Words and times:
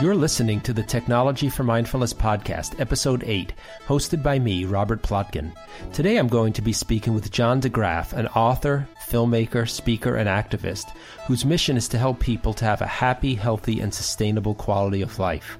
You're 0.00 0.14
listening 0.14 0.62
to 0.62 0.72
the 0.72 0.82
Technology 0.82 1.50
for 1.50 1.62
Mindfulness 1.62 2.14
podcast, 2.14 2.80
episode 2.80 3.22
8, 3.26 3.52
hosted 3.86 4.22
by 4.22 4.38
me, 4.38 4.64
Robert 4.64 5.02
Plotkin. 5.02 5.52
Today 5.92 6.16
I'm 6.16 6.26
going 6.26 6.54
to 6.54 6.62
be 6.62 6.72
speaking 6.72 7.12
with 7.12 7.30
John 7.30 7.60
de 7.60 7.68
Graaf, 7.68 8.14
an 8.14 8.26
author, 8.28 8.88
filmmaker, 9.06 9.68
speaker, 9.68 10.16
and 10.16 10.26
activist 10.26 10.96
whose 11.26 11.44
mission 11.44 11.76
is 11.76 11.86
to 11.88 11.98
help 11.98 12.18
people 12.18 12.54
to 12.54 12.64
have 12.64 12.80
a 12.80 12.86
happy, 12.86 13.34
healthy, 13.34 13.80
and 13.80 13.92
sustainable 13.92 14.54
quality 14.54 15.02
of 15.02 15.18
life. 15.18 15.58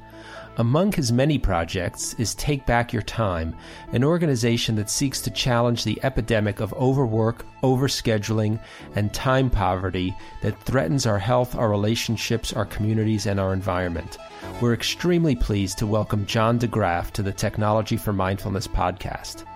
Among 0.56 0.92
his 0.92 1.12
many 1.12 1.38
projects 1.38 2.14
is 2.14 2.34
Take 2.34 2.66
Back 2.66 2.92
Your 2.92 3.02
Time, 3.02 3.54
an 3.92 4.02
organization 4.02 4.74
that 4.76 4.90
seeks 4.90 5.20
to 5.22 5.30
challenge 5.30 5.84
the 5.84 5.98
epidemic 6.02 6.58
of 6.58 6.74
overwork, 6.74 7.46
overscheduling, 7.62 8.60
and 8.96 9.14
time 9.14 9.48
poverty 9.48 10.14
that 10.42 10.60
threatens 10.64 11.06
our 11.06 11.20
health, 11.20 11.54
our 11.54 11.70
relationships, 11.70 12.52
our 12.52 12.66
communities, 12.66 13.26
and 13.26 13.38
our 13.38 13.52
environment. 13.52 14.18
We're 14.60 14.74
extremely 14.74 15.36
pleased 15.36 15.78
to 15.78 15.86
welcome 15.86 16.26
John 16.26 16.58
de 16.58 16.66
Graaf 16.66 17.12
to 17.12 17.22
the 17.22 17.32
Technology 17.32 17.96
for 17.96 18.12
Mindfulness 18.12 18.66
podcast. 18.66 19.46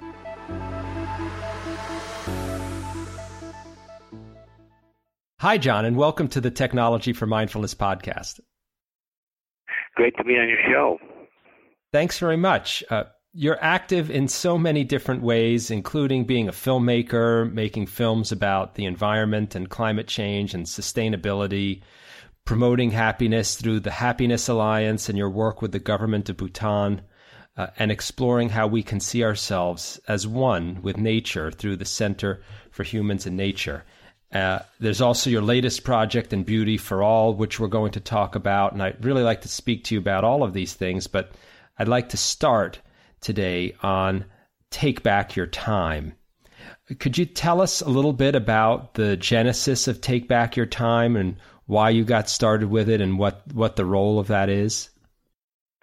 Hi, 5.40 5.58
John, 5.58 5.84
and 5.84 5.96
welcome 5.96 6.28
to 6.28 6.40
the 6.40 6.52
Technology 6.52 7.12
for 7.12 7.26
Mindfulness 7.26 7.74
podcast. 7.74 8.40
Great 9.94 10.16
to 10.16 10.24
be 10.24 10.34
on 10.34 10.48
your 10.48 10.58
show. 10.68 10.98
Thanks 11.92 12.18
very 12.18 12.36
much. 12.36 12.82
Uh, 12.90 13.04
you're 13.32 13.62
active 13.62 14.10
in 14.10 14.28
so 14.28 14.56
many 14.56 14.84
different 14.84 15.22
ways, 15.22 15.70
including 15.70 16.24
being 16.24 16.48
a 16.48 16.52
filmmaker, 16.52 17.52
making 17.52 17.86
films 17.86 18.30
about 18.30 18.74
the 18.74 18.84
environment 18.84 19.54
and 19.54 19.68
climate 19.68 20.06
change 20.06 20.54
and 20.54 20.66
sustainability, 20.66 21.82
promoting 22.44 22.90
happiness 22.90 23.56
through 23.56 23.80
the 23.80 23.90
Happiness 23.90 24.48
Alliance 24.48 25.08
and 25.08 25.18
your 25.18 25.30
work 25.30 25.62
with 25.62 25.72
the 25.72 25.78
government 25.78 26.28
of 26.28 26.36
Bhutan, 26.36 27.02
uh, 27.56 27.68
and 27.78 27.90
exploring 27.90 28.50
how 28.50 28.66
we 28.66 28.82
can 28.82 29.00
see 29.00 29.24
ourselves 29.24 30.00
as 30.08 30.26
one 30.26 30.80
with 30.82 30.96
nature 30.96 31.50
through 31.50 31.76
the 31.76 31.84
Center 31.84 32.40
for 32.70 32.82
Humans 32.82 33.26
and 33.26 33.36
Nature. 33.36 33.84
Uh, 34.34 34.58
there's 34.80 35.00
also 35.00 35.30
your 35.30 35.42
latest 35.42 35.84
project 35.84 36.32
in 36.32 36.42
Beauty 36.42 36.76
for 36.76 37.04
All, 37.04 37.34
which 37.34 37.60
we're 37.60 37.68
going 37.68 37.92
to 37.92 38.00
talk 38.00 38.34
about. 38.34 38.72
And 38.72 38.82
I'd 38.82 39.04
really 39.04 39.22
like 39.22 39.42
to 39.42 39.48
speak 39.48 39.84
to 39.84 39.94
you 39.94 40.00
about 40.00 40.24
all 40.24 40.42
of 40.42 40.52
these 40.52 40.74
things, 40.74 41.06
but 41.06 41.32
I'd 41.78 41.88
like 41.88 42.08
to 42.10 42.16
start 42.16 42.80
today 43.20 43.76
on 43.82 44.24
Take 44.70 45.04
Back 45.04 45.36
Your 45.36 45.46
Time. 45.46 46.14
Could 46.98 47.16
you 47.16 47.26
tell 47.26 47.60
us 47.60 47.80
a 47.80 47.88
little 47.88 48.12
bit 48.12 48.34
about 48.34 48.94
the 48.94 49.16
genesis 49.16 49.86
of 49.86 50.00
Take 50.00 50.26
Back 50.26 50.56
Your 50.56 50.66
Time 50.66 51.16
and 51.16 51.36
why 51.66 51.90
you 51.90 52.04
got 52.04 52.28
started 52.28 52.68
with 52.68 52.88
it 52.88 53.00
and 53.00 53.18
what, 53.18 53.42
what 53.54 53.76
the 53.76 53.86
role 53.86 54.18
of 54.18 54.26
that 54.26 54.48
is? 54.48 54.90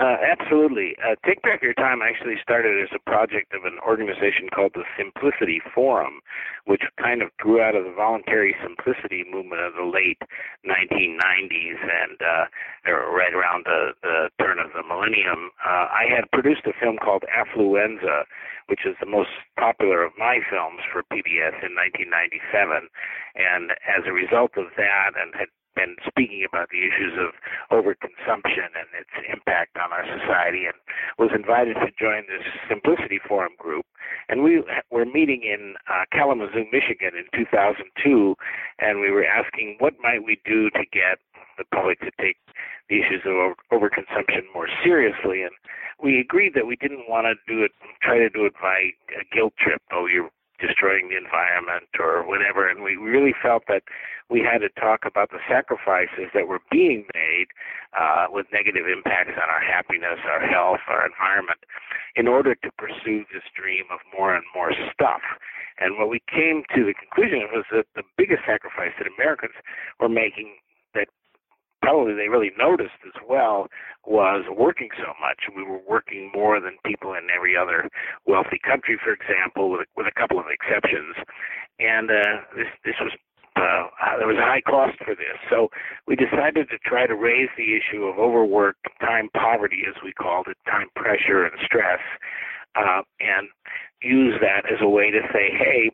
Uh, 0.02 0.18
absolutely. 0.18 0.98
Uh, 0.98 1.14
Take 1.24 1.44
Back 1.44 1.62
Your 1.62 1.78
Time 1.78 2.02
actually 2.02 2.34
started 2.42 2.74
as 2.82 2.90
a 2.90 2.98
project 3.06 3.54
of 3.54 3.70
an 3.70 3.78
organization 3.86 4.50
called 4.50 4.74
the 4.74 4.82
Simplicity 4.98 5.62
Forum, 5.76 6.26
which 6.66 6.82
kind 6.98 7.22
of 7.22 7.30
grew 7.38 7.62
out 7.62 7.76
of 7.76 7.86
the 7.86 7.94
voluntary 7.94 8.56
simplicity 8.66 9.24
movement 9.30 9.62
of 9.62 9.78
the 9.78 9.86
late 9.86 10.18
1990s 10.66 11.78
and 11.86 12.18
uh, 12.18 12.50
right 13.14 13.38
around 13.38 13.70
the, 13.70 13.94
the 14.02 14.34
turn 14.42 14.58
of 14.58 14.74
the 14.74 14.82
millennium. 14.82 15.54
Uh, 15.62 15.86
I 15.94 16.10
had 16.10 16.26
produced 16.34 16.66
a 16.66 16.74
film 16.82 16.98
called 16.98 17.22
Affluenza, 17.30 18.26
which 18.74 18.90
is 18.90 18.98
the 19.00 19.06
most 19.06 19.30
popular 19.60 20.02
of 20.02 20.18
my 20.18 20.42
films 20.50 20.82
for 20.90 21.06
PBS 21.14 21.62
in 21.62 21.78
1997. 21.78 22.90
And 23.38 23.78
as 23.86 24.02
a 24.10 24.18
result 24.18 24.58
of 24.58 24.74
that, 24.82 25.14
and 25.14 25.30
had 25.38 25.54
been 25.76 25.96
speaking 26.08 26.44
about 26.48 26.70
the 26.70 26.84
issues 26.84 27.16
of 27.18 27.32
overconsumption 27.72 28.72
and 28.76 28.90
its 28.98 29.14
impact 29.32 29.78
on 29.78 29.92
our 29.92 30.06
society 30.06 30.66
and 30.66 30.76
was 31.18 31.32
invited 31.34 31.76
to 31.76 31.90
join 32.00 32.24
this 32.28 32.46
Simplicity 32.70 33.20
Forum 33.28 33.54
group. 33.58 33.86
And 34.30 34.44
we 34.44 34.64
were 34.92 35.06
meeting 35.06 35.44
in 35.44 35.76
uh, 35.90 36.06
Kalamazoo, 36.12 36.66
Michigan 36.72 37.12
in 37.16 37.26
2002, 37.34 38.36
and 38.80 39.00
we 39.00 39.12
were 39.12 39.26
asking 39.26 39.78
what 39.80 39.94
might 40.02 40.24
we 40.24 40.40
do 40.46 40.70
to 40.72 40.84
get 40.92 41.20
the 41.58 41.66
public 41.74 42.00
to 42.02 42.12
take 42.20 42.38
the 42.90 43.00
issues 43.00 43.22
of 43.26 43.56
overconsumption 43.72 44.44
more 44.54 44.68
seriously. 44.84 45.44
And 45.44 45.52
we 46.02 46.20
agreed 46.20 46.54
that 46.56 46.68
we 46.68 46.76
didn't 46.76 47.08
want 47.08 47.26
to 47.26 47.36
do 47.48 47.64
it, 47.64 47.72
try 48.02 48.18
to 48.18 48.30
do 48.30 48.46
it 48.46 48.54
by 48.62 48.92
a 49.16 49.24
guilt 49.34 49.54
trip. 49.60 49.82
Oh, 49.92 50.08
you're 50.08 50.30
destroying 50.62 51.10
the 51.10 51.18
environment 51.18 51.90
or 52.00 52.24
whatever. 52.24 52.70
And 52.70 52.84
we 52.84 52.96
really 52.96 53.34
felt 53.34 53.64
that 53.68 53.84
we 54.30 54.40
had 54.40 54.60
to 54.64 54.70
talk 54.80 55.04
about 55.04 55.30
the 55.32 55.44
sacrifices 55.50 56.32
that 56.34 56.48
were 56.48 56.62
being 56.72 57.04
made 57.14 57.50
uh, 57.98 58.32
with 58.32 58.46
negative 58.54 58.88
impacts 58.88 59.36
on 59.36 59.50
our 59.50 59.60
happiness, 59.60 60.22
our 60.24 60.46
health, 60.46 60.80
our 60.88 61.06
environment, 61.06 61.60
in 62.16 62.28
order 62.28 62.56
to 62.56 62.70
pursue 62.78 63.26
this 63.34 63.44
dream 63.58 63.84
of 63.92 64.00
more 64.16 64.34
and 64.34 64.46
more 64.56 64.72
stuff. 64.94 65.22
And 65.80 65.98
what 65.98 66.10
we 66.10 66.22
came 66.30 66.64
to 66.78 66.86
the 66.86 66.94
conclusion 66.94 67.50
was 67.52 67.66
that 67.74 67.90
the 67.96 68.04
biggest 68.16 68.46
sacrifice 68.46 68.94
that 69.02 69.10
Americans 69.18 69.58
were 70.00 70.10
making 70.10 70.56
that 70.94 71.10
probably 71.82 72.14
they 72.14 72.30
really 72.30 72.52
noticed 72.58 73.02
as 73.06 73.22
well 73.28 73.68
was 74.06 74.46
working 74.56 74.90
so 74.98 75.14
much. 75.22 75.50
We 75.56 75.64
were 75.64 75.82
working 75.88 76.32
more 76.34 76.60
than 76.60 76.78
people 76.86 77.14
in 77.14 77.28
every 77.36 77.56
other 77.56 77.90
wealthy 78.26 78.60
country, 78.64 78.98
for 79.04 79.14
example, 79.14 79.70
with 79.72 79.82
a, 79.82 79.86
with 79.96 80.08
a 80.08 80.20
couple 80.20 80.40
of 80.40 80.46
exceptions. 80.50 81.16
And 81.80 82.10
uh, 82.10 82.46
this 82.56 82.68
this 82.86 82.96
was 83.02 83.12
uh, 83.56 84.18
there 84.18 84.28
was 84.28 84.38
a 84.38 84.46
high 84.46 84.62
cost 84.62 84.98
for 85.04 85.14
this, 85.14 85.38
so 85.50 85.70
we 86.08 86.16
decided 86.16 86.70
to 86.70 86.78
try 86.86 87.06
to 87.06 87.16
raise 87.16 87.50
the 87.58 87.76
issue 87.76 88.06
of 88.06 88.18
overwork, 88.18 88.78
time 89.02 89.30
poverty, 89.36 89.84
as 89.88 89.96
we 90.04 90.14
called 90.14 90.48
it, 90.48 90.58
time 90.66 90.88
pressure 90.96 91.44
and 91.44 91.54
stress, 91.66 92.00
uh, 92.76 93.02
and 93.20 93.50
use 94.02 94.40
that 94.42 94.66
as 94.72 94.80
a 94.82 94.88
way 94.88 95.12
to 95.12 95.20
say, 95.34 95.52
hey, 95.52 95.92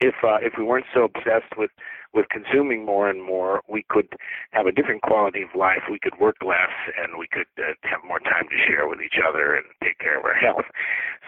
if 0.00 0.14
uh, 0.24 0.38
if 0.40 0.54
we 0.56 0.64
weren't 0.64 0.86
so 0.94 1.04
obsessed 1.04 1.56
with 1.56 1.70
with 2.12 2.26
consuming 2.28 2.84
more 2.84 3.08
and 3.08 3.22
more, 3.22 3.62
we 3.68 3.84
could 3.88 4.08
have 4.50 4.66
a 4.66 4.72
different 4.72 5.02
quality 5.02 5.42
of 5.42 5.48
life. 5.54 5.82
We 5.90 5.98
could 5.98 6.18
work 6.20 6.36
less, 6.42 6.74
and 6.98 7.18
we 7.18 7.28
could 7.30 7.46
uh, 7.58 7.74
have 7.82 8.00
more 8.06 8.18
time 8.18 8.48
to 8.50 8.56
share 8.66 8.88
with 8.88 9.00
each 9.00 9.18
other 9.22 9.54
and 9.54 9.64
take 9.82 9.98
care 9.98 10.18
of 10.18 10.24
our 10.24 10.34
health. 10.34 10.66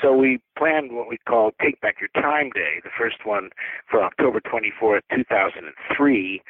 So 0.00 0.15
we 0.15 0.41
planned 0.59 0.93
what 0.93 1.09
we 1.09 1.19
called 1.28 1.54
Take 1.62 1.81
Back 1.81 1.97
Your 2.00 2.10
Time 2.20 2.50
Day, 2.54 2.81
the 2.82 2.91
first 2.98 3.25
one 3.25 3.50
for 3.91 4.03
October 4.03 4.41
24th, 4.41 5.03
2003 5.15 6.43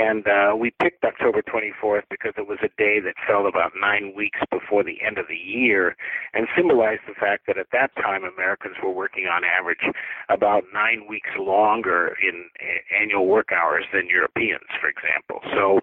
and 0.00 0.26
uh, 0.26 0.56
we 0.56 0.72
picked 0.80 1.04
October 1.04 1.42
24th 1.42 2.04
because 2.08 2.32
it 2.38 2.48
was 2.48 2.58
a 2.62 2.72
day 2.78 3.00
that 3.00 3.14
fell 3.26 3.46
about 3.46 3.72
nine 3.78 4.14
weeks 4.16 4.40
before 4.50 4.82
the 4.82 4.96
end 5.06 5.18
of 5.18 5.26
the 5.28 5.36
year 5.36 5.94
and 6.32 6.48
symbolized 6.56 7.02
the 7.06 7.14
fact 7.14 7.46
that 7.46 7.58
at 7.58 7.66
that 7.72 7.94
time 7.96 8.24
Americans 8.24 8.76
were 8.82 8.92
working 8.92 9.26
on 9.26 9.42
average 9.44 9.84
about 10.30 10.64
nine 10.72 11.04
weeks 11.06 11.28
longer 11.38 12.16
in 12.22 12.48
uh, 12.60 13.02
annual 13.02 13.26
work 13.26 13.52
hours 13.52 13.84
than 13.92 14.08
Europeans, 14.08 14.64
for 14.80 14.88
example. 14.88 15.40
So 15.52 15.80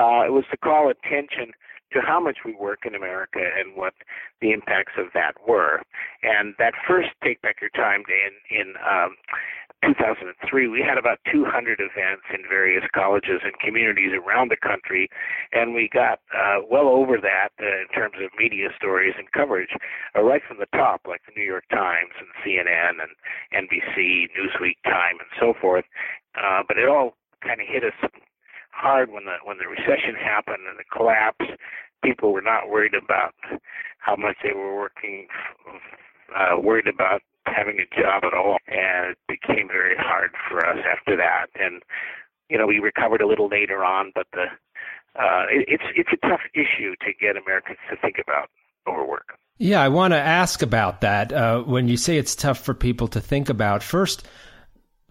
uh, 0.00 0.24
it 0.24 0.32
was 0.32 0.44
to 0.52 0.56
call 0.56 0.88
attention 0.88 1.52
to 1.92 2.00
how 2.00 2.20
much 2.20 2.38
we 2.44 2.54
work 2.54 2.86
in 2.86 2.94
America 2.94 3.40
and 3.42 3.76
what 3.76 3.92
the 4.40 4.52
impacts 4.52 4.92
of 4.96 5.06
that 5.12 5.34
were. 5.46 5.82
And 6.22 6.54
that 6.58 6.72
first 6.88 7.10
Take 7.22 7.42
Back 7.42 7.56
Your 7.60 7.70
Time 7.70 8.04
Day 8.06 8.22
in, 8.24 8.60
in 8.60 8.74
um, 8.80 9.16
2003, 9.84 10.68
we 10.68 10.84
had 10.84 10.98
about 10.98 11.18
200 11.32 11.80
events 11.80 12.24
in 12.32 12.44
various 12.48 12.84
colleges 12.94 13.40
and 13.42 13.56
communities 13.58 14.12
around 14.12 14.50
the 14.50 14.60
country, 14.60 15.08
and 15.52 15.74
we 15.74 15.88
got 15.92 16.20
uh, 16.36 16.60
well 16.70 16.88
over 16.88 17.16
that 17.16 17.50
uh, 17.60 17.64
in 17.64 17.88
terms 17.94 18.16
of 18.22 18.30
media 18.38 18.68
stories 18.76 19.14
and 19.16 19.32
coverage, 19.32 19.72
uh, 20.16 20.22
right 20.22 20.42
from 20.46 20.58
the 20.58 20.68
top, 20.76 21.02
like 21.08 21.22
the 21.26 21.32
New 21.36 21.46
York 21.46 21.64
Times 21.70 22.12
and 22.20 22.28
CNN 22.44 23.00
and 23.00 23.12
NBC, 23.68 24.28
Newsweek, 24.36 24.76
Time, 24.84 25.16
and 25.18 25.30
so 25.40 25.54
forth. 25.60 25.84
Uh, 26.36 26.62
but 26.68 26.76
it 26.76 26.88
all 26.88 27.16
kind 27.42 27.60
of 27.60 27.66
hit 27.66 27.84
us 27.84 27.96
hard 28.70 29.10
when 29.10 29.24
the 29.24 29.36
when 29.44 29.58
the 29.58 29.68
recession 29.68 30.14
happened 30.14 30.64
and 30.68 30.78
the 30.78 30.88
collapse. 30.92 31.44
People 32.04 32.32
were 32.32 32.42
not 32.42 32.68
worried 32.68 32.94
about 32.94 33.34
how 33.98 34.16
much 34.16 34.36
they 34.42 34.52
were 34.52 34.76
working, 34.76 35.26
uh, 36.34 36.58
worried 36.60 36.86
about 36.86 37.20
having 37.46 37.78
a 37.78 38.00
job 38.00 38.24
at 38.24 38.34
all, 38.34 38.58
and 38.68 39.12
it 39.12 39.18
became 39.28 39.68
very 39.68 39.96
hard 39.96 40.30
for 40.48 40.64
us 40.66 40.78
after 40.90 41.16
that. 41.16 41.46
And 41.58 41.82
you 42.48 42.58
know, 42.58 42.66
we 42.66 42.78
recovered 42.78 43.22
a 43.22 43.26
little 43.26 43.48
later 43.48 43.84
on, 43.84 44.12
but 44.14 44.26
the 44.32 44.46
uh, 45.18 45.44
it, 45.50 45.64
it's 45.68 45.84
it's 45.96 46.10
a 46.12 46.28
tough 46.28 46.40
issue 46.54 46.94
to 47.00 47.12
get 47.20 47.36
Americans 47.36 47.78
to 47.90 47.96
think 47.96 48.16
about 48.22 48.48
overwork. 48.88 49.38
Yeah, 49.58 49.82
I 49.82 49.88
want 49.88 50.12
to 50.14 50.18
ask 50.18 50.62
about 50.62 51.02
that. 51.02 51.32
Uh, 51.32 51.62
when 51.62 51.86
you 51.88 51.96
say 51.96 52.16
it's 52.16 52.34
tough 52.34 52.58
for 52.58 52.72
people 52.72 53.08
to 53.08 53.20
think 53.20 53.48
about, 53.48 53.82
first, 53.82 54.26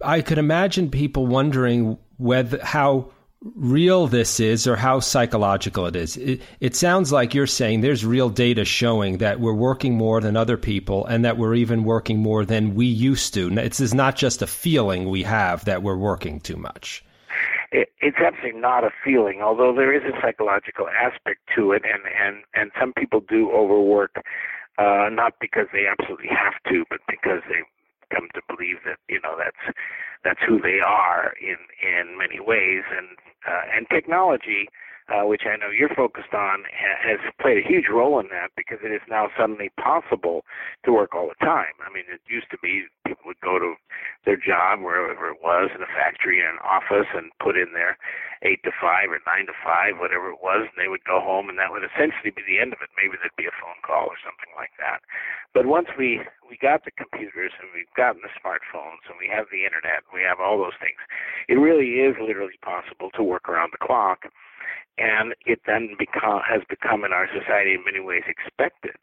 I 0.02 0.22
could 0.22 0.38
imagine 0.38 0.90
people 0.90 1.26
wondering 1.26 1.98
whether 2.16 2.62
how 2.62 3.12
real 3.42 4.06
this 4.06 4.38
is 4.38 4.66
or 4.66 4.76
how 4.76 5.00
psychological 5.00 5.86
it 5.86 5.96
is. 5.96 6.16
It, 6.16 6.42
it, 6.60 6.76
sounds 6.76 7.10
like 7.10 7.34
you're 7.34 7.46
saying 7.46 7.80
there's 7.80 8.04
real 8.04 8.28
data 8.28 8.64
showing 8.64 9.18
that 9.18 9.40
we're 9.40 9.54
working 9.54 9.94
more 9.94 10.20
than 10.20 10.36
other 10.36 10.56
people 10.56 11.06
and 11.06 11.24
that 11.24 11.38
we're 11.38 11.54
even 11.54 11.84
working 11.84 12.18
more 12.18 12.44
than 12.44 12.74
we 12.74 12.86
used 12.86 13.32
to. 13.34 13.48
This 13.50 13.80
is 13.80 13.94
not 13.94 14.16
just 14.16 14.42
a 14.42 14.46
feeling 14.46 15.08
we 15.08 15.22
have 15.22 15.64
that 15.64 15.82
we're 15.82 15.96
working 15.96 16.40
too 16.40 16.56
much. 16.56 17.02
It, 17.72 17.88
it's 18.00 18.18
absolutely 18.18 18.60
not 18.60 18.84
a 18.84 18.90
feeling, 19.04 19.40
although 19.42 19.74
there 19.74 19.94
is 19.94 20.02
a 20.02 20.20
psychological 20.20 20.88
aspect 20.88 21.40
to 21.54 21.72
it, 21.72 21.82
and 21.84 22.02
and 22.20 22.42
and 22.52 22.72
some 22.78 22.92
people 22.92 23.20
do 23.20 23.52
overwork, 23.52 24.16
uh, 24.76 25.08
not 25.10 25.34
because 25.40 25.66
they 25.72 25.86
absolutely 25.86 26.28
have 26.28 26.54
to, 26.68 26.84
but 26.90 26.98
because 27.08 27.42
they 27.48 27.62
come 28.12 28.28
to 28.34 28.42
believe 28.48 28.82
that 28.84 28.98
you 29.08 29.20
know 29.22 29.36
that's 29.38 29.76
that's 30.24 30.40
who 30.46 30.60
they 30.60 30.80
are 30.84 31.34
in 31.40 31.58
in 31.80 32.18
many 32.18 32.40
ways 32.40 32.84
and 32.90 33.16
uh, 33.46 33.64
and 33.74 33.86
technology 33.90 34.68
uh, 35.10 35.26
which 35.26 35.42
I 35.44 35.56
know 35.58 35.74
you're 35.74 35.94
focused 35.94 36.32
on, 36.34 36.62
has 37.02 37.18
played 37.40 37.58
a 37.58 37.66
huge 37.66 37.86
role 37.90 38.20
in 38.20 38.28
that 38.30 38.54
because 38.56 38.78
it 38.84 38.92
is 38.94 39.02
now 39.10 39.28
suddenly 39.36 39.70
possible 39.74 40.44
to 40.84 40.92
work 40.92 41.14
all 41.14 41.28
the 41.28 41.44
time. 41.44 41.74
I 41.82 41.92
mean, 41.92 42.04
it 42.06 42.22
used 42.30 42.50
to 42.52 42.58
be 42.62 42.86
people 43.06 43.26
would 43.26 43.42
go 43.42 43.58
to 43.58 43.74
their 44.24 44.38
job 44.38 44.80
wherever 44.80 45.28
it 45.28 45.42
was 45.42 45.70
in 45.74 45.82
a 45.82 45.90
factory 45.98 46.40
or 46.40 46.48
an 46.48 46.62
office 46.62 47.10
and 47.14 47.34
put 47.42 47.58
in 47.58 47.74
their 47.74 47.98
eight 48.42 48.64
to 48.64 48.72
five 48.72 49.12
or 49.12 49.20
nine 49.28 49.44
to 49.46 49.56
five, 49.60 50.00
whatever 50.00 50.32
it 50.32 50.40
was, 50.40 50.68
and 50.68 50.78
they 50.80 50.88
would 50.88 51.04
go 51.04 51.20
home, 51.20 51.52
and 51.52 51.60
that 51.60 51.72
would 51.72 51.84
essentially 51.84 52.32
be 52.32 52.44
the 52.44 52.56
end 52.56 52.72
of 52.72 52.80
it. 52.80 52.88
Maybe 52.96 53.20
there'd 53.20 53.36
be 53.36 53.50
a 53.50 53.60
phone 53.60 53.80
call 53.84 54.08
or 54.08 54.18
something 54.24 54.50
like 54.56 54.72
that. 54.80 55.04
But 55.52 55.68
once 55.68 55.92
we 55.96 56.24
we 56.48 56.56
got 56.56 56.88
the 56.88 56.94
computers 56.96 57.52
and 57.60 57.68
we've 57.76 57.92
gotten 57.94 58.24
the 58.24 58.32
smartphones 58.40 59.04
and 59.06 59.20
we 59.20 59.28
have 59.28 59.52
the 59.52 59.68
internet, 59.68 60.08
and 60.08 60.12
we 60.16 60.24
have 60.24 60.40
all 60.40 60.56
those 60.56 60.78
things, 60.80 61.00
it 61.52 61.60
really 61.60 62.00
is 62.00 62.16
literally 62.16 62.58
possible 62.64 63.12
to 63.14 63.22
work 63.22 63.48
around 63.48 63.70
the 63.76 63.82
clock 63.82 64.26
and 64.98 65.34
it 65.46 65.60
then 65.66 65.96
become 65.98 66.40
has 66.46 66.62
become 66.68 67.04
in 67.04 67.12
our 67.12 67.26
society 67.28 67.74
in 67.74 67.84
many 67.84 68.00
ways 68.00 68.22
expected 68.28 68.96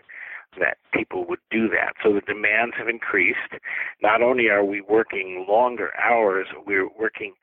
that 0.60 0.78
people 0.94 1.25
would 1.28 1.42
do 1.51 1.68
that. 1.69 1.94
So 2.04 2.13
the 2.13 2.22
demands 2.22 2.75
have 2.78 2.88
increased. 2.88 3.62
Not 4.01 4.22
only 4.22 4.50
are 4.50 4.63
we 4.63 4.81
working 4.81 5.45
longer 5.48 5.92
hours, 6.00 6.48
we're 6.66 6.89
working 6.98 7.34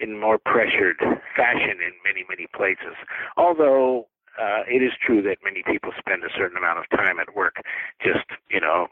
in 0.00 0.20
more 0.20 0.38
pressured 0.38 0.98
fashion 1.36 1.80
in 1.80 1.94
many, 2.04 2.24
many 2.28 2.46
places. 2.54 2.94
Although 3.36 4.08
uh, 4.40 4.62
it 4.68 4.82
is 4.82 4.92
true 5.00 5.22
that 5.22 5.38
many 5.42 5.62
people 5.64 5.92
spend 5.98 6.22
a 6.24 6.32
certain 6.36 6.56
amount 6.56 6.78
of 6.78 6.88
time 6.90 7.18
at 7.18 7.34
work 7.34 7.56
just, 8.02 8.26
you 8.50 8.60
know, 8.60 8.88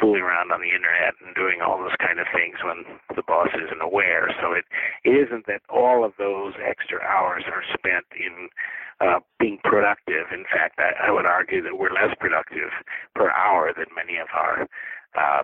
fooling 0.00 0.22
around 0.22 0.50
on 0.50 0.60
the 0.60 0.74
internet 0.74 1.14
and 1.24 1.34
doing 1.34 1.60
all 1.62 1.78
those 1.78 1.96
kind 2.00 2.18
of 2.18 2.26
things 2.34 2.58
when 2.64 2.84
the 3.14 3.22
boss 3.22 3.48
isn't 3.54 3.80
aware. 3.80 4.28
So 4.40 4.52
it 4.52 4.64
it 5.04 5.14
isn't 5.14 5.46
that 5.46 5.62
all 5.68 6.04
of 6.04 6.12
those 6.18 6.54
extra 6.58 7.00
hours 7.00 7.44
are 7.46 7.62
spent 7.72 8.04
in 8.12 8.48
uh, 9.00 9.20
being 9.38 9.58
productive. 9.62 10.32
In 10.32 10.44
fact, 10.44 10.78
I, 10.78 11.08
I 11.08 11.10
would 11.10 11.26
argue 11.26 11.62
that 11.62 11.78
we're 11.78 11.92
less 11.92 12.14
productive 12.18 12.72
per 13.14 13.30
hour 13.30 13.72
than 13.76 13.86
many 13.94 14.18
of 14.18 14.28
our 14.34 14.66
uh, 15.14 15.42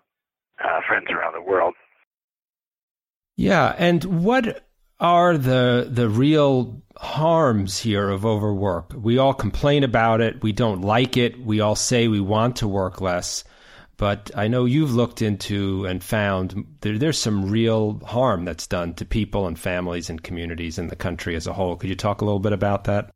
uh, 0.63 0.81
friends 0.87 1.09
around 1.11 1.35
the 1.35 1.43
world. 1.43 1.75
Yeah, 3.37 3.75
and 3.79 4.05
what 4.25 4.67
are 5.01 5.37
the 5.37 5.89
the 5.91 6.09
real 6.09 6.83
harms 6.97 7.79
here 7.79 8.09
of 8.09 8.25
overwork? 8.25 8.93
We 8.97 9.19
all 9.19 9.35
complain 9.35 9.85
about 9.85 10.21
it. 10.21 10.43
We 10.43 10.53
don't 10.53 10.83
like 10.83 11.17
it. 11.17 11.41
We 11.41 11.61
all 11.61 11.75
say 11.75 12.09
we 12.09 12.21
want 12.21 12.57
to 12.57 12.69
work 12.69 13.01
less. 13.01 13.45
But 13.97 14.31
I 14.35 14.49
know 14.49 14.65
you've 14.65 14.95
looked 14.95 15.23
into 15.23 15.87
and 15.87 16.03
found 16.03 16.65
there, 16.81 16.99
there's 16.99 17.19
some 17.19 17.51
real 17.51 18.01
harm 18.05 18.45
that's 18.45 18.67
done 18.67 18.95
to 18.95 19.05
people 19.05 19.47
and 19.47 19.59
families 19.59 20.11
and 20.11 20.23
communities 20.23 20.79
in 20.79 20.89
the 20.89 20.97
country 20.97 21.37
as 21.37 21.47
a 21.47 21.53
whole. 21.53 21.77
Could 21.77 21.91
you 21.91 21.97
talk 21.97 22.21
a 22.21 22.25
little 22.25 22.41
bit 22.41 22.53
about 22.53 22.85
that? 22.85 23.11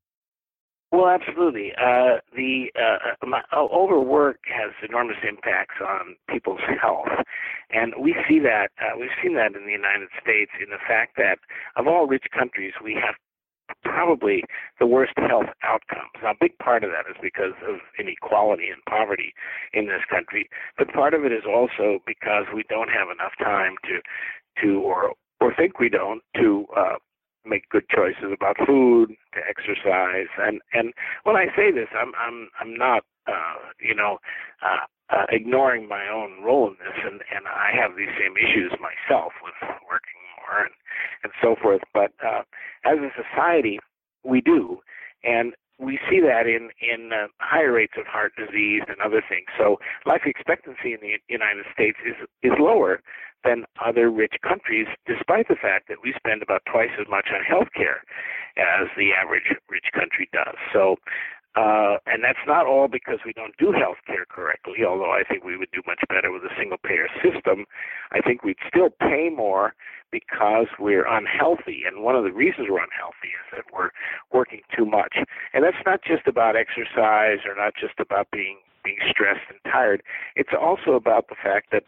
Well, 0.92 1.08
absolutely. 1.08 1.72
Uh, 1.74 2.22
the 2.34 2.70
uh, 2.78 3.26
my, 3.26 3.42
uh, 3.52 3.66
overwork 3.66 4.38
has 4.46 4.72
enormous 4.88 5.16
impacts 5.28 5.76
on 5.82 6.14
people's 6.30 6.60
health, 6.80 7.08
and 7.70 7.92
we 8.00 8.14
see 8.28 8.38
that 8.40 8.70
uh, 8.80 8.96
we've 8.98 9.10
seen 9.22 9.34
that 9.34 9.54
in 9.56 9.66
the 9.66 9.72
United 9.72 10.08
States 10.22 10.52
in 10.62 10.70
the 10.70 10.78
fact 10.86 11.16
that 11.16 11.38
of 11.76 11.88
all 11.88 12.06
rich 12.06 12.24
countries, 12.32 12.72
we 12.82 12.94
have 12.94 13.16
probably 13.84 14.44
the 14.78 14.86
worst 14.86 15.12
health 15.16 15.50
outcomes. 15.64 16.14
Now, 16.22 16.30
a 16.30 16.40
big 16.40 16.56
part 16.58 16.84
of 16.84 16.90
that 16.90 17.10
is 17.10 17.16
because 17.20 17.58
of 17.66 17.76
inequality 17.98 18.68
and 18.70 18.80
poverty 18.88 19.34
in 19.72 19.86
this 19.86 20.06
country, 20.08 20.48
but 20.78 20.92
part 20.92 21.14
of 21.14 21.24
it 21.24 21.32
is 21.32 21.42
also 21.46 21.98
because 22.06 22.44
we 22.54 22.62
don't 22.68 22.90
have 22.90 23.08
enough 23.10 23.32
time 23.42 23.74
to, 23.84 23.98
to 24.62 24.80
or 24.80 25.14
or 25.40 25.54
think 25.54 25.78
we 25.78 25.88
don't 25.88 26.22
to 26.36 26.66
uh, 26.76 26.96
make 27.46 27.68
good 27.68 27.88
choices 27.88 28.32
about 28.34 28.56
food, 28.66 29.10
to 29.34 29.40
exercise, 29.48 30.30
and 30.38 30.60
and 30.72 30.92
when 31.24 31.36
I 31.36 31.46
say 31.56 31.70
this, 31.70 31.88
I'm 31.94 32.12
I'm 32.18 32.48
I'm 32.60 32.74
not 32.74 33.04
uh, 33.26 33.72
you 33.80 33.94
know. 33.94 34.18
Uh, 34.62 34.86
uh, 35.08 35.22
ignoring 35.30 35.86
my 35.86 36.08
own 36.08 36.42
role 36.42 36.66
in 36.66 36.74
this, 36.82 36.98
and, 37.04 37.22
and 37.30 37.46
I 37.46 37.70
have 37.80 37.96
these 37.96 38.10
same 38.18 38.34
issues 38.36 38.72
myself 38.82 39.32
with 39.42 39.54
working 39.86 40.18
more 40.34 40.64
and, 40.64 40.74
and 41.22 41.32
so 41.40 41.54
forth. 41.62 41.82
But 41.94 42.10
uh, 42.26 42.42
as 42.84 42.98
a 42.98 43.10
society, 43.14 43.78
we 44.24 44.40
do, 44.40 44.80
and 45.22 45.54
we 45.78 45.98
see 46.08 46.20
that 46.20 46.46
in 46.46 46.70
in 46.80 47.12
uh, 47.12 47.28
higher 47.38 47.72
rates 47.72 47.94
of 47.98 48.06
heart 48.06 48.32
disease 48.36 48.82
and 48.88 48.96
other 49.04 49.22
things. 49.28 49.46
So 49.58 49.76
life 50.06 50.22
expectancy 50.24 50.94
in 50.94 51.00
the 51.00 51.18
United 51.28 51.66
States 51.72 51.98
is 52.06 52.16
is 52.42 52.52
lower 52.58 53.00
than 53.46 53.64
other 53.84 54.10
rich 54.10 54.34
countries, 54.42 54.86
despite 55.06 55.48
the 55.48 55.56
fact 55.56 55.88
that 55.88 55.98
we 56.02 56.12
spend 56.16 56.42
about 56.42 56.62
twice 56.70 56.90
as 57.00 57.06
much 57.08 57.28
on 57.32 57.42
health 57.42 57.68
care 57.74 58.02
as 58.58 58.88
the 58.96 59.12
average 59.12 59.54
rich 59.68 59.86
country 59.94 60.28
does. 60.32 60.56
So 60.72 60.96
uh, 61.56 61.96
and 62.04 62.22
that's 62.22 62.44
not 62.46 62.66
all 62.66 62.86
because 62.86 63.18
we 63.24 63.32
don't 63.32 63.56
do 63.56 63.72
health 63.72 63.96
care 64.06 64.26
correctly, 64.28 64.84
although 64.86 65.10
I 65.10 65.22
think 65.26 65.42
we 65.42 65.56
would 65.56 65.70
do 65.72 65.80
much 65.86 66.00
better 66.06 66.30
with 66.30 66.42
a 66.42 66.52
single 66.58 66.76
payer 66.76 67.08
system. 67.24 67.64
I 68.12 68.20
think 68.20 68.44
we'd 68.44 68.60
still 68.68 68.90
pay 68.90 69.30
more 69.34 69.74
because 70.12 70.66
we're 70.78 71.08
unhealthy. 71.08 71.82
And 71.86 72.04
one 72.04 72.14
of 72.14 72.24
the 72.24 72.32
reasons 72.32 72.68
we're 72.68 72.84
unhealthy 72.84 73.32
is 73.32 73.46
that 73.56 73.64
we're 73.72 73.88
working 74.30 74.60
too 74.76 74.84
much. 74.84 75.16
And 75.54 75.64
that's 75.64 75.80
not 75.86 76.00
just 76.04 76.28
about 76.28 76.56
exercise 76.56 77.40
or 77.48 77.56
not 77.56 77.72
just 77.80 77.98
about 77.98 78.28
being 78.30 78.58
being 78.84 78.98
stressed 79.10 79.50
and 79.50 79.58
tired. 79.72 80.00
It's 80.36 80.54
also 80.54 80.92
about 80.92 81.26
the 81.28 81.34
fact 81.34 81.72
that 81.72 81.82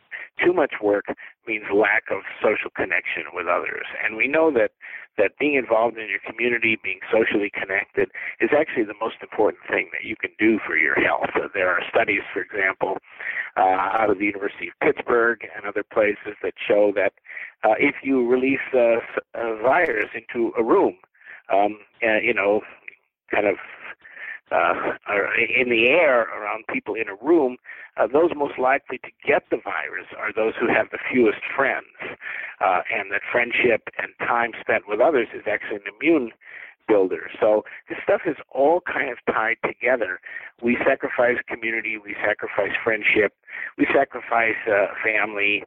too 0.44 0.52
much 0.52 0.74
work 0.82 1.04
means 1.48 1.64
lack 1.74 2.04
of 2.12 2.20
social 2.44 2.70
connection 2.76 3.24
with 3.32 3.46
others. 3.48 3.86
And 4.04 4.16
we 4.16 4.28
know 4.28 4.52
that 4.52 4.72
that 5.16 5.32
being 5.40 5.54
involved 5.54 5.98
in 5.98 6.08
your 6.08 6.20
community, 6.24 6.78
being 6.80 7.00
socially 7.10 7.50
connected, 7.50 8.08
is 8.40 8.50
actually 8.56 8.84
the 8.84 9.00
most 9.00 9.16
important 9.20 9.64
thing 9.68 9.90
that 9.92 10.06
you 10.06 10.14
can 10.14 10.30
do 10.38 10.60
for 10.64 10.76
your 10.76 10.94
health. 10.94 11.30
There 11.54 11.68
are 11.68 11.82
studies, 11.90 12.22
for 12.32 12.40
example, 12.40 12.98
uh, 13.56 13.98
out 13.98 14.10
of 14.10 14.18
the 14.18 14.26
University 14.26 14.68
of 14.68 14.74
Pittsburgh 14.80 15.40
and 15.56 15.66
other 15.66 15.82
places 15.82 16.38
that 16.42 16.54
show 16.56 16.92
that 16.94 17.14
uh, 17.64 17.74
if 17.80 17.96
you 18.04 18.28
release 18.28 18.66
a, 18.74 18.98
a 19.34 19.56
virus 19.60 20.10
into 20.14 20.52
a 20.56 20.62
room, 20.62 20.96
um, 21.52 21.78
uh, 22.06 22.20
you 22.22 22.34
know, 22.34 22.60
kind 23.34 23.46
of 23.46 23.56
uh, 24.50 24.74
in 25.60 25.68
the 25.68 25.88
air 25.88 26.22
around 26.22 26.64
people 26.72 26.94
in 26.94 27.08
a 27.08 27.14
room, 27.24 27.56
uh, 27.96 28.06
those 28.06 28.30
most 28.34 28.58
likely 28.58 28.98
to 28.98 29.10
get 29.26 29.44
the 29.50 29.58
virus 29.62 30.06
are 30.16 30.32
those 30.32 30.54
who 30.58 30.68
have 30.68 30.90
the 30.90 30.98
fewest 31.10 31.40
friends, 31.54 31.86
uh, 32.60 32.80
and 32.94 33.10
that 33.12 33.22
friendship 33.30 33.88
and 33.98 34.12
time 34.20 34.52
spent 34.60 34.88
with 34.88 35.00
others 35.00 35.28
is 35.34 35.42
actually 35.46 35.76
an 35.76 35.90
immune 36.00 36.30
builder. 36.88 37.30
So 37.38 37.64
this 37.88 37.98
stuff 38.02 38.22
is 38.26 38.36
all 38.50 38.80
kind 38.80 39.10
of 39.10 39.18
tied 39.32 39.58
together. 39.64 40.20
We 40.62 40.78
sacrifice 40.86 41.36
community, 41.46 41.98
we 41.98 42.16
sacrifice 42.24 42.72
friendship, 42.82 43.34
we 43.76 43.86
sacrifice 43.92 44.56
uh, 44.66 44.86
family, 45.04 45.64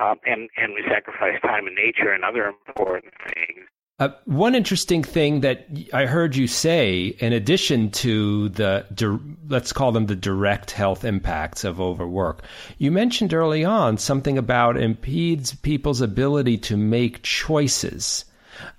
um, 0.00 0.16
and 0.24 0.48
and 0.56 0.72
we 0.72 0.82
sacrifice 0.88 1.40
time 1.42 1.66
in 1.66 1.74
nature 1.74 2.12
and 2.12 2.24
other 2.24 2.46
important 2.46 3.12
things. 3.34 3.66
Uh, 3.98 4.08
one 4.24 4.54
interesting 4.54 5.04
thing 5.04 5.42
that 5.42 5.68
I 5.92 6.06
heard 6.06 6.34
you 6.34 6.48
say, 6.48 7.14
in 7.18 7.32
addition 7.32 7.90
to 7.90 8.48
the, 8.48 9.20
let's 9.48 9.72
call 9.72 9.92
them 9.92 10.06
the 10.06 10.16
direct 10.16 10.72
health 10.72 11.04
impacts 11.04 11.62
of 11.62 11.80
overwork, 11.80 12.42
you 12.78 12.90
mentioned 12.90 13.32
early 13.32 13.64
on 13.64 13.98
something 13.98 14.38
about 14.38 14.76
impedes 14.76 15.54
people's 15.54 16.00
ability 16.00 16.58
to 16.58 16.76
make 16.76 17.22
choices 17.22 18.24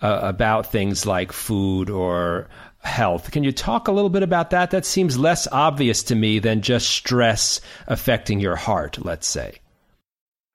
uh, 0.02 0.20
about 0.24 0.72
things 0.72 1.06
like 1.06 1.32
food 1.32 1.90
or 1.90 2.50
health. 2.80 3.32
Can 3.32 3.46
you 3.46 3.54
talk 3.54 3.88
a 3.88 3.94
little 3.94 4.10
bit 4.10 4.24
about 4.24 4.50
that? 4.50 4.72
That 4.72 4.86
seems 4.86 5.18
less 5.18 5.48
obvious 5.52 6.04
to 6.04 6.16
me 6.16 6.40
than 6.40 6.62
just 6.62 6.90
stress 6.90 7.62
affecting 7.88 8.42
your 8.42 8.58
heart, 8.58 8.98
let's 9.06 9.28
say. 9.28 9.60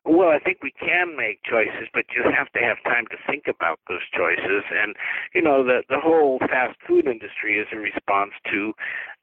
Well, 0.08 0.30
I 0.30 0.38
think 0.38 0.62
we 0.62 0.72
can 0.72 1.16
make 1.18 1.44
choices, 1.44 1.86
but 1.92 2.06
you 2.16 2.24
have 2.32 2.50
to 2.52 2.60
have 2.60 2.80
time 2.84 3.04
to 3.12 3.18
think 3.28 3.44
about 3.46 3.78
those 3.88 4.00
choices. 4.16 4.64
And 4.72 4.96
you 5.34 5.42
know, 5.42 5.62
the 5.62 5.82
the 5.90 6.00
whole 6.00 6.38
fast 6.48 6.78
food 6.88 7.06
industry 7.06 7.60
is 7.60 7.68
a 7.72 7.76
response 7.76 8.32
to 8.50 8.72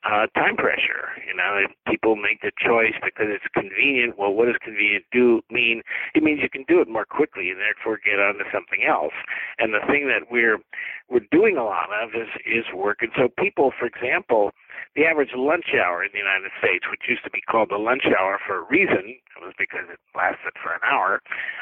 uh, 0.05 0.27
time 0.37 0.55
pressure. 0.55 1.09
You 1.25 1.33
know, 1.33 1.57
if 1.65 1.71
people 1.89 2.15
make 2.15 2.41
the 2.41 2.53
choice 2.53 2.93
because 3.01 3.27
it's 3.33 3.49
convenient, 3.53 4.17
well, 4.17 4.33
what 4.33 4.45
does 4.45 4.61
convenient 4.61 5.05
do 5.11 5.41
mean? 5.49 5.81
It 6.13 6.21
means 6.21 6.39
you 6.41 6.49
can 6.49 6.65
do 6.67 6.79
it 6.79 6.87
more 6.87 7.05
quickly 7.05 7.49
and 7.49 7.59
therefore 7.59 7.99
get 8.05 8.21
on 8.21 8.37
to 8.37 8.45
something 8.53 8.85
else. 8.85 9.17
And 9.57 9.73
the 9.73 9.81
thing 9.89 10.07
that 10.07 10.29
we're 10.29 10.61
we're 11.09 11.25
doing 11.31 11.57
a 11.57 11.65
lot 11.65 11.89
of 11.89 12.13
is 12.13 12.29
is 12.45 12.65
work. 12.73 13.01
And 13.01 13.11
so 13.17 13.29
people, 13.37 13.73
for 13.73 13.85
example, 13.89 14.51
the 14.95 15.05
average 15.05 15.33
lunch 15.35 15.73
hour 15.73 16.03
in 16.03 16.13
the 16.13 16.21
United 16.21 16.53
States, 16.61 16.85
which 16.89 17.09
used 17.09 17.23
to 17.25 17.33
be 17.33 17.41
called 17.41 17.69
the 17.69 17.81
lunch 17.81 18.05
hour 18.05 18.39
for 18.45 18.61
a 18.61 18.65
reason, 18.69 19.17
it 19.17 19.41
was 19.41 19.53
because 19.57 19.89
it 19.91 19.99
lasted 20.15 20.53
for 20.61 20.71
an 20.71 20.85
hour, 20.85 21.21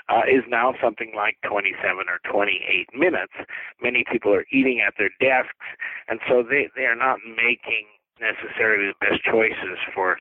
uh, 0.09 0.27
is 0.27 0.43
now 0.47 0.75
something 0.83 1.13
like 1.15 1.39
27 1.47 1.73
or 2.11 2.19
28 2.29 2.91
minutes. 2.93 3.33
Many 3.81 4.03
people 4.05 4.33
are 4.35 4.45
eating 4.51 4.83
at 4.85 4.93
their 4.99 5.11
desks, 5.19 5.65
and 6.07 6.19
so 6.27 6.43
they 6.43 6.69
they 6.75 6.85
are 6.85 6.99
not 6.99 7.19
making 7.25 7.87
necessarily 8.23 8.87
the 8.87 8.99
best 9.03 9.21
choices 9.27 9.77
for 9.93 10.17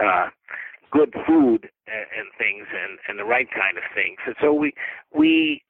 uh, 0.00 0.32
good 0.90 1.12
food 1.26 1.68
and, 1.86 2.06
and 2.16 2.26
things 2.38 2.66
and, 2.72 2.98
and 3.08 3.18
the 3.18 3.24
right 3.24 3.48
kind 3.52 3.76
of 3.76 3.84
things. 3.94 4.16
And 4.26 4.36
so 4.40 4.52
we 4.52 4.72
we 5.12 5.62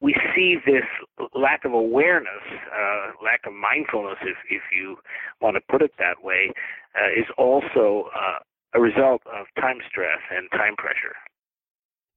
we 0.00 0.14
see 0.34 0.56
this 0.64 0.86
lack 1.34 1.64
of 1.64 1.72
awareness, 1.72 2.46
uh, 2.70 3.10
lack 3.22 3.42
of 3.46 3.52
mindfulness, 3.52 4.18
if 4.22 4.36
if 4.50 4.62
you 4.74 4.96
want 5.40 5.56
to 5.56 5.62
put 5.70 5.82
it 5.82 5.92
that 5.98 6.22
way, 6.22 6.52
uh, 6.94 7.10
is 7.18 7.26
also 7.36 8.10
uh, 8.14 8.38
a 8.74 8.80
result 8.80 9.22
of 9.26 9.46
time 9.60 9.78
stress 9.88 10.22
and 10.30 10.50
time 10.52 10.76
pressure. 10.76 11.14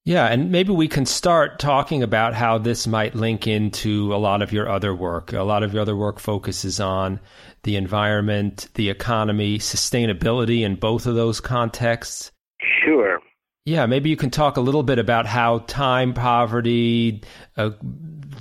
Yeah, 0.03 0.25
and 0.25 0.51
maybe 0.51 0.72
we 0.72 0.88
can 0.88 1.05
start 1.05 1.60
talking 1.60 2.01
about 2.01 2.34
how 2.34 2.58
this 2.58 2.88
might 2.88 3.13
link 3.13 3.46
into 3.46 4.15
a 4.15 4.17
lot 4.17 4.41
of 4.41 4.51
your 4.51 4.67
other 4.67 4.96
work. 4.96 5.31
A 5.31 5.43
lot 5.43 5.62
of 5.62 5.74
your 5.74 5.84
other 5.84 5.96
work 5.96 6.20
focuses 6.20 6.79
on 6.79 7.20
the 7.63 7.75
environment, 7.75 8.67
the 8.74 8.89
economy, 8.89 9.60
sustainability 9.60 10.62
in 10.62 10.75
both 10.75 11.05
of 11.05 11.13
those 11.13 11.39
contexts. 11.39 12.31
Sure. 12.84 13.20
Yeah, 13.65 13.86
maybe 13.86 14.10
you 14.10 14.17
can 14.17 14.31
talk 14.31 14.58
a 14.58 14.62
little 14.62 14.81
bit 14.81 14.98
about 14.98 15.27
how 15.27 15.60
time 15.60 16.15
poverty, 16.15 17.22
a 17.58 17.72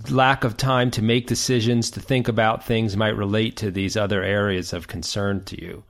lack 0.08 0.44
of 0.44 0.56
time 0.56 0.90
to 0.92 1.02
make 1.02 1.26
decisions, 1.26 1.90
to 1.90 2.00
think 2.00 2.26
about 2.26 2.64
things 2.64 2.96
might 2.96 3.16
relate 3.16 3.58
to 3.58 3.70
these 3.70 3.98
other 3.98 4.22
areas 4.22 4.72
of 4.72 4.88
concern 4.88 5.44
to 5.44 5.60
you. 5.60 5.84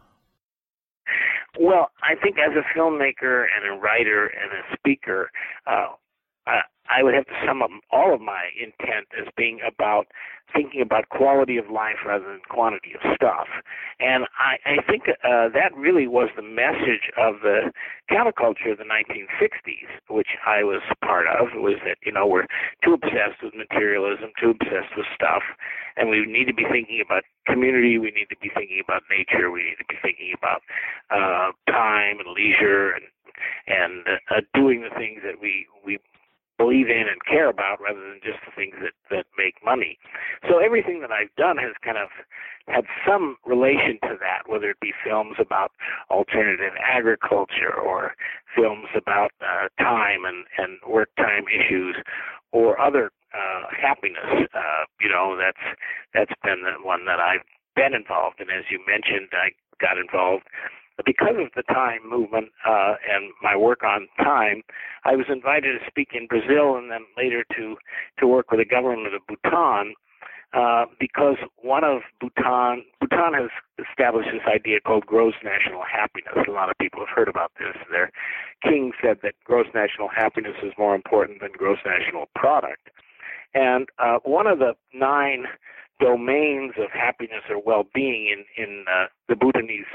Well, 1.60 1.92
I 2.10 2.16
think 2.16 2.36
as 2.38 2.52
a 2.56 2.66
filmmaker 2.76 3.46
and 3.54 3.70
a 3.70 3.80
writer 3.80 4.26
and 4.26 4.50
a 4.50 4.76
speaker, 4.76 5.30
uh, 5.66 5.94
I 6.90 7.02
would 7.02 7.14
have 7.14 7.26
to 7.26 7.38
sum 7.47 7.62
up 7.62 7.70
all 7.90 8.14
of 8.14 8.20
my 8.20 8.50
intent 8.61 9.06
as 9.18 9.26
being 9.37 9.61
about 9.66 10.06
thinking 10.52 10.82
about 10.82 11.09
quality 11.11 11.56
of 11.56 11.70
life 11.70 12.02
rather 12.04 12.25
than 12.25 12.40
quantity 12.49 12.92
of 12.94 13.00
stuff. 13.14 13.47
And 14.00 14.25
I, 14.38 14.59
I 14.66 14.82
think 14.82 15.04
uh, 15.09 15.49
that 15.54 15.70
really 15.76 16.06
was 16.06 16.28
the 16.35 16.42
message 16.42 17.11
of 17.16 17.42
the 17.42 17.70
counterculture 18.11 18.73
of 18.73 18.78
the 18.78 18.88
1960s, 18.88 19.87
which 20.09 20.35
I 20.47 20.64
was 20.64 20.82
part 21.04 21.26
of, 21.26 21.54
was 21.54 21.78
that, 21.87 21.99
you 22.04 22.12
know, 22.12 22.26
we're 22.26 22.47
too 22.85 22.94
obsessed 22.94 23.42
with 23.42 23.54
materialism, 23.54 24.30
too 24.40 24.50
obsessed 24.50 24.97
with 24.97 25.06
stuff, 25.14 25.42
and 25.97 26.11
we 26.11 26.26
need 26.26 26.47
to 26.47 26.54
be 26.54 26.64
thinking 26.70 27.02
about 27.04 27.23
community, 27.47 27.99
we 27.99 28.11
need 28.11 28.28
to 28.30 28.38
be 28.42 28.50
thinking 28.54 28.80
about 28.82 29.02
nature, 29.11 29.50
we 29.50 29.62
need 29.62 29.78
to 29.78 29.88
be 29.88 29.99
thinking 30.02 30.35
about 30.37 30.62
uh, 31.11 31.52
time 31.70 32.18
and 32.18 32.28
leisure 32.35 32.92
and 32.92 33.04
and 33.66 34.04
uh, 34.28 34.42
doing 34.52 34.82
the 34.82 34.92
things 34.99 35.20
that 35.25 35.40
we 35.40 35.66
we 35.85 35.99
believe 36.60 36.92
in 36.92 37.08
and 37.08 37.24
care 37.24 37.48
about 37.48 37.80
rather 37.80 38.00
than 38.00 38.20
just 38.22 38.36
the 38.44 38.52
things 38.52 38.76
that, 38.84 38.92
that 39.08 39.24
make 39.40 39.56
money. 39.64 39.96
So 40.44 40.58
everything 40.58 41.00
that 41.00 41.10
I've 41.10 41.34
done 41.40 41.56
has 41.56 41.72
kind 41.80 41.96
of 41.96 42.12
had 42.68 42.84
some 43.08 43.40
relation 43.46 43.96
to 44.04 44.20
that, 44.20 44.44
whether 44.44 44.68
it 44.68 44.80
be 44.80 44.92
films 44.92 45.36
about 45.40 45.72
alternative 46.10 46.76
agriculture 46.76 47.72
or 47.72 48.12
films 48.54 48.92
about 48.94 49.32
uh, 49.40 49.72
time 49.80 50.28
and, 50.28 50.44
and 50.60 50.76
work 50.84 51.08
time 51.16 51.48
issues 51.48 51.96
or 52.52 52.78
other 52.78 53.10
uh, 53.32 53.64
happiness. 53.72 54.44
Uh, 54.52 54.84
you 55.00 55.08
know, 55.08 55.40
that's 55.40 55.64
that's 56.12 56.36
been 56.44 56.60
the 56.60 56.76
one 56.84 57.06
that 57.06 57.20
I've 57.20 57.46
been 57.74 57.94
involved 57.94 58.40
in. 58.40 58.50
As 58.50 58.68
you 58.70 58.80
mentioned, 58.84 59.32
I 59.32 59.56
got 59.80 59.96
involved 59.96 60.44
because 61.04 61.37
of 61.38 61.50
the 61.57 61.62
time 61.73 62.00
movement 62.09 62.49
uh, 62.66 62.95
and 63.09 63.33
my 63.42 63.57
work 63.57 63.83
on 63.83 64.09
time, 64.19 64.62
I 65.04 65.16
was 65.16 65.26
invited 65.28 65.78
to 65.78 65.87
speak 65.87 66.11
in 66.14 66.26
Brazil 66.26 66.76
and 66.76 66.90
then 66.90 67.07
later 67.16 67.45
to 67.57 67.76
to 68.19 68.26
work 68.26 68.50
with 68.50 68.61
the 68.61 68.66
government 68.66 69.14
of 69.14 69.23
Bhutan. 69.26 69.95
Uh, 70.52 70.85
because 70.99 71.37
one 71.62 71.85
of 71.85 72.02
Bhutan, 72.21 72.83
Bhutan 72.99 73.35
has 73.35 73.50
established 73.78 74.30
this 74.33 74.42
idea 74.52 74.80
called 74.80 75.07
gross 75.07 75.35
national 75.45 75.83
happiness. 75.87 76.35
A 76.49 76.50
lot 76.50 76.69
of 76.69 76.76
people 76.78 76.99
have 76.99 77.14
heard 77.14 77.28
about 77.28 77.52
this. 77.57 77.76
Their 77.88 78.11
king 78.61 78.90
said 79.00 79.19
that 79.23 79.35
gross 79.45 79.66
national 79.75 80.09
happiness 80.09 80.57
is 80.64 80.73
more 80.76 80.97
important 80.97 81.40
than 81.40 81.52
gross 81.57 81.78
national 81.87 82.26
product. 82.35 82.90
And 83.54 83.88
uh, 84.00 84.19
one 84.25 84.49
of 84.49 84.59
the 84.59 84.75
nine 84.92 85.47
domains 86.00 86.73
of 86.78 86.90
happiness 86.90 87.45
or 87.49 87.62
well-being 87.64 88.26
in 88.35 88.45
in 88.62 88.85
uh, 88.90 89.07
the 89.28 89.37
Bhutanese 89.37 89.87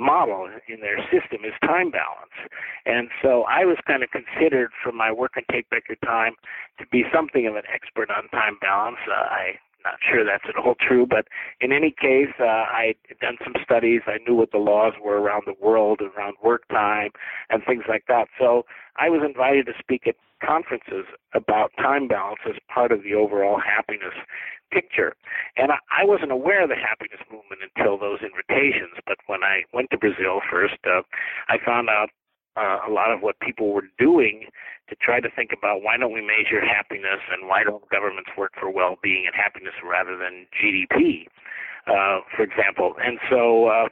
model 0.00 0.48
in 0.68 0.80
their 0.80 0.98
system 1.12 1.44
is 1.44 1.52
time 1.62 1.90
balance. 1.90 2.34
And 2.86 3.08
so 3.22 3.44
I 3.44 3.64
was 3.64 3.76
kind 3.86 4.02
of 4.02 4.08
considered 4.10 4.70
for 4.82 4.92
my 4.92 5.12
work 5.12 5.32
on 5.36 5.44
Take 5.52 5.68
Back 5.68 5.84
Your 5.88 6.00
Time 6.04 6.32
to 6.78 6.86
be 6.90 7.04
something 7.14 7.46
of 7.46 7.54
an 7.54 7.68
expert 7.72 8.08
on 8.10 8.28
time 8.30 8.56
balance. 8.60 8.98
Uh, 9.06 9.28
I'm 9.28 9.60
not 9.84 9.98
sure 10.00 10.24
that's 10.24 10.44
at 10.48 10.56
all 10.56 10.74
true, 10.74 11.06
but 11.06 11.26
in 11.60 11.72
any 11.72 11.90
case, 11.90 12.32
uh, 12.38 12.44
I'd 12.44 12.96
done 13.20 13.36
some 13.42 13.54
studies. 13.62 14.02
I 14.06 14.18
knew 14.26 14.34
what 14.34 14.52
the 14.52 14.58
laws 14.58 14.94
were 15.02 15.20
around 15.20 15.44
the 15.46 15.54
world, 15.60 16.00
around 16.00 16.36
work 16.42 16.66
time, 16.68 17.10
and 17.48 17.62
things 17.64 17.84
like 17.88 18.04
that. 18.08 18.28
So 18.38 18.64
I 18.96 19.08
was 19.08 19.22
invited 19.24 19.66
to 19.66 19.72
speak 19.78 20.06
at 20.06 20.16
conferences 20.44 21.04
about 21.34 21.72
time 21.76 22.08
balance 22.08 22.40
as 22.48 22.56
part 22.72 22.92
of 22.92 23.02
the 23.02 23.14
overall 23.14 23.60
happiness 23.60 24.14
picture. 24.72 25.14
And 25.56 25.72
I, 25.72 25.78
I 25.90 26.04
wasn't 26.04 26.32
aware 26.32 26.62
of 26.62 26.70
the 26.70 26.76
happiness 26.78 27.20
movement 27.30 27.60
until 27.74 27.98
those 27.98 28.20
invitations. 28.22 28.96
But 29.06 29.18
when 29.26 29.42
I 29.42 29.62
went 29.74 29.90
to 29.90 29.98
Brazil 29.98 30.40
first, 30.50 30.78
uh, 30.86 31.02
I 31.48 31.58
found 31.64 31.88
out 31.88 32.08
uh, 32.56 32.78
a 32.86 32.90
lot 32.90 33.12
of 33.12 33.20
what 33.20 33.38
people 33.40 33.72
were 33.72 33.88
doing 33.98 34.46
to 34.88 34.96
try 34.96 35.20
to 35.20 35.28
think 35.36 35.50
about 35.56 35.82
why 35.82 35.96
don't 35.96 36.12
we 36.12 36.20
measure 36.20 36.60
happiness 36.60 37.22
and 37.30 37.48
why 37.48 37.62
don't 37.62 37.88
governments 37.90 38.30
work 38.36 38.52
for 38.58 38.70
well-being 38.70 39.24
and 39.26 39.34
happiness 39.34 39.74
rather 39.86 40.16
than 40.16 40.46
GDP, 40.58 41.26
uh, 41.86 42.20
for 42.34 42.42
example. 42.42 42.94
And 42.98 43.18
so, 43.30 43.66
uh, 43.66 43.88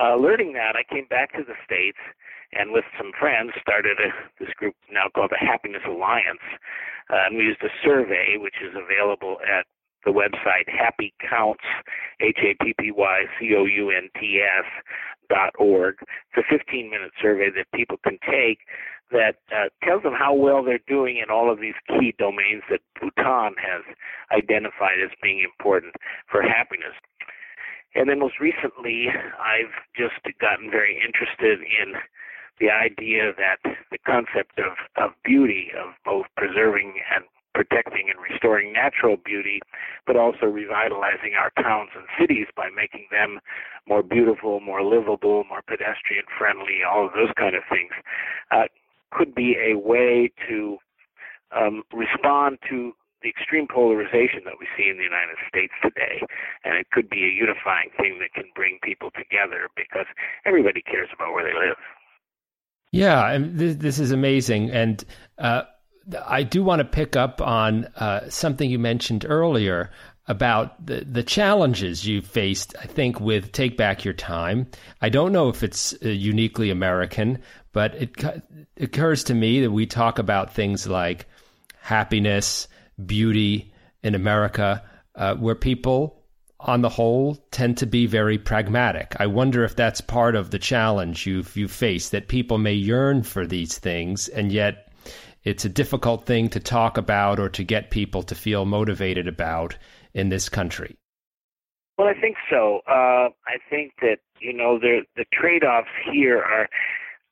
uh, 0.00 0.16
learning 0.16 0.54
that, 0.54 0.72
I 0.74 0.82
came 0.88 1.04
back 1.06 1.32
to 1.36 1.44
the 1.44 1.54
states 1.64 2.00
and 2.52 2.72
with 2.72 2.84
some 2.96 3.12
friends 3.18 3.52
started 3.60 3.98
a, 4.00 4.08
this 4.40 4.52
group 4.56 4.74
now 4.90 5.08
called 5.14 5.30
the 5.32 5.40
Happiness 5.40 5.82
Alliance. 5.86 6.44
Uh, 7.10 7.28
and 7.28 7.36
we 7.36 7.44
used 7.44 7.62
a 7.62 7.72
survey, 7.84 8.36
which 8.36 8.56
is 8.64 8.72
available 8.72 9.36
at 9.44 9.66
the 10.04 10.10
website 10.12 10.66
Happy 10.66 11.14
Counts, 11.20 11.64
It's 15.32 16.36
a 16.36 16.42
15 16.48 16.90
minute 16.90 17.12
survey 17.20 17.48
that 17.56 17.66
people 17.74 17.96
can 18.02 18.18
take 18.28 18.58
that 19.10 19.36
uh, 19.52 19.68
tells 19.84 20.02
them 20.02 20.14
how 20.16 20.34
well 20.34 20.64
they're 20.64 20.80
doing 20.88 21.18
in 21.18 21.30
all 21.30 21.52
of 21.52 21.60
these 21.60 21.76
key 21.86 22.14
domains 22.18 22.62
that 22.70 22.80
Bhutan 22.98 23.54
has 23.60 23.84
identified 24.32 24.98
as 25.04 25.10
being 25.22 25.44
important 25.44 25.94
for 26.30 26.42
happiness. 26.42 26.96
And 27.94 28.08
then 28.08 28.18
most 28.20 28.40
recently, 28.40 29.08
I've 29.36 29.72
just 29.94 30.16
gotten 30.40 30.70
very 30.70 30.96
interested 30.96 31.60
in 31.60 31.92
the 32.58 32.70
idea 32.70 33.32
that 33.36 33.60
the 33.90 33.98
concept 34.06 34.58
of, 34.58 34.72
of 34.96 35.12
beauty, 35.24 35.68
of 35.76 35.92
both 36.04 36.26
preserving 36.36 36.94
and 37.14 37.24
protecting 37.54 38.08
and 38.10 38.18
restoring 38.18 38.72
natural 38.72 39.16
beauty, 39.16 39.60
but 40.06 40.16
also 40.16 40.46
revitalizing 40.46 41.34
our 41.38 41.50
towns 41.62 41.90
and 41.94 42.04
cities 42.18 42.46
by 42.56 42.68
making 42.74 43.06
them 43.10 43.40
more 43.86 44.02
beautiful, 44.02 44.60
more 44.60 44.82
livable, 44.82 45.44
more 45.48 45.62
pedestrian 45.62 46.24
friendly, 46.38 46.80
all 46.88 47.06
of 47.06 47.12
those 47.12 47.32
kind 47.36 47.54
of 47.54 47.62
things, 47.68 47.92
uh, 48.50 48.64
could 49.10 49.34
be 49.34 49.56
a 49.60 49.76
way 49.76 50.30
to 50.48 50.78
um, 51.54 51.82
respond 51.92 52.58
to 52.68 52.92
the 53.22 53.28
extreme 53.28 53.66
polarization 53.72 54.42
that 54.44 54.54
we 54.58 54.66
see 54.76 54.88
in 54.88 54.96
the 54.96 55.04
United 55.04 55.36
States 55.48 55.72
today. 55.82 56.22
And 56.64 56.76
it 56.76 56.90
could 56.90 57.08
be 57.08 57.24
a 57.24 57.30
unifying 57.30 57.90
thing 57.96 58.18
that 58.20 58.32
can 58.34 58.50
bring 58.54 58.78
people 58.82 59.10
together 59.14 59.68
because 59.76 60.06
everybody 60.44 60.82
cares 60.82 61.08
about 61.14 61.32
where 61.32 61.44
they 61.44 61.54
live. 61.54 61.76
Yeah, 62.90 63.30
and 63.30 63.58
this, 63.58 63.76
this 63.76 63.98
is 63.98 64.10
amazing. 64.10 64.70
And 64.70 65.04
uh, 65.38 65.62
I 66.26 66.42
do 66.42 66.62
want 66.62 66.80
to 66.80 66.84
pick 66.84 67.16
up 67.16 67.40
on 67.40 67.84
uh, 67.96 68.28
something 68.28 68.70
you 68.70 68.78
mentioned 68.78 69.24
earlier 69.28 69.90
about 70.28 70.84
the, 70.86 71.04
the 71.04 71.22
challenges 71.22 72.06
you 72.06 72.22
faced, 72.22 72.74
I 72.80 72.86
think, 72.86 73.20
with 73.20 73.52
Take 73.52 73.76
Back 73.76 74.04
Your 74.04 74.14
Time. 74.14 74.68
I 75.00 75.08
don't 75.08 75.32
know 75.32 75.48
if 75.48 75.62
it's 75.62 75.94
uh, 76.04 76.08
uniquely 76.08 76.70
American, 76.70 77.38
but 77.72 77.94
it, 77.94 78.24
occurs 78.78 79.24
to 79.24 79.34
me 79.34 79.60
that 79.60 79.70
we 79.72 79.86
talk 79.86 80.18
about 80.18 80.54
things 80.54 80.86
like 80.86 81.26
happiness, 81.80 82.68
beauty 83.04 83.72
in 84.02 84.14
America, 84.14 84.82
uh, 85.16 85.34
where 85.34 85.54
people 85.54 86.22
on 86.64 86.80
the 86.82 86.88
whole, 86.88 87.34
tend 87.50 87.76
to 87.78 87.86
be 87.86 88.06
very 88.06 88.38
pragmatic. 88.38 89.16
I 89.18 89.26
wonder 89.26 89.64
if 89.64 89.74
that's 89.74 90.00
part 90.00 90.36
of 90.36 90.50
the 90.50 90.58
challenge 90.58 91.26
you've 91.26 91.56
you 91.56 91.68
faced 91.68 92.12
that 92.12 92.28
people 92.28 92.58
may 92.58 92.74
yearn 92.74 93.22
for 93.24 93.46
these 93.46 93.78
things, 93.78 94.28
and 94.28 94.52
yet 94.52 94.91
it's 95.44 95.64
a 95.64 95.68
difficult 95.68 96.26
thing 96.26 96.48
to 96.50 96.60
talk 96.60 96.96
about 96.96 97.38
or 97.38 97.48
to 97.50 97.64
get 97.64 97.90
people 97.90 98.22
to 98.24 98.34
feel 98.34 98.64
motivated 98.64 99.26
about 99.28 99.76
in 100.14 100.28
this 100.28 100.48
country. 100.48 100.96
Well, 101.98 102.08
I 102.08 102.18
think 102.20 102.36
so. 102.50 102.80
Uh, 102.88 103.28
I 103.46 103.58
think 103.68 103.92
that 104.00 104.18
you 104.40 104.52
know 104.52 104.78
the 104.78 105.02
the 105.16 105.24
trade-offs 105.32 105.88
here 106.12 106.42
are 106.42 106.68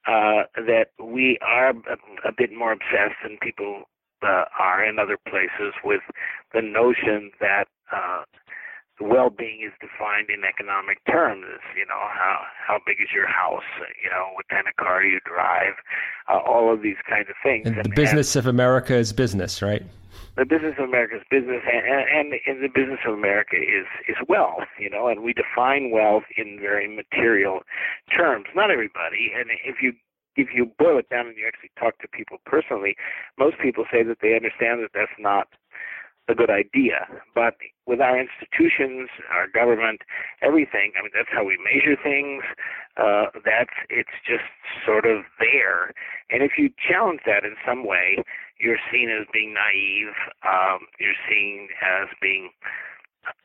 uh, 0.07 0.45
that 0.57 0.89
we 1.03 1.39
are 1.43 1.71
a, 1.71 2.29
a 2.29 2.33
bit 2.37 2.53
more 2.53 2.73
obsessed 2.73 3.17
than 3.23 3.39
people 3.43 3.85
uh, 4.23 4.45
are 4.59 4.85
in 4.85 4.99
other 4.99 5.19
places 5.29 5.75
with 5.85 6.03
the 6.53 6.63
notion 6.63 7.31
that 7.41 7.67
uh, 7.93 8.23
well-being 9.01 9.65
is 9.65 9.73
defined 9.81 10.29
in 10.29 10.45
economic 10.45 10.99
terms. 11.07 11.47
You 11.77 11.87
know, 11.87 12.01
how 12.13 12.43
how 12.67 12.79
big 12.87 12.97
is 13.01 13.09
your 13.15 13.27
house? 13.27 13.67
You 14.03 14.11
know, 14.11 14.31
what 14.35 14.49
kind 14.49 14.69
of 14.69 14.77
car 14.77 15.03
you 15.03 15.21
drive? 15.25 15.75
Uh, 16.29 16.39
all 16.39 16.73
of 16.73 16.83
these 16.83 17.01
kinds 17.09 17.29
of 17.29 17.37
things. 17.43 17.67
And, 17.67 17.77
and 17.77 17.85
the 17.85 17.95
business 17.97 18.37
and, 18.37 18.45
of 18.45 18.47
America 18.47 18.95
is 18.95 19.13
business, 19.13 19.63
right? 19.63 19.83
The 20.37 20.45
business 20.45 20.75
of 20.79 20.89
America 20.89 21.17
is 21.17 21.23
business, 21.31 21.61
and, 21.67 21.83
and, 21.85 22.41
and 22.47 22.63
the 22.63 22.69
business 22.73 23.01
of 23.07 23.15
America 23.15 23.57
is 23.57 23.89
is 24.09 24.17
wealth. 24.29 24.69
You 24.79 24.91
know, 24.91 25.09
and 25.09 25.23
we 25.23 25.33
define 25.33 25.91
wealth 25.91 26.25
in 26.37 26.59
very 26.61 26.89
material 26.89 27.61
terms. 28.15 28.47
Not 28.55 28.71
everybody, 28.71 29.33
and 29.35 29.51
if 29.65 29.83
you 29.83 29.93
if 30.37 30.49
you 30.55 30.71
boil 30.79 30.99
it 30.99 31.09
down 31.11 31.27
and 31.27 31.37
you 31.37 31.47
actually 31.47 31.71
talk 31.79 31.99
to 31.99 32.09
people 32.09 32.39
personally, 32.47 32.97
most 33.39 33.57
people 33.61 33.85
say 33.91 34.03
that 34.03 34.19
they 34.23 34.35
understand 34.35 34.81
that 34.83 34.91
that's 34.95 35.19
not 35.19 35.49
a 36.29 36.35
good 36.35 36.51
idea. 36.51 37.07
But 37.35 37.55
with 37.91 38.01
our 38.01 38.15
institutions, 38.15 39.11
our 39.35 39.51
government, 39.51 40.03
everything, 40.43 40.95
I 40.95 41.03
mean, 41.03 41.11
that's 41.13 41.29
how 41.35 41.43
we 41.43 41.59
measure 41.59 41.99
things. 41.99 42.47
Uh, 42.97 43.35
that's 43.45 43.75
it's 43.91 44.15
just 44.23 44.47
sort 44.87 45.07
of 45.07 45.27
there. 45.43 45.91
And 46.31 46.47
if 46.47 46.53
you 46.57 46.71
challenge 46.79 47.27
that 47.27 47.43
in 47.43 47.59
some 47.67 47.85
way, 47.85 48.23
you're 48.61 48.79
seen 48.93 49.11
as 49.11 49.27
being 49.33 49.55
naive. 49.59 50.15
Um, 50.47 50.87
you're 51.01 51.19
seen 51.29 51.67
as 51.83 52.07
being 52.23 52.51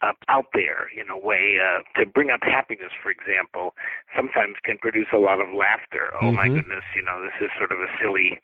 uh, 0.02 0.14
out 0.30 0.46
there 0.54 0.88
in 0.94 1.10
a 1.10 1.18
way 1.18 1.58
uh, 1.58 1.82
to 2.00 2.06
bring 2.06 2.30
up 2.30 2.42
happiness, 2.44 2.92
for 3.02 3.10
example, 3.10 3.74
sometimes 4.16 4.56
can 4.64 4.78
produce 4.78 5.08
a 5.12 5.18
lot 5.18 5.42
of 5.42 5.50
laughter. 5.58 6.14
Oh 6.22 6.28
mm-hmm. 6.28 6.36
my 6.36 6.48
goodness, 6.48 6.86
you 6.96 7.02
know, 7.02 7.18
this 7.24 7.34
is 7.42 7.50
sort 7.58 7.72
of 7.72 7.80
a 7.80 7.90
silly, 8.02 8.40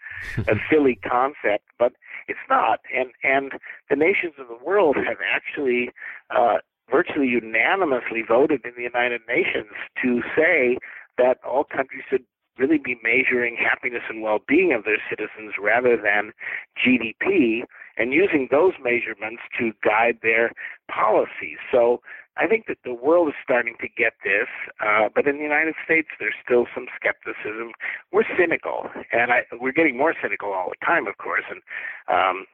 a 0.50 0.58
silly 0.70 0.98
concept, 1.08 1.70
but 1.78 1.94
it's 2.32 2.48
not. 2.50 2.80
And 2.96 3.12
and 3.24 3.60
the 3.90 3.96
nations 3.96 4.34
of 4.40 4.48
the 4.48 4.58
world 4.64 4.96
have 4.96 5.20
actually 5.20 5.92
uh, 6.32 6.64
virtually 6.90 7.28
unanimously 7.28 8.24
voted 8.28 8.62
in 8.64 8.72
the 8.76 8.84
United 8.84 9.22
Nations 9.28 9.72
to 10.02 10.22
say 10.36 10.78
that 11.18 11.38
all 11.46 11.64
countries 11.64 12.04
should 12.10 12.24
really 12.58 12.78
be 12.78 13.00
measuring 13.02 13.56
happiness 13.56 14.04
and 14.10 14.22
well-being 14.22 14.74
of 14.74 14.84
their 14.84 15.02
citizens 15.10 15.54
rather 15.60 15.96
than 15.96 16.32
GDP 16.78 17.64
and 17.98 18.14
using 18.14 18.48
those 18.52 18.74
measurements 18.84 19.42
to 19.58 19.72
guide 19.84 20.20
their 20.22 20.52
policies. 20.90 21.58
So 21.72 22.02
I 22.42 22.48
think 22.48 22.66
that 22.66 22.80
the 22.84 22.94
world 22.94 23.28
is 23.30 23.36
starting 23.44 23.76
to 23.82 23.88
get 23.88 24.14
this, 24.24 24.50
uh, 24.82 25.10
but 25.14 25.28
in 25.28 25.38
the 25.38 25.44
United 25.44 25.76
States, 25.86 26.08
there's 26.20 26.34
still 26.44 26.66
some 26.74 26.88
skepticism. 26.98 27.70
We're 28.12 28.26
cynical, 28.36 28.90
and 29.14 29.32
I, 29.32 29.46
we're 29.62 29.72
getting 29.78 29.96
more 29.96 30.16
cynical 30.20 30.52
all 30.52 30.74
the 30.74 30.84
time, 30.84 31.06
of 31.06 31.20
course, 31.20 31.46
and 31.54 31.62
um, 32.10 32.46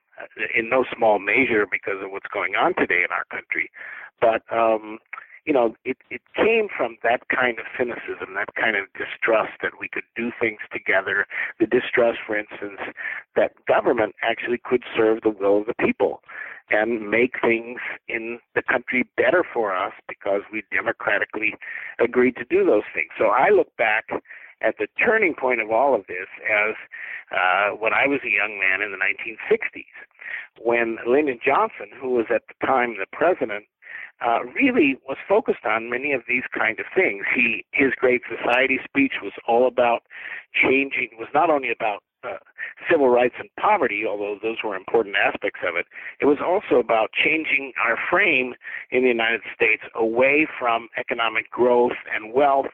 in 0.54 0.68
no 0.70 0.84
small 0.94 1.20
measure 1.20 1.66
because 1.72 2.04
of 2.04 2.12
what's 2.12 2.28
going 2.34 2.56
on 2.60 2.76
today 2.76 3.00
in 3.08 3.16
our 3.16 3.24
country. 3.32 3.72
But 4.20 4.44
um, 4.52 5.00
you 5.46 5.54
know, 5.54 5.74
it, 5.86 5.96
it 6.12 6.22
came 6.36 6.68
from 6.68 6.98
that 7.04 7.22
kind 7.34 7.58
of 7.58 7.66
cynicism, 7.80 8.36
that 8.36 8.54
kind 8.60 8.76
of 8.76 8.92
distrust 9.00 9.56
that 9.62 9.80
we 9.80 9.88
could 9.88 10.04
do 10.18 10.32
things 10.42 10.60
together, 10.74 11.26
the 11.62 11.66
distrust, 11.66 12.20
for 12.28 12.38
instance, 12.38 12.84
that 13.38 13.54
government 13.66 14.16
actually 14.22 14.60
could 14.62 14.84
serve 14.94 15.22
the 15.24 15.30
will 15.30 15.62
of 15.62 15.66
the 15.66 15.74
people 15.80 16.20
and 16.70 17.10
make 17.10 17.40
things 17.42 17.80
in 18.08 18.40
the 18.56 18.62
country 18.62 19.08
better 19.16 19.44
for 19.54 19.76
us 19.76 19.94
because 20.08 20.42
we 20.52 20.64
democratically 20.72 21.56
agreed 22.00 22.36
to 22.36 22.46
do 22.46 22.66
those 22.66 22.84
things. 22.94 23.10
So 23.18 23.28
I 23.28 23.50
look 23.50 23.76
back 23.78 24.06
at 24.62 24.76
the 24.78 24.88
turning 25.04 25.36
point 25.36 25.62
of 25.62 25.72
all 25.72 25.96
of 25.96 26.08
this 26.08 26.28
as 26.44 26.76
uh, 27.32 27.76
when 27.76 27.94
I 27.94 28.08
was 28.08 28.20
a 28.26 28.30
young 28.30 28.60
man 28.60 28.82
in 28.82 28.92
the 28.92 28.98
1960s, 28.98 29.86
when 30.62 30.98
Lyndon 31.06 31.40
Johnson, 31.44 31.88
who 32.00 32.10
was 32.12 32.26
at 32.34 32.42
the 32.48 32.66
time 32.66 32.96
the 32.98 33.06
president, 33.12 33.66
uh, 34.26 34.40
really 34.56 34.98
was 35.08 35.18
focused 35.30 35.66
on 35.66 35.90
many 35.90 36.12
of 36.12 36.24
these 36.28 36.44
kind 36.58 36.80
of 36.80 36.86
things. 36.96 37.24
He 37.36 37.66
his 37.72 37.92
Great 37.96 38.22
Society 38.26 38.80
speech 38.84 39.14
was 39.22 39.34
all 39.48 39.68
about 39.68 40.04
changing. 40.54 41.10
Was 41.20 41.30
not 41.36 41.52
only 41.52 41.70
about 41.70 42.02
uh, 42.24 42.38
civil 42.90 43.10
rights 43.10 43.36
and 43.40 43.50
poverty, 43.60 44.04
although 44.08 44.38
those 44.42 44.58
were 44.64 44.76
important 44.76 45.16
aspects 45.16 45.60
of 45.68 45.76
it. 45.76 45.86
It 46.20 46.26
was 46.26 46.38
also 46.44 46.80
about 46.80 47.10
changing 47.12 47.74
our 47.84 47.98
frame 48.10 48.54
in 48.92 49.04
the 49.04 49.10
United 49.10 49.42
States 49.54 49.84
away 49.96 50.48
from 50.60 50.90
economic 50.98 51.50
growth 51.50 51.98
and 52.14 52.34
wealth 52.34 52.68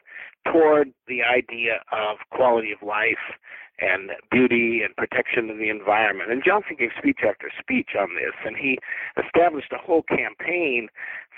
toward 0.50 0.92
the 1.08 1.22
idea 1.22 1.80
of 1.92 2.18
quality 2.30 2.72
of 2.72 2.86
life 2.86 3.38
and 3.80 4.10
beauty 4.30 4.82
and 4.84 4.94
protection 4.96 5.50
of 5.50 5.58
the 5.58 5.68
environment. 5.68 6.30
And 6.30 6.42
Johnson 6.44 6.76
gave 6.78 6.90
speech 6.96 7.20
after 7.26 7.50
speech 7.58 7.90
on 7.98 8.14
this, 8.14 8.34
and 8.44 8.56
he 8.56 8.78
established 9.22 9.72
a 9.72 9.78
whole 9.78 10.02
campaign 10.02 10.88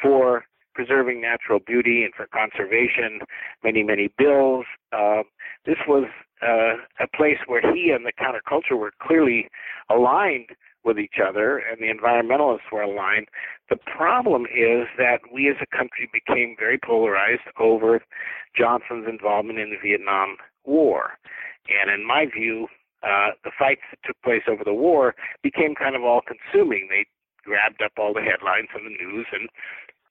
for 0.03 0.45
preserving 0.75 1.23
natural 1.23 1.59
beauty 1.59 2.05
and 2.05 2.12
for 2.14 2.27
conservation, 2.27 3.21
many, 3.64 3.83
many 3.83 4.12
bills. 4.19 4.66
Uh, 4.92 5.23
this 5.64 5.79
was 5.88 6.05
uh, 6.42 6.77
a 7.01 7.09
place 7.14 7.38
where 7.46 7.62
he 7.72 7.90
and 7.90 8.05
the 8.05 8.12
counterculture 8.12 8.79
were 8.79 8.92
clearly 9.01 9.49
aligned 9.90 10.51
with 10.85 10.99
each 10.99 11.16
other, 11.22 11.59
and 11.59 11.81
the 11.81 11.92
environmentalists 11.92 12.70
were 12.70 12.83
aligned. 12.83 13.27
The 13.68 13.77
problem 13.77 14.42
is 14.44 14.87
that 14.99 15.18
we 15.33 15.49
as 15.51 15.57
a 15.61 15.77
country 15.77 16.09
became 16.12 16.55
very 16.59 16.79
polarized 16.79 17.49
over 17.59 18.01
Johnson's 18.57 19.07
involvement 19.09 19.59
in 19.59 19.70
the 19.70 19.77
Vietnam 19.83 20.37
War. 20.64 21.18
And 21.68 21.90
in 21.90 22.07
my 22.07 22.27
view, 22.27 22.68
uh, 23.03 23.31
the 23.44 23.51
fights 23.59 23.83
that 23.90 23.99
took 24.07 24.16
place 24.22 24.42
over 24.49 24.62
the 24.64 24.72
war 24.72 25.14
became 25.42 25.75
kind 25.75 25.96
of 25.96 26.05
all 26.05 26.22
consuming. 26.22 26.87
They 26.88 27.07
grabbed 27.44 27.83
up 27.83 27.92
all 27.99 28.14
the 28.14 28.22
headlines 28.22 28.68
in 28.77 28.85
the 28.85 29.05
news 29.05 29.27
and 29.33 29.49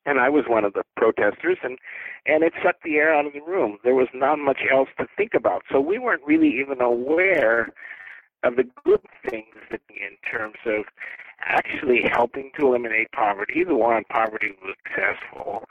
and 0.05 0.19
I 0.19 0.29
was 0.29 0.45
one 0.47 0.63
of 0.63 0.73
the 0.73 0.83
protesters 0.95 1.57
and 1.63 1.77
and 2.25 2.43
it 2.43 2.53
sucked 2.63 2.83
the 2.83 2.95
air 2.95 3.13
out 3.13 3.25
of 3.25 3.33
the 3.33 3.41
room. 3.41 3.77
There 3.83 3.95
was 3.95 4.07
not 4.13 4.39
much 4.39 4.61
else 4.71 4.89
to 4.97 5.07
think 5.15 5.33
about. 5.35 5.63
So 5.71 5.79
we 5.79 5.99
weren't 5.99 6.25
really 6.25 6.59
even 6.59 6.81
aware 6.81 7.69
of 8.43 8.55
the 8.55 8.63
good 8.83 9.01
things 9.29 9.55
in 9.71 10.17
terms 10.29 10.55
of 10.65 10.85
actually 11.41 12.01
helping 12.11 12.51
to 12.59 12.67
eliminate 12.67 13.11
poverty. 13.11 13.63
The 13.63 13.75
war 13.75 13.95
on 13.95 14.03
poverty 14.05 14.53
was 14.63 14.75
successful. 14.83 15.63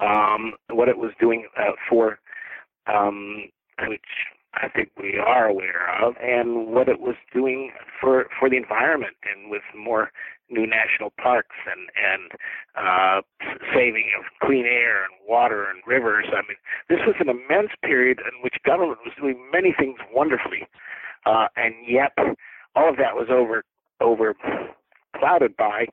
Um, 0.00 0.54
what 0.70 0.88
it 0.88 0.98
was 0.98 1.10
doing 1.18 1.48
uh, 1.58 1.72
for 1.88 2.20
um, 2.86 3.48
which 3.86 4.00
I 4.54 4.68
think 4.68 4.90
we 4.98 5.18
are 5.18 5.46
aware 5.46 5.88
of, 6.02 6.14
and 6.20 6.68
what 6.68 6.88
it 6.88 7.00
was 7.00 7.16
doing 7.32 7.72
for 8.00 8.26
for 8.38 8.48
the 8.48 8.56
environment, 8.56 9.16
and 9.22 9.50
with 9.50 9.62
more 9.76 10.10
new 10.50 10.66
national 10.66 11.12
parks 11.20 11.56
and 11.66 11.88
and 11.96 12.32
uh, 12.76 13.20
saving 13.74 14.10
of 14.18 14.24
clean 14.46 14.64
air 14.64 15.04
and 15.04 15.12
water 15.28 15.66
and 15.68 15.82
rivers. 15.86 16.26
I 16.28 16.40
mean, 16.48 16.56
this 16.88 17.00
was 17.06 17.16
an 17.20 17.28
immense 17.28 17.72
period 17.82 18.20
in 18.20 18.42
which 18.42 18.54
government 18.64 19.00
was 19.04 19.14
doing 19.20 19.38
many 19.52 19.74
things 19.78 19.98
wonderfully, 20.12 20.66
uh, 21.26 21.48
and 21.56 21.74
yet 21.86 22.12
all 22.74 22.88
of 22.88 22.96
that 22.96 23.14
was 23.14 23.28
over 23.30 23.64
over 24.00 24.34
clouded 25.16 25.56
by 25.56 25.86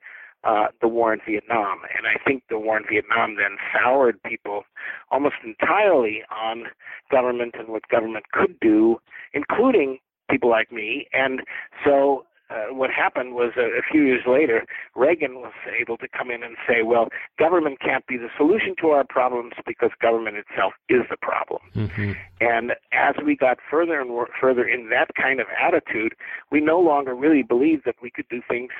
uh, 0.46 0.66
the 0.80 0.88
war 0.88 1.12
in 1.12 1.20
Vietnam. 1.26 1.78
And 1.96 2.06
I 2.06 2.22
think 2.24 2.44
the 2.48 2.58
war 2.58 2.76
in 2.76 2.84
Vietnam 2.88 3.36
then 3.36 3.56
soured 3.72 4.22
people 4.22 4.62
almost 5.10 5.36
entirely 5.44 6.22
on 6.30 6.64
government 7.10 7.54
and 7.58 7.68
what 7.68 7.88
government 7.88 8.26
could 8.32 8.58
do, 8.60 8.98
including 9.32 9.98
people 10.30 10.50
like 10.50 10.70
me. 10.70 11.06
And 11.12 11.42
so 11.84 12.26
uh, 12.48 12.72
what 12.72 12.90
happened 12.90 13.34
was 13.34 13.52
a, 13.56 13.62
a 13.62 13.82
few 13.90 14.02
years 14.04 14.22
later, 14.26 14.64
Reagan 14.94 15.36
was 15.36 15.52
able 15.80 15.96
to 15.96 16.06
come 16.16 16.30
in 16.30 16.44
and 16.44 16.56
say, 16.68 16.82
well, 16.84 17.08
government 17.38 17.80
can't 17.80 18.06
be 18.06 18.16
the 18.16 18.28
solution 18.36 18.76
to 18.80 18.90
our 18.90 19.04
problems 19.04 19.54
because 19.66 19.90
government 20.00 20.36
itself 20.36 20.72
is 20.88 21.02
the 21.10 21.16
problem. 21.16 21.60
Mm-hmm. 21.74 22.12
And 22.40 22.72
as 22.92 23.16
we 23.24 23.34
got 23.34 23.58
further 23.68 24.00
and 24.00 24.10
further 24.40 24.64
in 24.64 24.90
that 24.90 25.08
kind 25.20 25.40
of 25.40 25.46
attitude, 25.60 26.14
we 26.52 26.60
no 26.60 26.78
longer 26.78 27.16
really 27.16 27.42
believed 27.42 27.82
that 27.84 27.96
we 28.00 28.10
could 28.10 28.28
do 28.28 28.40
things 28.48 28.70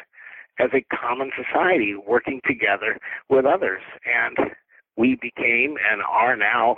as 0.59 0.71
a 0.73 0.85
common 0.95 1.31
society 1.37 1.95
working 1.95 2.41
together 2.47 2.99
with 3.29 3.45
others. 3.45 3.83
And 4.05 4.53
we 4.97 5.17
became 5.21 5.77
and 5.91 6.03
are 6.03 6.37
now 6.37 6.77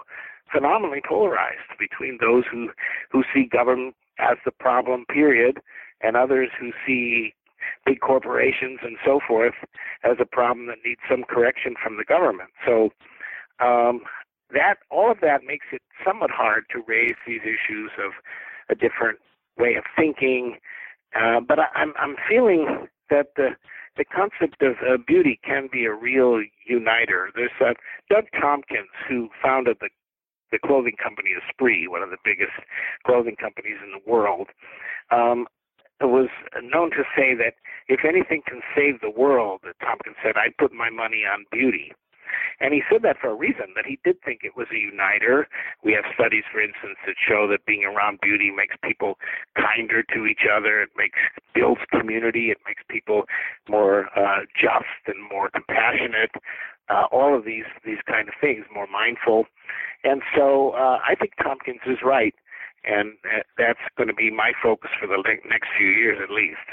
phenomenally 0.53 1.03
polarized 1.07 1.79
between 1.79 2.19
those 2.21 2.45
who, 2.51 2.71
who 3.11 3.23
see 3.35 3.49
government 3.51 3.95
as 4.19 4.37
the 4.45 4.51
problem, 4.51 5.05
period, 5.07 5.59
and 6.01 6.17
others 6.17 6.51
who 6.59 6.71
see 6.87 7.35
big 7.85 8.01
corporations 8.01 8.79
and 8.83 8.97
so 9.05 9.21
forth 9.27 9.55
as 10.05 10.17
a 10.21 10.27
problem 10.27 10.67
that 10.67 10.79
needs 10.85 11.01
some 11.11 11.25
correction 11.25 11.75
from 11.83 11.97
the 11.97 12.05
government. 12.05 12.51
So 12.67 12.91
um, 13.61 14.03
that 14.53 14.77
all 14.91 15.11
of 15.11 15.19
that 15.21 15.43
makes 15.47 15.67
it 15.73 15.83
somewhat 16.07 16.31
hard 16.31 16.65
to 16.73 16.83
raise 16.87 17.17
these 17.27 17.43
issues 17.43 17.91
of 17.99 18.13
a 18.71 18.75
different 18.75 19.19
way 19.59 19.75
of 19.75 19.85
thinking. 19.97 20.57
Uh, 21.15 21.41
but 21.41 21.59
I, 21.59 21.67
I'm 21.75 21.93
I'm 21.99 22.17
feeling 22.29 22.87
that 23.11 23.29
the 23.37 23.51
the 23.97 24.05
concept 24.05 24.63
of 24.63 24.77
uh, 24.89 24.97
beauty 25.07 25.41
can 25.45 25.69
be 25.73 25.85
a 25.85 25.93
real 25.93 26.41
uniter. 26.67 27.31
There's 27.35 27.51
uh, 27.61 27.75
Doug 28.09 28.25
Tompkins 28.41 28.89
who 29.09 29.29
founded 29.43 29.79
the 29.81 29.89
the 30.51 30.59
clothing 30.59 30.97
company 31.03 31.31
Esprit, 31.37 31.89
one 31.91 32.03
of 32.03 32.11
the 32.11 32.17
biggest 32.25 32.57
clothing 33.07 33.37
companies 33.37 33.77
in 33.85 33.93
the 33.93 34.11
world. 34.11 34.49
Um, 35.11 35.47
was 36.01 36.29
known 36.63 36.91
to 36.91 37.03
say 37.17 37.35
that 37.35 37.55
if 37.89 38.01
anything 38.05 38.43
can 38.47 38.61
save 38.75 39.01
the 39.01 39.11
world, 39.11 39.61
Tompkins 39.81 40.17
said, 40.23 40.37
I'd 40.37 40.57
put 40.57 40.73
my 40.73 40.91
money 40.91 41.25
on 41.27 41.45
beauty. 41.51 41.93
And 42.61 42.75
he 42.75 42.83
said 42.91 43.03
that 43.03 43.19
for 43.21 43.31
a 43.31 43.35
reason, 43.35 43.75
that 43.77 43.87
he 43.87 43.99
did 44.05 44.21
think 44.23 44.41
it 44.43 44.57
was 44.57 44.67
a 44.73 44.79
uniter. 44.79 45.49
We 45.85 45.93
have 45.93 46.05
studies, 46.15 46.45
for 46.51 46.61
instance, 46.61 46.99
that 47.07 47.17
show 47.17 47.47
that 47.49 47.67
being 47.67 47.85
around 47.85 48.21
beauty 48.21 48.51
makes 48.51 48.77
people 48.83 49.19
kinder 49.57 50.03
to 50.15 50.27
each 50.27 50.47
other. 50.51 50.83
It 50.83 50.91
makes 50.97 51.19
builds 51.55 51.81
community. 51.91 52.51
It 52.51 52.59
makes 52.67 52.83
people 52.89 53.25
more 53.69 54.09
uh, 54.19 54.45
just 54.55 55.01
and 55.07 55.17
more 55.31 55.51
compassionate. 55.51 56.31
Uh, 56.89 57.05
all 57.13 57.37
of 57.37 57.45
these 57.45 57.69
these 57.85 58.01
kind 58.07 58.29
of 58.29 58.35
things, 58.41 58.65
more 58.73 58.87
mindful. 58.87 59.45
And 60.05 60.23
so 60.35 60.71
uh, 60.71 60.99
I 61.07 61.15
think 61.15 61.33
Tompkins 61.43 61.81
is 61.87 61.99
right 62.05 62.35
and 62.85 63.15
that's 63.57 63.83
going 63.97 64.09
to 64.09 64.15
be 64.15 64.31
my 64.31 64.53
focus 64.63 64.91
for 65.01 65.07
the 65.07 65.23
next 65.49 65.69
few 65.77 65.89
years 65.89 66.19
at 66.23 66.31
least. 66.31 66.65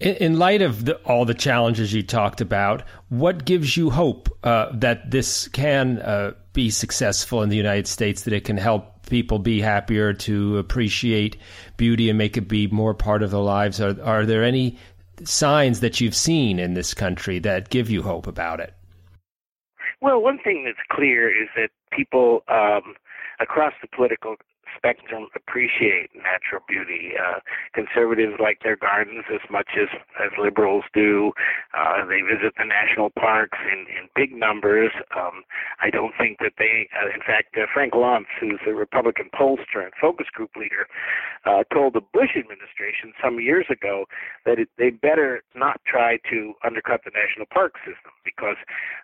In, 0.00 0.38
light 0.38 0.62
of 0.62 0.84
the, 0.84 0.96
all 1.04 1.24
the 1.24 1.34
challenges 1.34 1.92
you 1.92 2.02
talked 2.02 2.40
about, 2.40 2.82
what 3.08 3.44
gives 3.44 3.76
you 3.76 3.88
hope 3.88 4.28
uh, 4.42 4.70
that 4.72 5.10
this 5.12 5.46
can 5.48 6.00
uh, 6.00 6.32
be 6.52 6.70
successful 6.70 7.42
in 7.42 7.50
the 7.50 7.56
United 7.56 7.86
States, 7.86 8.22
that 8.22 8.34
it 8.34 8.44
can 8.44 8.56
help 8.56 9.06
people 9.06 9.38
be 9.38 9.60
happier, 9.60 10.12
to 10.12 10.58
appreciate 10.58 11.36
beauty 11.76 12.08
and 12.08 12.18
make 12.18 12.36
it 12.36 12.48
be 12.48 12.66
more 12.66 12.94
part 12.94 13.22
of 13.22 13.30
their 13.30 13.40
lives? 13.40 13.80
Are, 13.80 14.00
are 14.02 14.26
there 14.26 14.42
any 14.42 14.76
signs 15.22 15.80
that 15.80 16.00
you've 16.00 16.16
seen 16.16 16.58
in 16.58 16.74
this 16.74 16.94
country 16.94 17.38
that 17.40 17.70
give 17.70 17.88
you 17.88 18.02
hope 18.02 18.26
about 18.26 18.58
it? 18.58 18.74
Well, 20.00 20.20
one 20.20 20.38
thing 20.42 20.64
that's 20.64 20.84
clear 20.90 21.28
is 21.28 21.48
that 21.54 21.70
people 21.92 22.42
um, 22.48 22.94
across 23.38 23.72
the 23.80 23.88
political 23.94 24.34
spectrum 24.76 25.28
appreciate 25.34 26.10
natural 26.14 26.62
beauty. 26.68 27.12
Uh, 27.18 27.40
conservatives 27.74 28.34
like 28.40 28.60
their 28.62 28.76
gardens 28.76 29.24
as 29.32 29.42
much 29.50 29.76
as 29.80 29.88
as 30.20 30.30
liberals 30.38 30.84
do. 30.94 31.32
Uh, 31.76 32.04
they 32.06 32.20
visit 32.20 32.54
the 32.58 32.64
national 32.64 33.10
parks 33.10 33.58
in 33.70 33.86
in 33.90 34.08
big 34.14 34.32
numbers. 34.32 34.92
Um, 35.16 35.44
I 35.80 35.90
don't 35.90 36.12
think 36.18 36.38
that 36.38 36.54
they. 36.58 36.88
Uh, 36.94 37.12
in 37.14 37.20
fact, 37.20 37.56
uh, 37.56 37.66
Frank 37.72 37.92
Luntz, 37.94 38.30
who's 38.40 38.60
a 38.66 38.74
Republican 38.74 39.30
pollster 39.34 39.82
and 39.82 39.92
focus 40.00 40.26
group 40.32 40.50
leader, 40.56 40.86
uh, 41.44 41.64
told 41.72 41.94
the 41.94 42.00
Bush 42.00 42.36
administration 42.36 43.12
some 43.22 43.40
years 43.40 43.66
ago 43.70 44.06
that 44.46 44.58
it, 44.58 44.68
they 44.78 44.90
better 44.90 45.42
not 45.54 45.80
try 45.86 46.18
to 46.30 46.54
undercut 46.64 47.02
the 47.04 47.10
national 47.10 47.46
park 47.52 47.74
system 47.84 48.12
because 48.24 48.56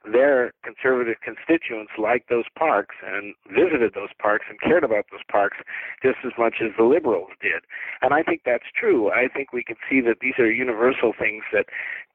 their 0.05 0.53
conservative 0.65 1.17
constituents 1.23 1.93
liked 1.99 2.29
those 2.29 2.47
parks 2.57 2.97
and 3.05 3.35
visited 3.51 3.95
those 3.95 4.13
parks 4.21 4.47
and 4.49 4.61
cared 4.61 4.85
about 4.85 5.07
those 5.11 5.25
parks 5.31 5.58
just 6.03 6.19
as 6.25 6.33
much 6.39 6.57
as 6.63 6.71
the 6.77 6.85
liberals 6.85 7.31
did. 7.41 7.63
And 8.03 8.15
I 8.15 8.23
think 8.23 8.43
that's 8.45 8.71
true. 8.79 9.11
I 9.11 9.29
think 9.29 9.53
we 9.53 9.65
can 9.65 9.77
see 9.89 10.01
that 10.03 10.17
these 10.21 10.39
are 10.39 10.51
universal 10.51 11.13
things 11.19 11.45
that 11.53 11.67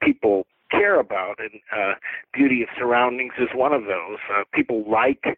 people 0.01 0.45
care 0.71 0.99
about, 0.99 1.39
and 1.39 1.61
uh, 1.71 1.93
beauty 2.33 2.63
of 2.63 2.69
surroundings 2.77 3.33
is 3.37 3.49
one 3.53 3.73
of 3.73 3.83
those. 3.83 4.17
Uh, 4.33 4.43
people 4.53 4.83
like 4.89 5.37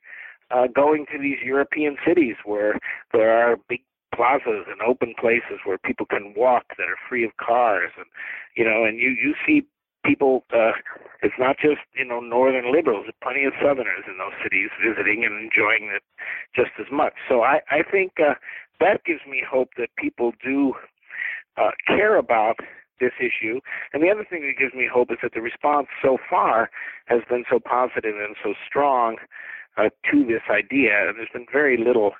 uh, 0.51 0.67
going 0.73 1.05
to 1.11 1.19
these 1.19 1.37
European 1.43 1.97
cities 2.07 2.35
where 2.45 2.79
there 3.11 3.31
are 3.31 3.57
big 3.67 3.81
plazas 4.15 4.65
and 4.71 4.81
open 4.85 5.13
places 5.19 5.59
where 5.65 5.77
people 5.77 6.05
can 6.05 6.33
walk 6.37 6.63
that 6.77 6.87
are 6.87 6.97
free 7.09 7.25
of 7.25 7.35
cars 7.37 7.91
and 7.97 8.05
you 8.55 8.63
know 8.63 8.85
and 8.85 8.97
you 8.97 9.09
you 9.09 9.33
see 9.45 9.65
people 10.05 10.43
uh 10.53 10.71
it's 11.21 11.35
not 11.39 11.57
just 11.57 11.81
you 11.95 12.05
know 12.05 12.19
northern 12.19 12.71
liberals 12.71 13.07
plenty 13.23 13.43
of 13.43 13.53
southerners 13.61 14.05
in 14.07 14.17
those 14.17 14.35
cities 14.43 14.69
visiting 14.77 15.25
and 15.25 15.33
enjoying 15.41 15.91
it 15.93 16.03
just 16.55 16.71
as 16.79 16.87
much. 16.91 17.13
So 17.27 17.41
i 17.41 17.61
i 17.69 17.81
think 17.81 18.13
uh 18.19 18.35
that 18.79 19.03
gives 19.05 19.21
me 19.27 19.41
hope 19.41 19.69
that 19.77 19.89
people 19.97 20.33
do 20.43 20.73
uh 21.57 21.71
care 21.87 22.17
about 22.17 22.57
this 22.99 23.11
issue. 23.19 23.59
And 23.93 24.01
the 24.01 24.09
other 24.09 24.25
thing 24.27 24.41
that 24.47 24.61
gives 24.61 24.73
me 24.73 24.87
hope 24.91 25.11
is 25.11 25.17
that 25.21 25.33
the 25.33 25.41
response 25.41 25.87
so 26.01 26.17
far 26.29 26.69
has 27.05 27.21
been 27.29 27.43
so 27.49 27.59
positive 27.59 28.15
and 28.15 28.35
so 28.41 28.53
strong 28.67 29.17
uh, 29.77 29.89
to 30.11 30.23
this 30.25 30.43
idea, 30.49 31.07
and 31.07 31.17
there's 31.17 31.33
been 31.33 31.45
very 31.51 31.77
little 31.77 32.11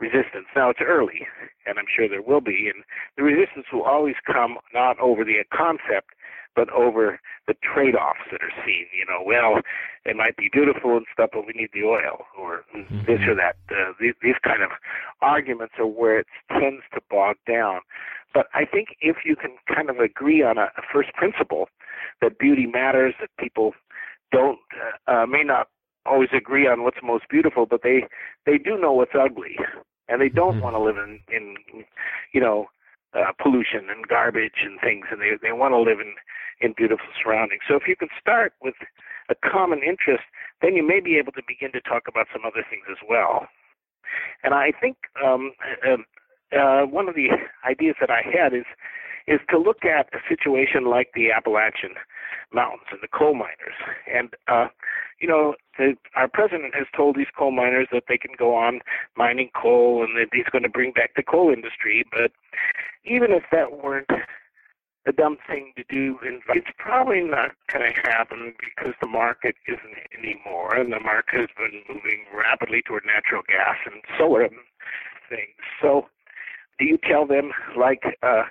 resistance. 0.00 0.46
Now 0.56 0.70
it's 0.70 0.80
early, 0.82 1.26
and 1.66 1.78
I'm 1.78 1.84
sure 1.94 2.08
there 2.08 2.22
will 2.22 2.40
be, 2.40 2.70
and 2.72 2.84
the 3.16 3.22
resistance 3.22 3.66
will 3.72 3.82
always 3.82 4.16
come 4.26 4.56
not 4.72 4.98
over 4.98 5.24
the 5.24 5.44
concept, 5.52 6.16
but 6.54 6.70
over 6.70 7.20
the 7.46 7.54
trade-offs 7.62 8.20
that 8.30 8.42
are 8.42 8.64
seen. 8.64 8.86
You 8.96 9.06
know, 9.06 9.22
well, 9.24 9.60
it 10.04 10.16
might 10.16 10.36
be 10.36 10.48
beautiful 10.52 10.96
and 10.96 11.06
stuff, 11.12 11.30
but 11.32 11.46
we 11.46 11.52
need 11.54 11.70
the 11.72 11.84
oil, 11.84 12.26
or 12.38 12.64
mm-hmm. 12.76 13.00
this 13.06 13.20
or 13.26 13.34
that. 13.34 13.56
Uh, 13.70 13.92
these, 14.00 14.14
these 14.22 14.36
kind 14.44 14.62
of 14.62 14.70
arguments 15.20 15.74
are 15.78 15.86
where 15.86 16.20
it 16.20 16.26
tends 16.50 16.82
to 16.94 17.00
bog 17.10 17.36
down. 17.46 17.80
But 18.34 18.46
I 18.54 18.64
think 18.64 18.88
if 19.00 19.18
you 19.24 19.36
can 19.36 19.56
kind 19.72 19.90
of 19.90 19.98
agree 19.98 20.42
on 20.42 20.58
a, 20.58 20.72
a 20.76 20.82
first 20.92 21.12
principle 21.14 21.68
that 22.20 22.38
beauty 22.38 22.66
matters, 22.66 23.14
that 23.20 23.30
people 23.38 23.72
don't 24.30 24.58
uh, 25.08 25.12
uh, 25.12 25.26
may 25.26 25.42
not 25.44 25.68
always 26.06 26.30
agree 26.34 26.66
on 26.66 26.82
what's 26.82 26.98
most 27.02 27.24
beautiful, 27.28 27.66
but 27.66 27.82
they 27.82 28.04
they 28.46 28.58
do 28.58 28.78
know 28.78 28.92
what's 28.92 29.12
ugly, 29.14 29.56
and 30.08 30.20
they 30.20 30.28
don't 30.28 30.54
mm-hmm. 30.54 30.62
want 30.62 30.74
to 30.74 30.80
live 30.80 30.96
in 30.96 31.20
in 31.30 31.54
you 32.32 32.40
know 32.40 32.66
uh, 33.14 33.32
pollution 33.40 33.90
and 33.90 34.08
garbage 34.08 34.64
and 34.64 34.80
things, 34.80 35.06
and 35.10 35.20
they 35.20 35.32
they 35.40 35.52
want 35.52 35.72
to 35.72 35.78
live 35.80 36.00
in 36.00 36.14
in 36.60 36.74
beautiful 36.76 37.06
surroundings. 37.22 37.62
So 37.66 37.74
if 37.74 37.88
you 37.88 37.96
can 37.96 38.08
start 38.20 38.54
with 38.62 38.74
a 39.28 39.34
common 39.34 39.80
interest, 39.82 40.24
then 40.60 40.76
you 40.76 40.86
may 40.86 41.00
be 41.00 41.18
able 41.18 41.32
to 41.32 41.42
begin 41.46 41.72
to 41.72 41.80
talk 41.80 42.04
about 42.08 42.26
some 42.32 42.42
other 42.46 42.64
things 42.68 42.84
as 42.90 42.98
well. 43.08 43.48
And 44.42 44.54
I 44.54 44.72
think 44.80 44.96
um, 45.24 45.52
uh, 45.86 45.96
uh, 46.56 46.86
one 46.86 47.08
of 47.08 47.14
the 47.14 47.28
ideas 47.68 47.96
that 48.00 48.10
I 48.10 48.22
had 48.22 48.52
is 48.54 48.64
is 49.26 49.40
to 49.50 49.58
look 49.58 49.84
at 49.84 50.08
a 50.12 50.18
situation 50.28 50.86
like 50.86 51.10
the 51.14 51.30
Appalachian 51.30 51.94
Mountains 52.52 52.88
and 52.90 53.00
the 53.02 53.08
coal 53.08 53.34
miners. 53.34 53.78
And 54.12 54.34
uh, 54.48 54.68
you 55.20 55.28
know, 55.28 55.54
the, 55.78 55.94
our 56.16 56.28
president 56.28 56.74
has 56.74 56.86
told 56.96 57.16
these 57.16 57.30
coal 57.36 57.52
miners 57.52 57.88
that 57.92 58.04
they 58.08 58.18
can 58.18 58.32
go 58.36 58.54
on 58.54 58.80
mining 59.16 59.50
coal 59.54 60.04
and 60.04 60.16
that 60.16 60.28
he's 60.32 60.50
going 60.50 60.64
to 60.64 60.68
bring 60.68 60.92
back 60.92 61.12
the 61.16 61.22
coal 61.22 61.52
industry. 61.52 62.04
But 62.10 62.32
even 63.04 63.32
if 63.32 63.44
that 63.52 63.82
weren't 63.82 64.10
a 65.06 65.12
dumb 65.12 65.38
thing 65.48 65.72
to 65.76 65.84
do. 65.88 66.18
It's 66.22 66.70
probably 66.78 67.22
not 67.22 67.52
going 67.72 67.92
to 67.92 68.00
happen 68.02 68.54
because 68.60 68.94
the 69.00 69.08
market 69.08 69.56
isn't 69.66 69.98
anymore, 70.16 70.74
and 70.74 70.92
the 70.92 71.00
market 71.00 71.40
has 71.40 71.48
been 71.56 71.82
moving 71.88 72.24
rapidly 72.34 72.82
toward 72.86 73.04
natural 73.04 73.42
gas 73.48 73.76
and 73.84 74.02
solar 74.18 74.48
things. 75.28 75.58
So, 75.80 76.08
do 76.78 76.84
you 76.86 76.98
tell 76.98 77.26
them 77.26 77.50
like 77.76 78.02
uh, 78.22 78.44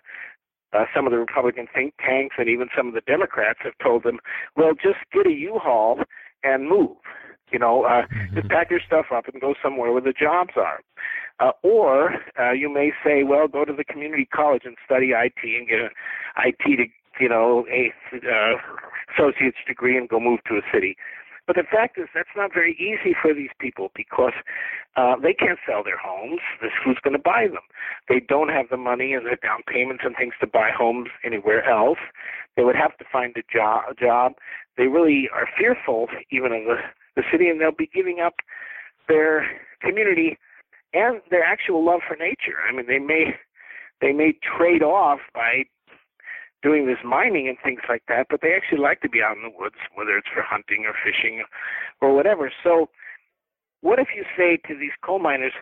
uh, 0.74 0.86
some 0.96 1.06
of 1.06 1.12
the 1.12 1.18
Republican 1.18 1.68
think 1.74 1.94
tanks 1.98 2.36
and 2.38 2.50
even 2.50 2.68
some 2.76 2.88
of 2.88 2.94
the 2.94 3.02
Democrats 3.02 3.60
have 3.64 3.74
told 3.82 4.04
them, 4.04 4.20
well, 4.56 4.74
just 4.74 5.00
get 5.14 5.28
a 5.28 5.32
U-Haul 5.32 6.00
and 6.44 6.70
move. 6.70 6.98
You 7.52 7.60
know, 7.60 7.84
uh, 7.84 8.04
mm-hmm. 8.08 8.36
just 8.36 8.50
pack 8.50 8.70
your 8.72 8.80
stuff 8.86 9.08
up 9.14 9.28
and 9.28 9.42
go 9.42 9.54
somewhere 9.62 9.92
where 9.92 10.02
the 10.02 10.14
jobs 10.18 10.54
are. 10.56 10.80
Uh, 11.40 11.52
or 11.64 12.14
uh, 12.40 12.52
you 12.52 12.72
may 12.72 12.92
say, 13.04 13.24
well, 13.24 13.48
go 13.48 13.66
to 13.66 13.74
the 13.74 13.84
community 13.84 14.28
college 14.34 14.62
and 14.64 14.78
study 14.86 15.12
IT 15.12 15.42
and 15.44 15.68
get 15.68 15.80
an 15.80 15.90
IT, 16.46 16.78
to, 16.78 16.86
you 17.20 17.28
know, 17.28 17.66
a 17.70 17.92
uh, 18.16 18.56
associate's 19.14 19.58
degree 19.68 19.98
and 19.98 20.08
go 20.08 20.20
move 20.20 20.40
to 20.48 20.56
a 20.56 20.62
city. 20.74 20.96
But 21.48 21.56
the 21.56 21.64
fact 21.64 21.98
is, 21.98 22.08
that's 22.14 22.36
not 22.36 22.54
very 22.54 22.74
easy 22.74 23.16
for 23.20 23.34
these 23.34 23.50
people 23.60 23.92
because 23.96 24.34
uh, 24.96 25.16
they 25.22 25.34
can't 25.34 25.60
sell 25.68 25.84
their 25.84 25.98
homes. 25.98 26.40
This 26.62 26.72
who's 26.84 27.00
going 27.04 27.16
to 27.16 27.20
buy 27.20 27.48
them? 27.48 27.66
They 28.08 28.20
don't 28.20 28.50
have 28.50 28.70
the 28.70 28.78
money 28.78 29.14
and 29.14 29.26
the 29.26 29.38
down 29.42 29.62
payments 29.68 30.04
and 30.06 30.16
things 30.16 30.34
to 30.42 30.48
buy 30.48 30.70
homes 30.76 31.10
anywhere 31.26 31.68
else. 31.68 32.00
They 32.56 32.64
would 32.64 32.76
have 32.76 32.98
to 32.98 33.06
find 33.12 33.36
a 33.38 33.44
job. 33.52 33.84
A 33.90 33.96
job. 33.96 34.34
They 34.78 34.88
really 34.88 35.30
are 35.34 35.48
fearful, 35.58 36.08
even 36.32 36.54
of 36.54 36.64
the 36.66 36.78
the 37.16 37.24
city, 37.32 37.50
and 37.50 37.60
they'll 37.60 37.72
be 37.72 37.90
giving 37.94 38.20
up 38.20 38.36
their 39.08 39.46
community 39.82 40.38
and 40.94 41.22
their 41.30 41.44
actual 41.44 41.84
love 41.84 42.02
for 42.08 42.16
nature. 42.16 42.60
I 42.68 42.74
mean, 42.76 42.88
they 42.88 43.00
may 43.00 43.36
they 44.02 44.14
may 44.14 44.34
trade 44.42 44.84
off 44.84 45.20
by 45.34 45.66
doing 46.64 46.86
this 46.86 46.98
mining 47.04 47.48
and 47.48 47.58
things 47.64 47.82
like 47.90 48.04
that, 48.08 48.28
but 48.30 48.42
they 48.42 48.54
actually 48.54 48.80
like 48.80 49.02
to 49.02 49.10
be 49.10 49.22
out 49.22 49.36
in 49.36 49.44
the 49.44 49.58
woods, 49.58 49.76
whether 49.96 50.18
it's 50.18 50.28
for 50.34 50.44
hunting 50.44 50.86
or 50.86 50.94
fishing 51.04 51.44
or 52.02 52.16
whatever. 52.16 52.52
So, 52.64 52.90
what 53.82 53.98
if 53.98 54.10
you 54.16 54.24
say 54.38 54.58
to 54.68 54.78
these 54.78 54.92
coal 55.04 55.20
miners, 55.20 55.54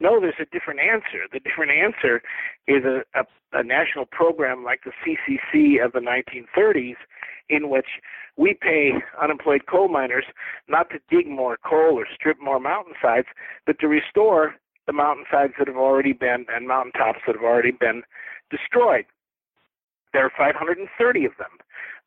No, 0.00 0.18
there's 0.20 0.34
a 0.40 0.46
different 0.46 0.80
answer. 0.80 1.28
The 1.32 1.40
different 1.40 1.70
answer 1.72 2.22
is 2.66 2.84
a, 2.84 3.02
a, 3.14 3.24
a 3.52 3.62
national 3.62 4.06
program 4.06 4.64
like 4.64 4.80
the 4.84 4.92
CCC 5.04 5.84
of 5.84 5.92
the 5.92 6.00
1930s, 6.00 6.96
in 7.48 7.68
which 7.68 7.86
we 8.36 8.54
pay 8.60 8.92
unemployed 9.22 9.66
coal 9.70 9.88
miners 9.88 10.24
not 10.68 10.88
to 10.90 10.98
dig 11.10 11.28
more 11.28 11.58
coal 11.64 11.98
or 11.98 12.06
strip 12.14 12.38
more 12.40 12.58
mountainsides, 12.58 13.26
but 13.66 13.78
to 13.80 13.88
restore 13.88 14.54
the 14.86 14.92
mountainsides 14.92 15.52
that 15.58 15.68
have 15.68 15.76
already 15.76 16.12
been 16.12 16.46
and 16.48 16.66
mountaintops 16.66 17.20
that 17.26 17.36
have 17.36 17.44
already 17.44 17.70
been 17.70 18.02
destroyed. 18.50 19.04
There 20.12 20.24
are 20.24 20.32
530 20.36 21.24
of 21.24 21.32
them. 21.38 21.58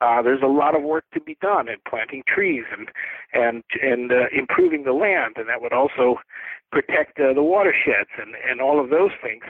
Uh, 0.01 0.21
there's 0.21 0.41
a 0.43 0.47
lot 0.47 0.75
of 0.75 0.83
work 0.83 1.05
to 1.13 1.21
be 1.21 1.37
done 1.41 1.69
in 1.69 1.77
planting 1.87 2.23
trees 2.27 2.63
and 2.75 2.89
and 3.33 3.63
and 3.81 4.11
uh, 4.11 4.25
improving 4.37 4.83
the 4.83 4.91
land, 4.91 5.35
and 5.37 5.47
that 5.47 5.61
would 5.61 5.73
also 5.73 6.19
protect 6.71 7.19
uh, 7.19 7.33
the 7.33 7.43
watersheds 7.43 8.09
and 8.17 8.35
and 8.49 8.59
all 8.59 8.83
of 8.83 8.89
those 8.89 9.11
things. 9.21 9.43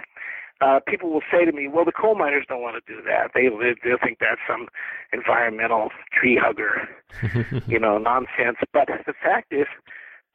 Uh, 0.61 0.79
people 0.87 1.09
will 1.09 1.23
say 1.31 1.43
to 1.43 1.51
me, 1.51 1.67
"Well, 1.67 1.85
the 1.85 1.91
coal 1.91 2.15
miners 2.15 2.45
don't 2.47 2.61
want 2.61 2.77
to 2.77 2.93
do 2.93 3.01
that. 3.01 3.31
They 3.33 3.49
they 3.49 3.97
think 4.03 4.19
that's 4.19 4.41
some 4.47 4.67
environmental 5.11 5.89
tree 6.13 6.39
hugger, 6.39 6.87
you 7.67 7.79
know, 7.79 7.97
nonsense." 7.97 8.57
But 8.71 8.87
the 9.07 9.13
fact 9.23 9.51
is 9.51 9.65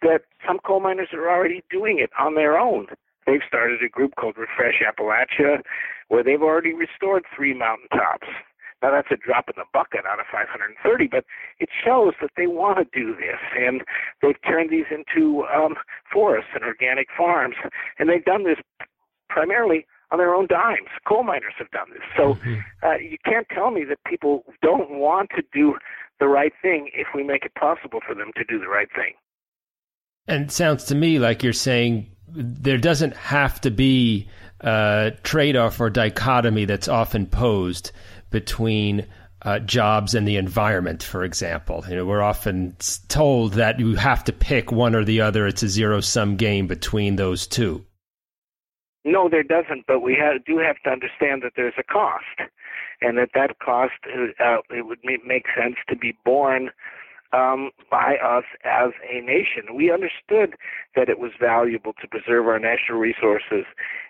that 0.03 0.23
some 0.47 0.59
coal 0.65 0.81
miners 0.81 1.09
are 1.13 1.31
already 1.31 1.63
doing 1.71 1.99
it 1.99 2.11
on 2.19 2.35
their 2.35 2.59
own. 2.59 2.87
They've 3.29 3.45
started 3.47 3.83
a 3.85 3.91
group 3.91 4.17
called 4.17 4.37
Refresh 4.39 4.81
Appalachia, 4.81 5.61
where 6.09 6.25
they've 6.25 6.41
already 6.41 6.73
restored 6.73 7.25
three 7.37 7.53
mountaintops. 7.53 8.27
Now 8.81 8.91
that's 8.91 9.09
a 9.11 9.17
drop 9.17 9.49
in 9.49 9.55
the 9.57 9.69
bucket 9.71 10.07
out 10.09 10.19
of 10.19 10.25
530, 10.33 11.09
but 11.09 11.25
it 11.61 11.69
shows 11.85 12.15
that 12.23 12.31
they 12.39 12.47
want 12.47 12.79
to 12.79 12.87
do 12.99 13.15
this, 13.15 13.37
and 13.55 13.83
they've 14.23 14.41
turned 14.49 14.71
these 14.71 14.89
into 14.89 15.45
um, 15.45 15.75
forests 16.11 16.51
and 16.55 16.65
organic 16.65 17.09
farms, 17.17 17.57
and 17.99 18.09
they've 18.09 18.25
done 18.25 18.45
this 18.45 18.57
primarily 19.29 19.85
on 20.11 20.19
their 20.19 20.35
own 20.35 20.47
dimes. 20.47 20.89
Coal 21.07 21.23
miners 21.23 21.53
have 21.59 21.71
done 21.71 21.91
this, 21.93 22.07
so 22.17 22.35
mm-hmm. 22.35 22.61
uh, 22.83 22.97
you 22.97 23.19
can't 23.27 23.49
tell 23.53 23.71
me 23.71 23.85
that 23.85 23.99
people 24.07 24.45
don't 24.63 24.91
want 24.91 25.29
to 25.37 25.43
do 25.53 25.75
the 26.19 26.29
right 26.29 26.53
thing 26.63 26.89
if 26.95 27.09
we 27.15 27.23
make 27.23 27.45
it 27.45 27.55
possible 27.57 28.01
for 28.07 28.15
them 28.15 28.31
to 28.37 28.45
do 28.45 28.59
the 28.59 28.69
right 28.69 28.89
thing. 28.95 29.13
And 30.27 30.45
it 30.45 30.51
sounds 30.51 30.85
to 30.85 30.95
me 30.95 31.19
like 31.19 31.43
you're 31.43 31.53
saying 31.53 32.11
there 32.33 32.79
doesn't 32.79 33.17
have 33.17 33.61
to 33.63 33.71
be 33.71 34.29
a 34.61 35.13
trade 35.23 35.57
off 35.57 35.81
or 35.81 35.91
dichotomy 35.91 36.65
that's 36.65 36.89
often 36.89 37.27
posed 37.27 37.93
between 38.31 39.07
uh, 39.43 39.61
jobs 39.61 40.15
and 40.15 40.27
the 40.27 40.37
environment, 40.37 41.03
for 41.03 41.25
example. 41.25 41.85
You 41.89 41.97
know, 41.97 42.07
we're 42.07 42.23
often 42.23 42.77
told 43.09 43.55
that 43.55 43.79
you 43.79 43.95
have 43.95 44.25
to 44.25 44.33
pick 44.33 44.73
one 44.73 44.95
or 44.95 45.05
the 45.05 45.21
other. 45.21 45.47
It's 45.47 45.63
a 45.63 45.69
zero 45.69 46.01
sum 46.01 46.37
game 46.37 46.67
between 46.67 47.17
those 47.17 47.47
two. 47.47 47.85
No, 49.05 49.29
there 49.29 49.45
doesn't. 49.45 49.87
But 49.87 50.01
we 50.01 50.17
have, 50.21 50.45
do 50.45 50.59
have 50.59 50.77
to 50.85 50.91
understand 50.91 51.43
that 51.43 51.53
there's 51.57 51.75
a 51.79 51.85
cost, 51.85 52.25
and 53.01 53.17
that 53.17 53.31
that 53.35 53.59
cost 53.61 53.95
uh, 54.07 54.57
it 54.71 54.87
would 54.87 54.99
make 55.05 55.45
sense 55.57 55.77
to 55.89 55.97
be 55.97 56.17
borne 56.25 56.71
um, 57.33 57.71
by 57.91 58.17
us 58.17 58.45
as 58.65 58.91
a 59.09 59.21
nation. 59.21 59.77
We 59.77 59.91
understood 59.93 60.57
that 60.97 61.09
it 61.09 61.19
was 61.19 61.33
valuable 61.39 61.93
to 62.01 62.09
preserve 62.09 62.47
our 62.47 62.59
national 62.59 62.99
resources 62.99 63.65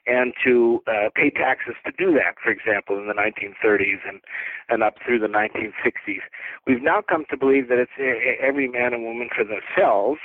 and 0.07 0.33
to 0.45 0.83
uh, 0.87 1.11
pay 1.15 1.31
taxes 1.31 1.75
to 1.85 1.93
do 1.93 2.13
that, 2.15 2.37
for 2.43 2.51
example, 2.51 2.97
in 2.99 3.09
the 3.09 3.15
1930s 3.15 4.01
and, 4.09 4.21
and 4.69 4.83
up 4.83 4.95
through 5.05 5.19
the 5.19 5.27
1960s. 5.27 6.23
We've 6.67 6.83
now 6.83 7.03
come 7.07 7.25
to 7.31 7.37
believe 7.37 7.69
that 7.69 7.79
it's 7.79 7.93
every 8.41 8.69
man 8.69 8.95
and 8.95 9.05
woman 9.05 9.29
for 9.35 9.45
themselves 9.45 10.21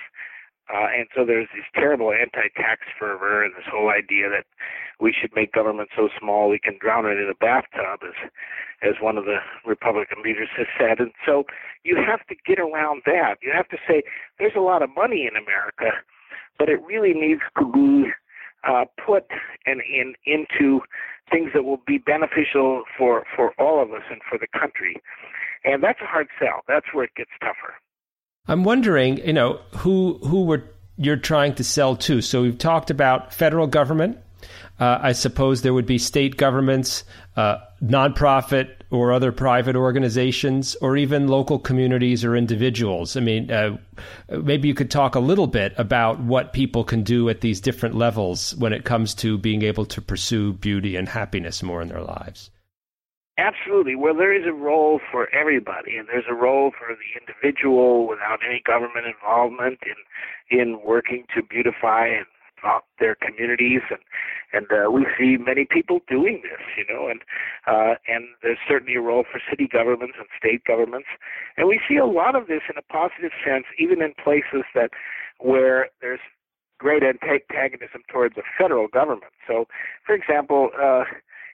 uh, 0.72 0.88
and 0.96 1.08
so 1.16 1.26
there's 1.26 1.50
this 1.54 1.66
terrible 1.76 2.14
anti-tax 2.14 2.82
fervor 2.98 3.44
and 3.44 3.54
this 3.56 3.68
whole 3.70 3.90
idea 3.90 4.30
that 4.30 4.46
we 5.00 5.14
should 5.14 5.32
make 5.36 5.52
government 5.52 5.90
so 5.96 6.08
small 6.20 6.50
we 6.50 6.60
can 6.60 6.78
drown 6.80 7.06
it 7.06 7.18
in 7.20 7.30
a 7.30 7.36
bathtub, 7.36 8.00
as 8.04 8.30
as 8.82 8.96
one 9.02 9.18
of 9.18 9.26
the 9.26 9.38
Republican 9.66 10.24
leaders 10.24 10.50
has 10.58 10.68
said. 10.78 11.00
And 11.00 11.12
so 11.26 11.46
you 11.84 11.96
have 11.96 12.26
to 12.28 12.36
get 12.46 12.60
around 12.60 13.04
that. 13.06 13.36
You 13.42 13.52
have 13.56 13.68
to 13.70 13.78
say 13.88 14.04
there's 14.40 14.56
a 14.56 14.62
lot 14.62 14.82
of 14.82 14.90
money 14.96 15.28
in 15.28 15.36
America, 15.36 15.98
but 16.60 16.70
it 16.70 16.82
really 16.84 17.14
needs 17.14 17.42
to 17.60 17.66
be 17.66 18.12
uh, 18.68 18.86
put 19.06 19.26
in, 19.66 19.82
in 19.82 20.14
into 20.26 20.82
things 21.32 21.52
that 21.54 21.64
will 21.64 21.82
be 21.86 21.98
beneficial 21.98 22.84
for 22.98 23.24
for 23.36 23.52
all 23.60 23.82
of 23.82 23.92
us 23.92 24.04
and 24.10 24.22
for 24.30 24.38
the 24.38 24.48
country. 24.58 24.96
And 25.66 25.84
that's 25.84 26.00
a 26.02 26.06
hard 26.06 26.28
sell. 26.40 26.62
That's 26.68 26.88
where 26.94 27.06
it 27.06 27.16
gets 27.16 27.32
tougher. 27.42 27.76
I'm 28.48 28.66
wondering, 28.66 29.26
you 29.26 29.34
know, 29.34 29.60
who 29.78 30.20
who 30.24 30.44
were 30.44 30.64
you're 30.98 31.16
trying 31.16 31.56
to 31.56 31.64
sell 31.64 31.96
to. 31.96 32.22
So 32.22 32.42
we've 32.42 32.58
talked 32.58 32.90
about 32.90 33.34
federal 33.34 33.68
government. 33.68 34.18
Uh, 34.80 35.00
I 35.02 35.14
suppose 35.14 35.62
there 35.62 35.74
would 35.74 35.86
be 35.86 35.98
state 35.98 36.36
governments, 36.36 37.04
uh, 37.38 37.58
nonprofit 37.82 38.72
or 38.90 39.14
other 39.14 39.32
private 39.32 39.76
organizations, 39.76 40.76
or 40.82 40.98
even 40.98 41.28
local 41.28 41.58
communities 41.58 42.26
or 42.26 42.36
individuals. 42.36 43.16
I 43.16 43.22
mean, 43.22 43.50
uh, 43.50 43.78
maybe 44.30 44.68
you 44.68 44.74
could 44.74 44.92
talk 44.92 45.16
a 45.16 45.20
little 45.20 45.48
bit 45.48 45.74
about 45.78 46.20
what 46.20 46.54
people 46.54 46.84
can 46.84 47.04
do 47.04 47.30
at 47.30 47.42
these 47.42 47.62
different 47.62 47.96
levels 47.96 48.56
when 48.56 48.74
it 48.74 48.84
comes 48.84 49.16
to 49.16 49.38
being 49.38 49.62
able 49.62 49.86
to 49.86 50.02
pursue 50.02 50.54
beauty 50.54 50.96
and 50.96 51.08
happiness 51.08 51.64
more 51.64 51.82
in 51.82 51.88
their 51.88 52.04
lives. 52.04 52.52
Absolutely. 53.38 53.96
Well, 53.96 54.14
there 54.14 54.34
is 54.34 54.46
a 54.46 54.54
role 54.54 55.00
for 55.12 55.28
everybody, 55.34 55.98
and 55.98 56.08
there's 56.08 56.30
a 56.30 56.36
role 56.36 56.72
for 56.78 56.94
the 56.94 57.12
individual 57.18 58.08
without 58.08 58.40
any 58.48 58.62
government 58.64 59.08
involvement 59.08 59.80
in 59.82 60.60
in 60.60 60.82
working 60.86 61.26
to 61.36 61.42
beautify 61.42 62.08
and 62.08 62.28
their 63.00 63.16
communities, 63.16 63.82
and 63.90 64.00
and 64.54 64.68
uh, 64.72 64.92
we 64.92 65.08
see 65.18 65.36
many 65.38 65.66
people 65.66 66.00
doing 66.08 66.44
this, 66.44 66.62
you 66.78 66.86
know, 66.88 67.10
and 67.10 67.22
uh, 67.66 67.96
and 68.08 68.26
there's 68.44 68.60
certainly 68.68 68.96
a 68.96 69.02
role 69.02 69.26
for 69.30 69.42
city 69.50 69.68
governments 69.68 70.14
and 70.18 70.28
state 70.38 70.64
governments, 70.64 71.08
and 71.58 71.68
we 71.68 71.82
see 71.90 71.98
a 71.98 72.06
lot 72.06 72.36
of 72.36 72.46
this 72.46 72.62
in 72.70 72.78
a 72.78 72.86
positive 72.94 73.32
sense, 73.44 73.66
even 73.80 74.02
in 74.02 74.14
places 74.24 74.64
that 74.76 74.92
where 75.40 75.90
there's 76.02 76.22
great 76.78 77.02
antagonism 77.02 78.04
towards 78.12 78.36
the 78.36 78.44
federal 78.60 78.88
government. 78.88 79.34
So, 79.48 79.66
for 80.06 80.14
example. 80.14 80.70
Uh, 80.80 81.06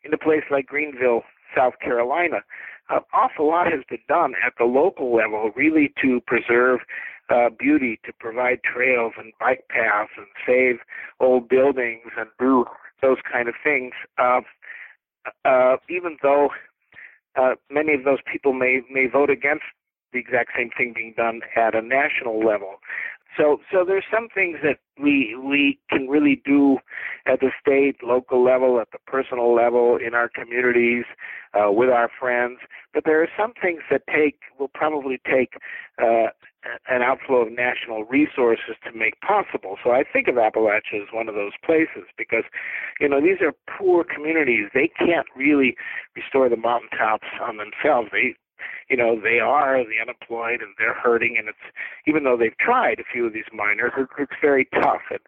in 0.04 0.13
a 0.13 0.18
place 0.18 0.44
like 0.50 0.65
Greenville, 0.65 1.24
South 1.55 1.73
Carolina. 1.81 2.38
An 2.89 3.01
awful 3.13 3.47
lot 3.47 3.71
has 3.71 3.81
been 3.89 3.99
done 4.07 4.33
at 4.45 4.53
the 4.57 4.65
local 4.65 5.15
level, 5.15 5.51
really, 5.55 5.93
to 6.01 6.21
preserve 6.25 6.79
uh, 7.29 7.49
beauty, 7.57 7.99
to 8.05 8.13
provide 8.19 8.59
trails 8.63 9.13
and 9.17 9.31
bike 9.39 9.65
paths, 9.69 10.12
and 10.17 10.25
save 10.45 10.79
old 11.19 11.47
buildings 11.47 12.12
and 12.17 12.27
do 12.39 12.65
those 13.01 13.17
kind 13.31 13.47
of 13.47 13.55
things. 13.63 13.93
Uh, 14.17 14.41
uh, 15.45 15.77
even 15.89 16.17
though 16.23 16.49
uh, 17.35 17.55
many 17.69 17.93
of 17.93 18.03
those 18.03 18.19
people 18.31 18.53
may 18.53 18.81
may 18.91 19.05
vote 19.07 19.29
against 19.29 19.65
the 20.12 20.19
exact 20.19 20.51
same 20.57 20.69
thing 20.75 20.93
being 20.95 21.13
done 21.15 21.41
at 21.55 21.75
a 21.75 21.81
national 21.81 22.39
level. 22.39 22.75
So, 23.38 23.60
so 23.72 23.86
there's 23.86 24.06
some 24.12 24.28
things 24.34 24.58
that 24.63 24.80
we 25.02 25.36
we 25.42 25.80
can 25.89 26.08
really 26.08 26.42
do 26.46 26.78
at 27.26 27.39
the 27.39 27.52
state, 27.62 27.98
local 28.04 28.44
level, 28.44 28.80
at 28.80 28.89
the 28.92 28.98
personal 29.06 29.54
level, 29.54 29.98
in 29.98 30.13
our 30.13 30.30
communities, 30.30 31.06
uh, 31.54 31.72
with 31.72 31.89
our 31.89 32.10
friends. 32.20 32.60
But 32.94 33.04
there 33.06 33.22
are 33.22 33.30
some 33.38 33.54
things 33.62 33.82
that 33.92 34.02
take 34.13 34.39
will 34.60 34.72
probably 34.74 35.22
take 35.26 35.54
uh, 36.02 36.30
an 36.89 37.02
outflow 37.02 37.48
of 37.48 37.52
national 37.52 38.04
resources 38.04 38.76
to 38.84 38.98
make 38.98 39.20
possible. 39.22 39.78
So 39.84 39.92
I 39.92 40.04
think 40.04 40.28
of 40.28 40.36
Appalachia 40.36 41.02
as 41.02 41.13
one 41.13 41.30
of 41.30 41.36
those 41.36 41.54
places 41.65 42.10
because, 42.18 42.44
you 43.00 43.08
know, 43.08 43.22
these 43.22 43.42
are 43.42 43.54
poor 43.78 44.04
communities. 44.04 44.70
They 44.74 44.92
can't 44.98 45.28
really 45.36 45.76
restore 46.15 46.50
the 46.50 46.58
mountaintops 46.58 47.28
on 47.42 47.58
themselves. 47.58 48.10
They 48.12 48.36
you 48.89 48.98
know 48.98 49.19
they 49.19 49.39
are 49.39 49.84
the 49.84 50.02
unemployed 50.02 50.62
and 50.62 50.74
they're 50.78 50.93
hurting 50.93 51.36
and 51.38 51.48
it's 51.50 51.65
even 52.08 52.24
though 52.24 52.38
they've 52.38 52.58
tried 52.58 53.00
a 53.00 53.08
few 53.12 53.26
of 53.26 53.34
these 53.34 53.50
miners 53.54 53.91
it's 53.98 54.32
very 54.41 54.67
tough. 54.74 55.04
And 55.10 55.19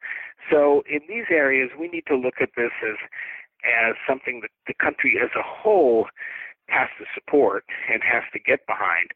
so 0.49 0.83
in 0.89 1.01
these 1.07 1.25
areas 1.29 1.69
we 1.79 1.87
need 1.87 2.05
to 2.07 2.15
look 2.15 2.35
at 2.41 2.49
this 2.55 2.71
as 2.83 2.97
as 3.63 3.95
something 4.07 4.41
that 4.41 4.51
the 4.67 4.73
country 4.73 5.19
as 5.21 5.29
a 5.37 5.43
whole 5.45 6.07
has 6.67 6.89
to 6.97 7.05
support 7.13 7.65
and 7.91 8.01
has 8.03 8.23
to 8.33 8.39
get 8.39 8.65
behind. 8.65 9.11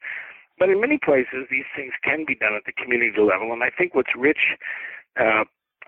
But 0.60 0.70
in 0.70 0.80
many 0.80 0.98
places 0.98 1.48
these 1.50 1.68
things 1.76 1.94
can 2.04 2.26
be 2.26 2.36
done 2.36 2.54
at 2.54 2.64
the 2.66 2.74
community 2.74 3.20
level 3.20 3.52
and 3.52 3.64
i 3.64 3.70
think 3.70 3.96
what's 3.96 4.16
rich 4.18 4.56
uh, 5.20 5.44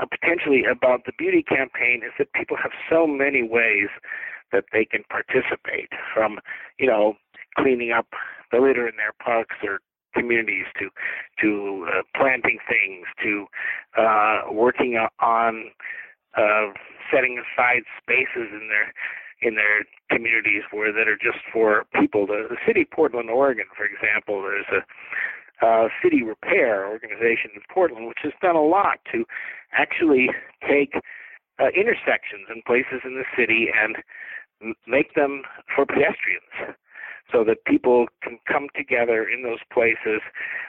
potentially 0.06 0.64
about 0.70 1.06
the 1.06 1.14
beauty 1.18 1.42
campaign 1.42 2.02
is 2.06 2.14
that 2.20 2.32
people 2.34 2.58
have 2.62 2.72
so 2.90 3.08
many 3.08 3.42
ways 3.42 3.90
that 4.52 4.66
they 4.72 4.86
can 4.86 5.04
participate 5.10 5.90
from 6.14 6.40
you 6.80 6.88
know 6.88 7.16
cleaning 7.60 7.92
up 7.92 8.08
the 8.52 8.60
litter 8.60 8.88
in 8.88 8.96
their 8.98 9.14
parks 9.24 9.56
or 9.64 9.80
communities 10.16 10.66
to 10.80 10.90
to 11.42 11.88
uh, 11.88 12.02
planting 12.16 12.58
things 12.68 13.06
to 13.22 13.46
uh, 13.98 14.52
working 14.52 14.98
on 15.22 15.72
uh, 16.38 16.74
setting 17.12 17.40
aside 17.40 17.84
spaces 18.02 18.50
in 18.52 18.70
their 18.70 18.94
in 19.42 19.56
their 19.56 19.86
communities 20.10 20.64
where 20.72 20.92
that 20.92 21.08
are 21.08 21.18
just 21.18 21.44
for 21.54 21.86
people. 22.00 22.26
The, 22.26 22.48
the 22.50 22.58
city 22.66 22.82
of 22.82 22.92
Portland, 22.92 23.30
Oregon, 23.30 23.66
for 23.76 23.86
example, 23.86 24.42
there's 24.42 24.66
a 24.74 24.82
uh, 25.66 25.90
city 26.04 26.24
repair 26.24 26.88
organization 26.88 27.52
in 27.56 27.62
Portland, 27.72 28.08
which 28.08 28.20
has 28.24 28.34
done 28.42 28.56
a 28.56 28.66
lot 28.66 29.00
to 29.12 29.26
actually 29.74 30.30
take 30.68 30.94
uh, 31.60 31.70
intersections 31.76 32.46
and 32.50 32.64
places 32.66 33.02
in 33.04 33.16
the 33.16 33.26
city 33.38 33.68
and 33.74 33.98
make 34.88 35.14
them 35.14 35.44
for 35.76 35.86
pedestrians 35.86 36.78
so 37.32 37.44
that 37.44 37.66
people 37.66 38.08
can 38.24 38.40
come 38.48 38.68
together 38.76 39.28
in 39.28 39.44
those 39.44 39.60
places. 39.72 40.22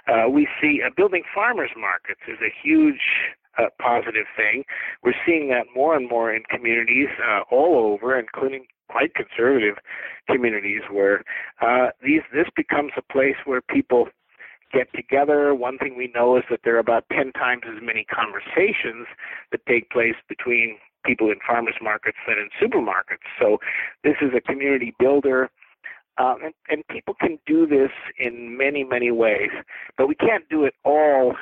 Uh, 0.06 0.28
we 0.28 0.48
see 0.60 0.80
uh, 0.84 0.90
building 0.96 1.22
farmers 1.34 1.70
markets 1.76 2.20
is 2.28 2.38
a 2.40 2.52
huge 2.62 3.00
uh, 3.58 3.66
positive 3.80 4.26
thing. 4.36 4.64
We're 5.02 5.18
seeing 5.26 5.48
that 5.48 5.66
more 5.74 5.96
and 5.96 6.08
more 6.08 6.32
in 6.32 6.42
communities 6.50 7.08
uh, 7.22 7.42
all 7.50 7.76
over, 7.76 8.18
including 8.18 8.66
quite 8.88 9.14
conservative 9.14 9.76
communities, 10.28 10.82
where 10.90 11.24
uh, 11.60 11.88
these 12.02 12.22
this 12.32 12.46
becomes 12.56 12.92
a 12.96 13.12
place 13.12 13.36
where 13.44 13.60
people 13.60 14.08
get 14.72 14.92
together. 14.94 15.54
One 15.54 15.78
thing 15.78 15.96
we 15.96 16.12
know 16.14 16.36
is 16.36 16.44
that 16.50 16.60
there 16.64 16.76
are 16.76 16.80
about 16.80 17.04
10 17.12 17.32
times 17.32 17.62
as 17.66 17.82
many 17.82 18.04
conversations 18.04 19.06
that 19.50 19.64
take 19.66 19.90
place 19.90 20.16
between 20.28 20.76
people 21.04 21.30
in 21.30 21.38
farmers 21.46 21.76
markets 21.80 22.18
than 22.26 22.36
in 22.36 22.48
supermarkets. 22.60 23.24
So 23.40 23.58
this 24.04 24.16
is 24.20 24.30
a 24.36 24.40
community 24.40 24.94
builder. 24.98 25.50
Um, 26.18 26.38
and, 26.44 26.54
and 26.68 26.82
people 26.88 27.14
can 27.14 27.38
do 27.46 27.66
this 27.66 27.90
in 28.18 28.56
many, 28.56 28.82
many 28.82 29.10
ways, 29.12 29.50
but 29.96 30.08
we 30.08 30.16
can't 30.16 30.48
do 30.48 30.64
it 30.64 30.74
all 30.84 31.34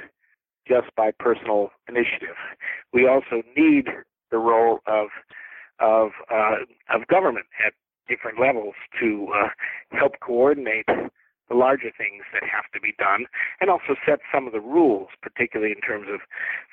just 0.68 0.94
by 0.96 1.12
personal 1.18 1.70
initiative. 1.88 2.36
We 2.92 3.06
also 3.06 3.42
need 3.56 3.86
the 4.30 4.38
role 4.38 4.80
of 4.86 5.08
of 5.78 6.10
uh, 6.32 6.56
of 6.94 7.06
government 7.08 7.46
at 7.64 7.72
different 8.08 8.40
levels 8.40 8.74
to 9.00 9.28
uh, 9.34 9.48
help 9.98 10.12
coordinate 10.20 10.86
the 11.48 11.54
larger 11.54 11.90
things 11.96 12.24
that 12.32 12.42
have 12.42 12.64
to 12.74 12.80
be 12.80 12.92
done, 12.98 13.26
and 13.60 13.70
also 13.70 13.94
set 14.06 14.18
some 14.34 14.46
of 14.46 14.52
the 14.52 14.60
rules, 14.60 15.08
particularly 15.22 15.72
in 15.72 15.80
terms 15.80 16.08
of 16.12 16.20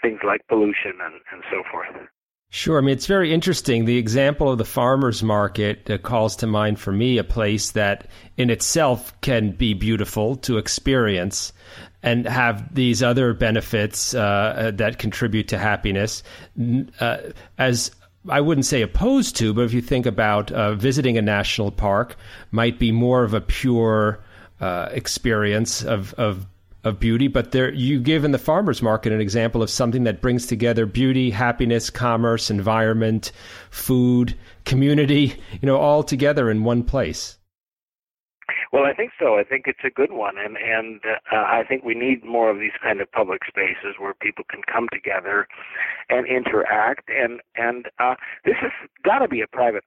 things 0.02 0.20
like 0.26 0.42
pollution 0.48 0.98
and, 1.02 1.22
and 1.32 1.44
so 1.52 1.62
forth. 1.72 2.10
Sure. 2.56 2.78
I 2.78 2.82
mean, 2.82 2.94
it's 2.94 3.08
very 3.08 3.34
interesting. 3.34 3.86
The 3.86 3.98
example 3.98 4.52
of 4.52 4.60
the 4.60 4.64
farmer's 4.64 5.24
market 5.24 5.90
uh, 5.90 5.98
calls 5.98 6.36
to 6.36 6.46
mind 6.46 6.80
for 6.80 6.92
me 6.92 7.18
a 7.18 7.24
place 7.24 7.72
that 7.72 8.06
in 8.38 8.52
itself 8.52 9.20
can 9.22 9.54
be 9.54 9.74
beautiful 9.74 10.36
to 10.36 10.60
experience 10.60 11.52
and 12.04 12.28
have 12.28 12.72
these 12.76 13.02
other 13.02 13.34
benefits 13.34 14.14
uh, 14.14 14.20
uh 14.20 14.72
that 14.72 15.00
contribute 15.00 15.48
to 15.48 15.58
happiness. 15.58 16.22
Uh, 17.00 17.18
as 17.58 17.90
I 18.30 18.40
wouldn't 18.40 18.68
say 18.68 18.84
opposed 18.84 19.36
to, 19.38 19.52
but 19.56 19.64
if 19.64 19.74
you 19.74 19.82
think 19.82 20.06
about 20.06 20.52
uh, 20.52 20.76
visiting 20.76 21.18
a 21.18 21.24
national 21.24 21.72
park, 21.72 22.18
might 22.52 22.78
be 22.78 22.92
more 22.92 23.24
of 23.24 23.34
a 23.34 23.42
pure 23.42 24.24
uh, 24.62 24.90
experience 24.92 25.84
of, 25.84 26.14
of 26.20 26.46
of 26.84 27.00
beauty. 27.00 27.28
But 27.28 27.52
there, 27.52 27.74
you 27.74 28.00
give 28.00 28.24
in 28.24 28.32
the 28.32 28.38
farmers 28.38 28.82
market 28.82 29.12
an 29.12 29.22
example 29.22 29.62
of 29.62 29.70
something 29.70 30.04
that 30.04 30.22
brings 30.22 30.46
together 30.46 30.86
beauty, 30.86 31.32
happiness, 31.32 31.90
commerce, 31.90 32.50
environment, 32.50 33.32
food, 33.70 34.36
community, 34.66 35.36
you 35.62 35.66
know, 35.66 35.78
all 35.78 36.04
together 36.04 36.50
in 36.50 36.64
one 36.64 36.84
place. 36.84 37.38
Well, 38.72 38.86
I 38.86 38.94
think 38.94 39.12
so. 39.20 39.38
I 39.38 39.44
think 39.44 39.66
it's 39.68 39.84
a 39.86 39.90
good 39.90 40.12
one, 40.12 40.36
and 40.38 40.58
and 40.58 41.00
uh, 41.32 41.36
I 41.36 41.64
think 41.68 41.84
we 41.84 41.94
need 41.94 42.26
more 42.26 42.50
of 42.50 42.60
these 42.60 42.76
kind 42.82 43.02
of 43.02 43.12
public 43.12 43.42
spaces 43.48 43.96
where 44.00 44.16
people 44.16 44.44
can 44.50 44.62
come 44.64 44.90
together 44.92 45.48
and 46.10 46.26
interact. 46.26 47.08
And 47.10 47.40
and 47.56 47.86
uh, 48.00 48.16
this 48.46 48.56
has 48.62 48.72
got 49.04 49.20
to 49.20 49.28
be 49.28 49.42
a 49.42 49.48
private 49.48 49.84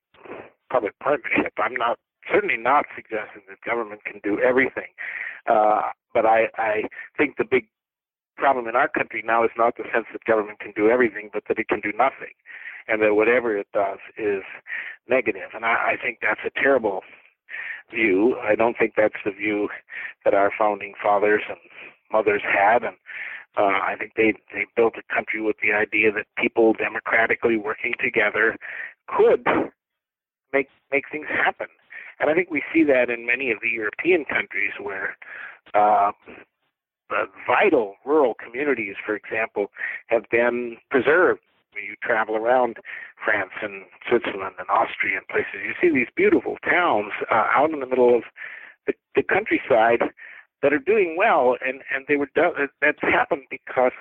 public 0.70 0.96
partnership. 1.00 1.52
I'm 1.58 1.74
not 1.74 1.98
certainly 2.30 2.56
not 2.56 2.86
suggesting 2.94 3.42
that 3.48 3.60
government 3.64 4.04
can 4.04 4.20
do 4.22 4.40
everything. 4.40 4.90
Uh, 5.46 5.82
but 6.12 6.26
I, 6.26 6.48
I 6.56 6.82
think 7.16 7.36
the 7.36 7.44
big 7.44 7.66
problem 8.36 8.66
in 8.68 8.76
our 8.76 8.88
country 8.88 9.22
now 9.24 9.44
is 9.44 9.50
not 9.56 9.76
the 9.76 9.84
sense 9.92 10.06
that 10.12 10.24
government 10.24 10.60
can 10.60 10.72
do 10.76 10.88
everything, 10.88 11.30
but 11.32 11.44
that 11.48 11.58
it 11.58 11.68
can 11.68 11.80
do 11.80 11.92
nothing, 11.96 12.34
and 12.88 13.00
that 13.02 13.14
whatever 13.14 13.56
it 13.56 13.68
does 13.72 13.98
is 14.18 14.42
negative. 15.08 15.50
And 15.54 15.64
I, 15.64 15.94
I 15.94 15.96
think 16.02 16.18
that's 16.20 16.40
a 16.44 16.60
terrible 16.60 17.02
view. 17.90 18.36
I 18.42 18.54
don't 18.54 18.76
think 18.78 18.94
that's 18.96 19.14
the 19.24 19.30
view 19.30 19.68
that 20.24 20.34
our 20.34 20.50
founding 20.58 20.94
fathers 21.02 21.42
and 21.48 21.58
mothers 22.12 22.42
had, 22.42 22.82
and 22.82 22.96
uh, 23.56 23.80
I 23.82 23.94
think 23.98 24.12
they 24.16 24.34
they 24.52 24.66
built 24.76 24.94
a 24.98 25.14
country 25.14 25.40
with 25.40 25.56
the 25.62 25.72
idea 25.72 26.12
that 26.12 26.26
people 26.36 26.74
democratically 26.74 27.56
working 27.56 27.94
together 28.02 28.56
could 29.08 29.46
make 30.52 30.68
make 30.92 31.04
things 31.10 31.26
happen. 31.28 31.68
And 32.20 32.30
I 32.30 32.34
think 32.34 32.50
we 32.50 32.62
see 32.72 32.82
that 32.84 33.10
in 33.10 33.26
many 33.26 33.50
of 33.50 33.58
the 33.62 33.68
European 33.68 34.24
countries 34.24 34.72
where 34.80 35.16
uh, 35.74 36.12
vital 37.46 37.96
rural 38.04 38.34
communities, 38.34 38.96
for 39.04 39.14
example, 39.14 39.70
have 40.06 40.24
been 40.30 40.76
preserved. 40.90 41.40
When 41.72 41.84
you 41.84 41.94
travel 42.02 42.36
around 42.36 42.78
France 43.22 43.52
and 43.60 43.84
Switzerland 44.08 44.54
and 44.58 44.68
Austria 44.70 45.18
and 45.18 45.28
places, 45.28 45.60
you 45.60 45.74
see 45.76 45.94
these 45.94 46.08
beautiful 46.16 46.56
towns 46.64 47.12
uh, 47.30 47.48
out 47.52 47.70
in 47.70 47.80
the 47.80 47.86
middle 47.86 48.16
of 48.16 48.22
the, 48.86 48.94
the 49.14 49.22
countryside 49.22 50.00
that 50.62 50.72
are 50.72 50.78
doing 50.78 51.16
well, 51.18 51.54
and 51.60 51.82
and 51.94 52.06
they 52.08 52.16
were 52.16 52.30
done. 52.34 52.52
That's 52.80 53.02
happened 53.02 53.42
because 53.50 53.92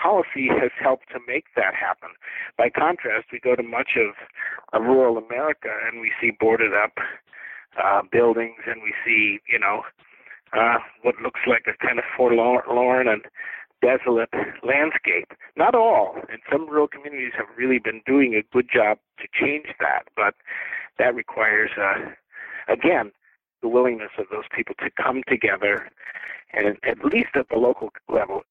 policy 0.00 0.48
has 0.48 0.70
helped 0.80 1.10
to 1.12 1.18
make 1.26 1.44
that 1.56 1.74
happen. 1.74 2.10
By 2.56 2.70
contrast, 2.70 3.26
we 3.32 3.40
go 3.40 3.54
to 3.54 3.62
much 3.62 3.96
of, 3.96 4.14
of 4.72 4.86
rural 4.86 5.18
America 5.18 5.68
and 5.86 6.00
we 6.00 6.12
see 6.20 6.30
boarded 6.38 6.72
up 6.72 6.92
uh, 7.82 8.02
buildings, 8.10 8.62
and 8.66 8.82
we 8.82 8.94
see, 9.04 9.38
you 9.48 9.58
know, 9.58 9.82
uh, 10.52 10.78
what 11.02 11.14
looks 11.22 11.40
like 11.46 11.66
a 11.66 11.86
kind 11.86 11.98
of 11.98 12.04
forlorn 12.16 13.08
and 13.08 13.22
desolate 13.82 14.30
landscape. 14.62 15.32
Not 15.56 15.74
all, 15.74 16.16
and 16.30 16.40
some 16.50 16.68
rural 16.68 16.88
communities 16.88 17.32
have 17.36 17.46
really 17.56 17.78
been 17.78 18.02
doing 18.06 18.34
a 18.34 18.42
good 18.52 18.68
job 18.72 18.98
to 19.18 19.28
change 19.32 19.66
that, 19.78 20.02
but 20.16 20.34
that 20.98 21.14
requires, 21.14 21.70
uh, 21.80 22.10
again, 22.72 23.12
the 23.62 23.68
willingness 23.68 24.10
of 24.18 24.26
those 24.30 24.44
people 24.54 24.74
to 24.80 24.90
come 25.02 25.22
together, 25.28 25.88
and 26.52 26.76
at 26.84 27.04
least 27.04 27.30
at 27.34 27.48
the 27.48 27.56
local 27.56 27.90
level. 28.08 28.42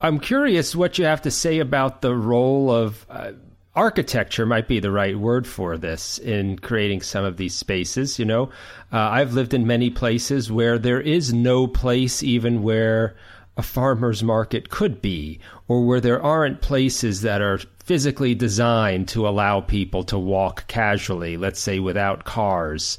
I'm 0.00 0.20
curious 0.20 0.76
what 0.76 0.98
you 0.98 1.04
have 1.06 1.22
to 1.22 1.30
say 1.30 1.58
about 1.58 2.02
the 2.02 2.14
role 2.14 2.70
of 2.70 3.06
uh, 3.08 3.32
architecture 3.76 4.46
might 4.46 4.66
be 4.66 4.80
the 4.80 4.90
right 4.90 5.16
word 5.18 5.46
for 5.46 5.76
this 5.76 6.18
in 6.18 6.58
creating 6.58 7.02
some 7.02 7.24
of 7.24 7.36
these 7.36 7.54
spaces. 7.54 8.18
You 8.18 8.24
know, 8.24 8.44
uh, 8.92 8.98
I've 8.98 9.34
lived 9.34 9.54
in 9.54 9.66
many 9.66 9.90
places 9.90 10.50
where 10.50 10.78
there 10.78 11.00
is 11.00 11.32
no 11.32 11.66
place 11.66 12.22
even 12.22 12.62
where 12.62 13.14
a 13.58 13.62
farmer's 13.62 14.22
market 14.22 14.68
could 14.68 15.00
be, 15.00 15.38
or 15.68 15.86
where 15.86 16.00
there 16.00 16.22
aren't 16.22 16.60
places 16.60 17.22
that 17.22 17.40
are 17.40 17.58
physically 17.84 18.34
designed 18.34 19.08
to 19.08 19.26
allow 19.26 19.60
people 19.60 20.02
to 20.04 20.18
walk 20.18 20.66
casually, 20.66 21.36
let's 21.36 21.60
say 21.60 21.78
without 21.78 22.24
cars 22.24 22.98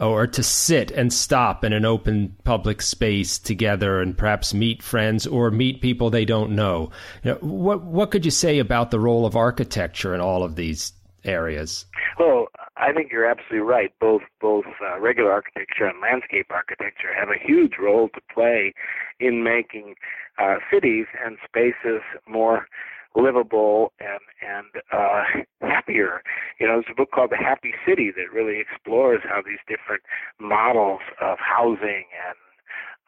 or 0.00 0.26
to 0.26 0.42
sit 0.42 0.90
and 0.90 1.12
stop 1.12 1.62
in 1.62 1.72
an 1.72 1.84
open 1.84 2.34
public 2.44 2.80
space 2.80 3.38
together 3.38 4.00
and 4.00 4.16
perhaps 4.16 4.54
meet 4.54 4.82
friends 4.82 5.26
or 5.26 5.50
meet 5.50 5.80
people 5.80 6.10
they 6.10 6.24
don't 6.24 6.52
know. 6.52 6.90
You 7.22 7.32
know 7.32 7.38
what 7.40 7.82
what 7.82 8.10
could 8.10 8.24
you 8.24 8.30
say 8.30 8.58
about 8.58 8.90
the 8.90 9.00
role 9.00 9.26
of 9.26 9.36
architecture 9.36 10.14
in 10.14 10.20
all 10.20 10.42
of 10.42 10.56
these 10.56 10.92
areas? 11.24 11.84
Well, 12.18 12.46
I 12.76 12.92
think 12.92 13.12
you're 13.12 13.26
absolutely 13.26 13.58
right. 13.58 13.92
Both 14.00 14.22
both 14.40 14.64
uh, 14.82 14.98
regular 14.98 15.30
architecture 15.30 15.84
and 15.84 16.00
landscape 16.00 16.46
architecture 16.50 17.14
have 17.14 17.28
a 17.28 17.38
huge 17.38 17.74
role 17.78 18.08
to 18.14 18.20
play 18.32 18.72
in 19.18 19.44
making 19.44 19.96
uh, 20.38 20.56
cities 20.72 21.06
and 21.24 21.36
spaces 21.46 22.00
more 22.26 22.66
livable 23.16 23.92
and 24.00 24.20
and 24.40 24.82
uh, 24.92 25.24
happier. 25.60 26.22
You 26.58 26.66
know, 26.66 26.74
there's 26.74 26.92
a 26.92 26.94
book 26.94 27.10
called 27.12 27.30
The 27.30 27.36
Happy 27.36 27.72
City 27.86 28.10
that 28.16 28.32
really 28.32 28.60
explores 28.60 29.20
how 29.24 29.42
these 29.42 29.58
different 29.68 30.02
models 30.38 31.00
of 31.20 31.38
housing 31.38 32.04
and 32.26 32.36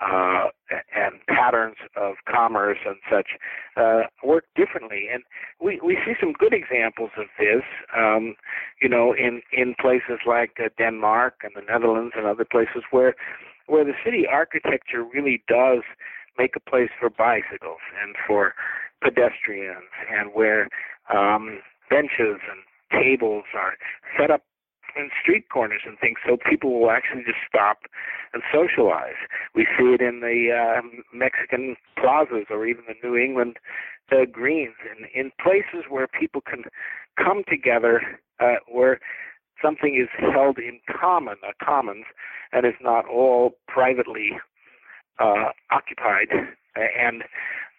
uh, 0.00 0.48
and 0.96 1.14
patterns 1.28 1.76
of 1.96 2.14
commerce 2.28 2.78
and 2.84 2.96
such 3.10 3.28
uh, 3.76 4.02
work 4.24 4.44
differently. 4.56 5.06
And 5.12 5.22
we, 5.60 5.80
we 5.84 5.96
see 6.04 6.14
some 6.18 6.32
good 6.32 6.52
examples 6.52 7.10
of 7.16 7.26
this, 7.38 7.62
um, 7.96 8.34
you 8.80 8.88
know, 8.88 9.14
in, 9.14 9.42
in 9.52 9.74
places 9.80 10.20
like 10.26 10.52
uh, 10.58 10.70
Denmark 10.76 11.42
and 11.44 11.52
the 11.54 11.62
Netherlands 11.70 12.14
and 12.16 12.26
other 12.26 12.46
places 12.50 12.82
where 12.90 13.14
where 13.66 13.84
the 13.84 13.94
city 14.04 14.26
architecture 14.30 15.04
really 15.04 15.42
does 15.46 15.82
make 16.36 16.56
a 16.56 16.70
place 16.70 16.90
for 16.98 17.08
bicycles 17.08 17.80
and 18.02 18.16
for 18.26 18.54
pedestrians 19.02 19.90
and 20.10 20.30
where 20.34 20.68
um, 21.12 21.60
benches 21.90 22.38
and 22.46 22.62
tables 22.90 23.44
are 23.54 23.74
set 24.18 24.30
up 24.30 24.42
in 24.96 25.10
street 25.20 25.48
corners 25.50 25.80
and 25.86 25.98
things 25.98 26.18
so 26.26 26.36
people 26.36 26.78
will 26.78 26.90
actually 26.90 27.22
just 27.24 27.40
stop 27.48 27.78
and 28.32 28.42
socialize. 28.52 29.16
We 29.54 29.66
see 29.78 29.94
it 29.94 30.00
in 30.00 30.20
the 30.20 30.52
uh, 30.52 30.82
Mexican 31.12 31.76
plazas 31.96 32.46
or 32.50 32.66
even 32.66 32.84
the 32.86 32.94
New 33.02 33.16
England 33.16 33.56
uh, 34.10 34.26
greens 34.30 34.74
and 34.88 35.06
in 35.14 35.32
places 35.42 35.88
where 35.88 36.06
people 36.06 36.40
can 36.40 36.64
come 37.16 37.42
together 37.48 38.02
uh, 38.40 38.56
where 38.70 39.00
something 39.62 39.94
is 39.94 40.08
held 40.18 40.58
in 40.58 40.80
common, 40.90 41.36
a 41.48 41.64
commons, 41.64 42.04
and 42.52 42.66
is 42.66 42.74
not 42.80 43.06
all 43.08 43.52
privately 43.68 44.32
uh, 45.18 45.50
occupied. 45.70 46.28
And 46.74 47.22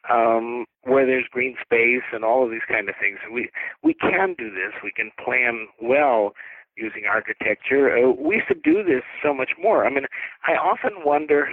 um, 0.10 0.66
where 0.84 1.06
there's 1.06 1.28
green 1.32 1.56
space 1.62 2.04
and 2.12 2.24
all 2.24 2.43
of 2.43 2.51
these 2.51 2.68
kind 2.68 2.89
of 2.89 2.95
things. 2.99 3.20
We 3.32 3.49
we 3.84 3.93
can 3.93 4.36
do 4.38 4.49
this. 4.49 4.74
We 4.84 4.91
can 4.91 5.12
plan 5.24 5.68
well 5.82 6.34
using 6.76 7.04
architecture. 7.10 7.95
Uh, 7.95 8.12
we 8.12 8.41
should 8.47 8.64
do 8.64 8.84
this 8.84 9.04
so 9.22 9.34
much 9.34 9.51
more. 9.62 9.86
I 9.86 9.89
mean, 9.89 10.06
I 10.47 10.54
often 10.54 11.06
wonder 11.06 11.49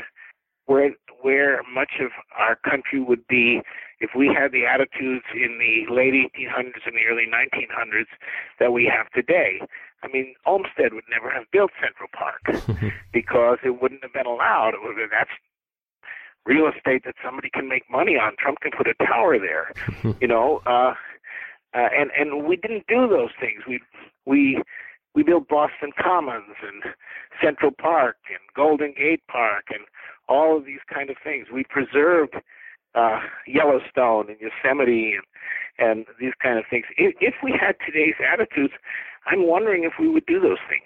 where 0.66 0.90
where 1.22 1.60
much 1.72 2.00
of 2.00 2.10
our 2.38 2.56
country 2.56 3.00
would 3.00 3.26
be 3.28 3.60
if 4.00 4.10
we 4.16 4.28
had 4.28 4.52
the 4.52 4.64
attitudes 4.64 5.24
in 5.34 5.58
the 5.58 5.92
late 5.92 6.14
1800s 6.14 6.86
and 6.86 6.96
the 6.96 7.04
early 7.10 7.26
1900s 7.28 8.08
that 8.58 8.72
we 8.72 8.90
have 8.90 9.10
today. 9.12 9.60
I 10.02 10.08
mean, 10.08 10.34
Olmsted 10.46 10.94
would 10.94 11.04
never 11.10 11.30
have 11.30 11.44
built 11.52 11.72
Central 11.76 12.08
Park 12.16 12.40
because 13.12 13.58
it 13.62 13.82
wouldn't 13.82 14.02
have 14.02 14.14
been 14.14 14.26
allowed. 14.26 14.72
It 14.72 14.80
would 14.82 14.96
that's 15.10 15.30
real 16.46 16.68
estate 16.68 17.02
that 17.04 17.14
somebody 17.24 17.50
can 17.52 17.68
make 17.68 17.84
money 17.90 18.16
on. 18.16 18.32
Trump 18.38 18.60
can 18.60 18.72
put 18.76 18.86
a 18.86 18.94
tower 19.04 19.38
there, 19.38 19.72
you 20.20 20.28
know. 20.28 20.62
Uh, 20.66 20.94
uh, 21.74 21.88
and 21.96 22.10
and 22.18 22.46
we 22.46 22.56
didn't 22.56 22.86
do 22.88 23.08
those 23.08 23.30
things. 23.40 23.62
We 23.68 23.80
we 24.26 24.62
we 25.14 25.22
built 25.22 25.48
Boston 25.48 25.90
Commons 26.00 26.56
and 26.62 26.94
Central 27.42 27.70
Park 27.70 28.16
and 28.28 28.40
Golden 28.54 28.94
Gate 28.96 29.22
Park 29.30 29.66
and 29.70 29.84
all 30.28 30.56
of 30.56 30.64
these 30.64 30.80
kind 30.92 31.10
of 31.10 31.16
things. 31.22 31.46
We 31.52 31.64
preserved 31.64 32.34
uh, 32.94 33.20
Yellowstone 33.46 34.28
and 34.30 34.38
Yosemite 34.40 35.14
and 35.14 35.24
and 35.78 36.06
these 36.20 36.34
kind 36.42 36.58
of 36.58 36.64
things. 36.68 36.84
If, 36.98 37.14
if 37.20 37.34
we 37.42 37.52
had 37.52 37.74
today's 37.86 38.14
attitudes, 38.32 38.74
I'm 39.26 39.46
wondering 39.46 39.84
if 39.84 39.92
we 39.98 40.08
would 40.08 40.26
do 40.26 40.38
those 40.38 40.58
things. 40.68 40.82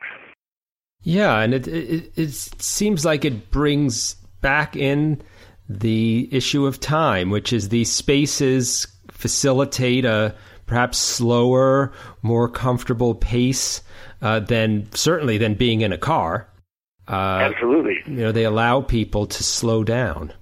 Yeah, 1.02 1.40
and 1.40 1.52
it, 1.52 1.66
it 1.66 2.12
it 2.16 2.32
seems 2.32 3.04
like 3.04 3.24
it 3.24 3.50
brings 3.50 4.14
back 4.40 4.76
in 4.76 5.22
the 5.68 6.28
issue 6.30 6.66
of 6.66 6.80
time, 6.80 7.30
which 7.30 7.52
is 7.52 7.68
these 7.68 7.90
spaces 7.90 8.86
facilitate 9.10 10.04
a 10.04 10.34
perhaps 10.66 10.98
slower, 10.98 11.92
more 12.22 12.48
comfortable 12.48 13.14
pace 13.14 13.82
uh, 14.22 14.40
than 14.40 14.90
certainly 14.92 15.38
than 15.38 15.54
being 15.54 15.82
in 15.82 15.92
a 15.92 15.98
car. 15.98 16.48
Uh, 17.08 17.50
Absolutely. 17.52 18.00
You 18.06 18.22
know, 18.24 18.32
they 18.32 18.44
allow 18.44 18.80
people 18.80 19.26
to 19.26 19.44
slow 19.44 19.84
down. 19.84 20.32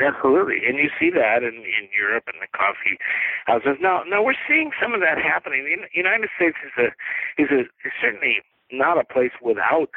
Absolutely, 0.00 0.58
and 0.66 0.76
you 0.76 0.90
see 0.98 1.10
that 1.10 1.44
in 1.44 1.54
in 1.54 1.86
Europe 1.96 2.24
and 2.26 2.42
the 2.42 2.50
coffee 2.50 2.98
houses. 3.46 3.78
Now, 3.80 4.02
now 4.08 4.24
we're 4.24 4.34
seeing 4.48 4.72
some 4.82 4.92
of 4.92 5.00
that 5.00 5.18
happening. 5.22 5.62
The 5.62 5.86
United 5.96 6.30
States 6.34 6.56
is 6.66 6.72
a 6.76 7.40
is 7.40 7.48
a 7.52 7.60
is 7.86 7.92
certainly 8.02 8.42
not 8.72 8.98
a 8.98 9.04
place 9.04 9.30
without 9.40 9.90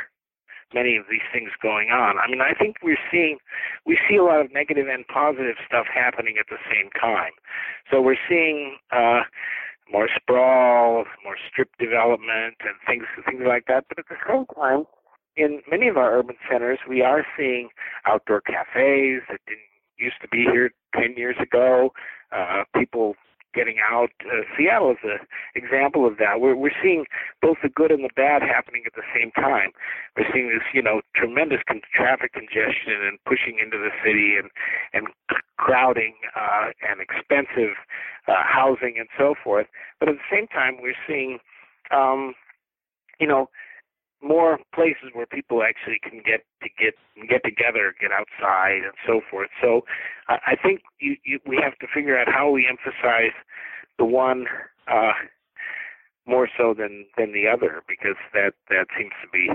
many 0.73 0.97
of 0.97 1.05
these 1.09 1.25
things 1.31 1.49
going 1.61 1.89
on. 1.89 2.17
I 2.17 2.29
mean, 2.29 2.41
I 2.41 2.53
think 2.53 2.77
we're 2.83 2.99
seeing 3.11 3.37
we 3.85 3.97
see 4.09 4.17
a 4.17 4.23
lot 4.23 4.41
of 4.41 4.51
negative 4.53 4.87
and 4.87 5.07
positive 5.07 5.55
stuff 5.65 5.85
happening 5.93 6.35
at 6.39 6.47
the 6.49 6.59
same 6.71 6.89
time. 6.99 7.31
So 7.91 8.01
we're 8.01 8.19
seeing 8.27 8.77
uh, 8.91 9.21
more 9.91 10.09
sprawl, 10.13 11.05
more 11.23 11.37
strip 11.49 11.69
development, 11.79 12.59
and 12.61 12.75
things 12.85 13.05
things 13.25 13.43
like 13.47 13.65
that. 13.67 13.85
But 13.89 13.99
at 13.99 14.05
the 14.09 14.19
same 14.27 14.45
time, 14.55 14.85
in 15.35 15.61
many 15.69 15.87
of 15.87 15.97
our 15.97 16.17
urban 16.17 16.35
centers, 16.49 16.79
we 16.87 17.01
are 17.01 17.25
seeing 17.37 17.69
outdoor 18.05 18.41
cafes 18.41 19.21
that 19.29 19.39
didn't 19.47 19.67
used 19.97 20.21
to 20.21 20.27
be 20.27 20.45
here 20.51 20.71
10 20.95 21.15
years 21.17 21.35
ago. 21.41 21.91
Uh, 22.31 22.63
people 22.75 23.15
getting 23.57 23.77
out. 23.81 24.13
Uh, 24.21 24.45
Seattle 24.53 24.91
is 24.91 25.01
an 25.03 25.19
example 25.55 26.05
of 26.05 26.17
that. 26.17 26.39
We're 26.39 26.55
we're 26.55 26.77
seeing 26.81 27.05
both 27.41 27.57
the 27.63 27.69
good 27.69 27.91
and 27.91 28.03
the 28.05 28.13
bad 28.15 28.43
happening 28.43 28.83
at 28.85 28.93
the 28.93 29.07
same 29.09 29.31
time. 29.31 29.71
We're 30.15 30.29
seeing 30.31 30.49
this, 30.49 30.61
you 30.73 30.83
know, 30.83 31.01
tremendous 31.15 31.59
con- 31.67 31.81
traffic 31.93 32.33
congestion 32.33 33.01
and 33.01 33.17
pushing 33.25 33.57
into 33.57 33.77
the 33.77 33.89
city 34.05 34.37
and 34.37 34.53
and 34.93 35.07
crowding 35.57 36.13
uh, 36.37 36.69
and 36.87 37.01
expensive 37.01 37.73
uh, 38.27 38.45
housing 38.45 38.95
and 39.01 39.09
so 39.17 39.33
forth. 39.43 39.65
But 39.99 40.09
at 40.09 40.15
the 40.15 40.29
same 40.29 40.47
time, 40.47 40.77
we're 40.79 41.01
seeing, 41.07 41.39
um, 41.89 42.35
you 43.19 43.27
know, 43.27 43.49
more 44.21 44.59
places 44.73 45.09
where 45.13 45.25
people 45.25 45.61
actually 45.63 45.99
can 46.01 46.21
get 46.25 46.43
to 46.63 46.69
get 46.77 46.95
get 47.29 47.43
together, 47.43 47.93
get 47.99 48.11
outside, 48.11 48.81
and 48.83 48.93
so 49.05 49.21
forth. 49.29 49.49
So, 49.61 49.81
I, 50.27 50.37
I 50.47 50.55
think 50.55 50.81
you, 50.99 51.15
you, 51.23 51.39
we 51.45 51.59
have 51.63 51.77
to 51.79 51.87
figure 51.93 52.17
out 52.17 52.27
how 52.27 52.49
we 52.49 52.67
emphasize 52.67 53.35
the 53.97 54.05
one 54.05 54.45
uh, 54.87 55.13
more 56.25 56.49
so 56.57 56.73
than 56.73 57.05
than 57.17 57.33
the 57.33 57.47
other, 57.47 57.83
because 57.87 58.17
that 58.33 58.53
that 58.69 58.87
seems 58.97 59.13
to 59.21 59.29
be 59.31 59.49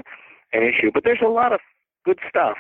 an 0.53 0.63
issue. 0.63 0.91
But 0.93 1.05
there's 1.05 1.23
a 1.25 1.31
lot 1.31 1.53
of 1.53 1.61
good 2.05 2.19
stuff 2.29 2.57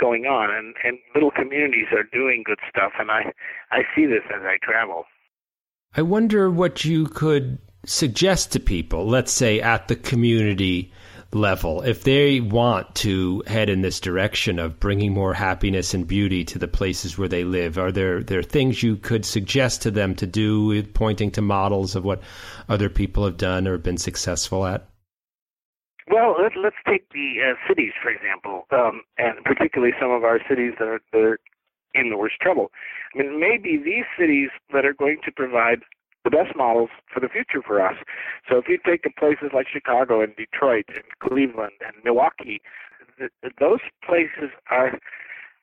going 0.00 0.26
on, 0.26 0.54
and 0.54 0.74
and 0.84 0.98
little 1.14 1.30
communities 1.30 1.88
are 1.92 2.04
doing 2.04 2.42
good 2.44 2.60
stuff, 2.68 2.92
and 2.98 3.10
I 3.10 3.32
I 3.70 3.82
see 3.94 4.06
this 4.06 4.24
as 4.34 4.42
I 4.42 4.58
travel. 4.62 5.04
I 5.96 6.02
wonder 6.02 6.50
what 6.50 6.84
you 6.84 7.06
could 7.06 7.58
suggest 7.86 8.52
to 8.52 8.60
people, 8.60 9.06
let's 9.06 9.30
say 9.30 9.60
at 9.60 9.88
the 9.88 9.96
community 9.96 10.92
level, 11.34 11.82
if 11.82 12.04
they 12.04 12.40
want 12.40 12.94
to 12.96 13.42
head 13.46 13.68
in 13.68 13.82
this 13.82 14.00
direction 14.00 14.58
of 14.58 14.80
bringing 14.80 15.12
more 15.12 15.34
happiness 15.34 15.94
and 15.94 16.06
beauty 16.06 16.44
to 16.44 16.58
the 16.58 16.68
places 16.68 17.18
where 17.18 17.28
they 17.28 17.44
live, 17.44 17.78
are 17.78 17.92
there 17.92 18.22
there 18.22 18.42
things 18.42 18.82
you 18.82 18.96
could 18.96 19.24
suggest 19.24 19.82
to 19.82 19.90
them 19.90 20.14
to 20.16 20.26
do, 20.26 20.82
pointing 20.82 21.30
to 21.32 21.42
models 21.42 21.96
of 21.96 22.04
what 22.04 22.22
other 22.68 22.88
people 22.88 23.24
have 23.24 23.36
done 23.36 23.66
or 23.66 23.78
been 23.78 23.98
successful 23.98 24.66
at? 24.66 24.86
Well, 26.10 26.36
let, 26.40 26.52
us 26.52 26.74
take 26.86 27.08
the 27.10 27.36
uh, 27.40 27.54
cities 27.68 27.92
for 28.02 28.10
example, 28.10 28.66
um, 28.70 29.02
and 29.16 29.42
particularly 29.44 29.94
some 30.00 30.10
of 30.10 30.22
our 30.22 30.38
cities 30.48 30.74
that 30.78 30.86
are, 30.86 31.00
that 31.12 31.18
are 31.18 31.40
in 31.94 32.10
the 32.10 32.16
worst 32.16 32.36
trouble. 32.40 32.70
I 33.14 33.22
mean, 33.22 33.40
maybe 33.40 33.76
these 33.76 34.04
cities 34.18 34.50
that 34.72 34.84
are 34.84 34.92
going 34.92 35.18
to 35.24 35.32
provide 35.32 35.80
the 36.24 36.30
best 36.30 36.56
models 36.56 36.90
for 37.12 37.20
the 37.20 37.28
future 37.28 37.62
for 37.64 37.80
us. 37.84 37.96
So 38.48 38.56
if 38.58 38.64
you 38.68 38.78
take 38.84 39.02
the 39.02 39.10
places 39.10 39.50
like 39.54 39.66
Chicago 39.72 40.22
and 40.22 40.34
Detroit 40.36 40.86
and 40.88 41.04
Cleveland 41.20 41.78
and 41.84 41.94
Milwaukee, 42.04 42.60
th- 43.18 43.30
those 43.60 43.80
places 44.04 44.50
are 44.70 44.98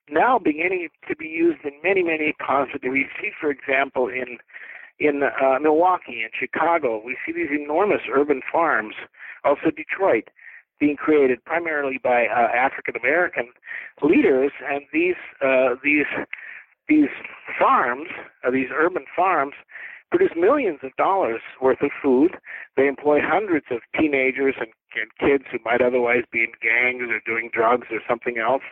now 0.10 0.40
beginning 0.40 0.90
to 1.08 1.16
be 1.16 1.28
used 1.28 1.64
in 1.64 1.72
many, 1.84 2.04
many 2.04 2.34
positive. 2.46 2.92
We 2.92 3.08
see, 3.20 3.32
for 3.40 3.50
example, 3.50 4.08
in 4.08 4.38
in 5.00 5.24
uh, 5.24 5.58
Milwaukee 5.60 6.22
and 6.22 6.32
Chicago, 6.38 7.02
we 7.04 7.18
see 7.26 7.32
these 7.32 7.50
enormous 7.50 8.02
urban 8.14 8.42
farms. 8.52 8.94
Also, 9.44 9.72
Detroit 9.76 10.30
being 10.80 10.96
created 10.96 11.44
primarily 11.44 12.00
by 12.04 12.28
uh, 12.28 12.50
African 12.54 12.96
American 12.96 13.50
leaders, 14.04 14.52
and 14.70 14.82
these 14.94 15.16
uh, 15.44 15.76
these 15.84 16.06
these 16.88 17.10
farms, 17.58 18.10
uh, 18.46 18.52
these 18.52 18.68
urban 18.76 19.06
farms, 19.16 19.54
produce 20.12 20.32
millions 20.36 20.80
of 20.84 20.96
dollars 20.98 21.42
worth 21.62 21.82
of 21.82 21.90
food. 22.04 22.32
They 22.76 22.88
employ 22.88 23.20
hundreds 23.24 23.66
of 23.72 23.80
teenagers 23.98 24.56
and, 24.60 24.70
and 24.94 25.10
kids 25.20 25.46
who 25.52 25.58
might 25.64 25.82
otherwise 25.82 26.24
be 26.32 26.40
in 26.40 26.52
gangs 26.62 27.10
or 27.10 27.22
doing 27.26 27.50
drugs 27.54 27.88
or 27.92 28.00
something 28.08 28.38
else 28.38 28.64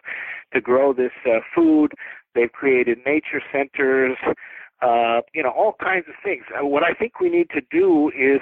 to 0.53 0.61
grow 0.61 0.93
this 0.93 1.13
uh, 1.25 1.39
food. 1.55 1.93
They've 2.35 2.51
created 2.51 2.99
nature 3.05 3.41
centers, 3.51 4.17
uh, 4.81 5.21
you 5.33 5.41
know, 5.41 5.51
all 5.51 5.75
kinds 5.81 6.05
of 6.09 6.15
things. 6.23 6.43
Uh, 6.53 6.65
what 6.65 6.83
I 6.83 6.93
think 6.93 7.19
we 7.19 7.29
need 7.29 7.49
to 7.51 7.61
do 7.71 8.09
is 8.09 8.41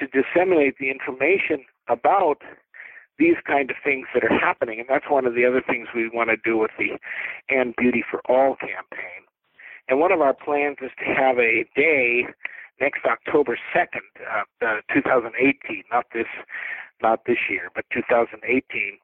to 0.00 0.06
disseminate 0.06 0.78
the 0.78 0.90
information 0.90 1.64
about 1.88 2.42
these 3.18 3.36
kind 3.46 3.70
of 3.70 3.76
things 3.82 4.06
that 4.14 4.22
are 4.22 4.38
happening, 4.38 4.78
and 4.78 4.88
that's 4.88 5.10
one 5.10 5.26
of 5.26 5.34
the 5.34 5.44
other 5.44 5.62
things 5.66 5.88
we 5.94 6.08
want 6.12 6.28
to 6.30 6.36
do 6.44 6.58
with 6.58 6.70
the 6.78 6.98
And 7.48 7.74
Beauty 7.76 8.04
for 8.08 8.20
All 8.28 8.56
campaign. 8.56 9.24
And 9.88 10.00
one 10.00 10.12
of 10.12 10.20
our 10.20 10.34
plans 10.34 10.78
is 10.82 10.90
to 10.98 11.04
have 11.04 11.38
a 11.38 11.64
day 11.76 12.26
next 12.80 13.04
October 13.04 13.58
2nd, 13.74 14.00
uh, 14.20 14.66
uh, 14.66 14.80
2018, 14.92 15.84
not 15.90 16.06
this, 16.12 16.26
not 17.02 17.20
this 17.26 17.38
year, 17.48 17.70
but 17.74 17.84
2018, 17.92 18.98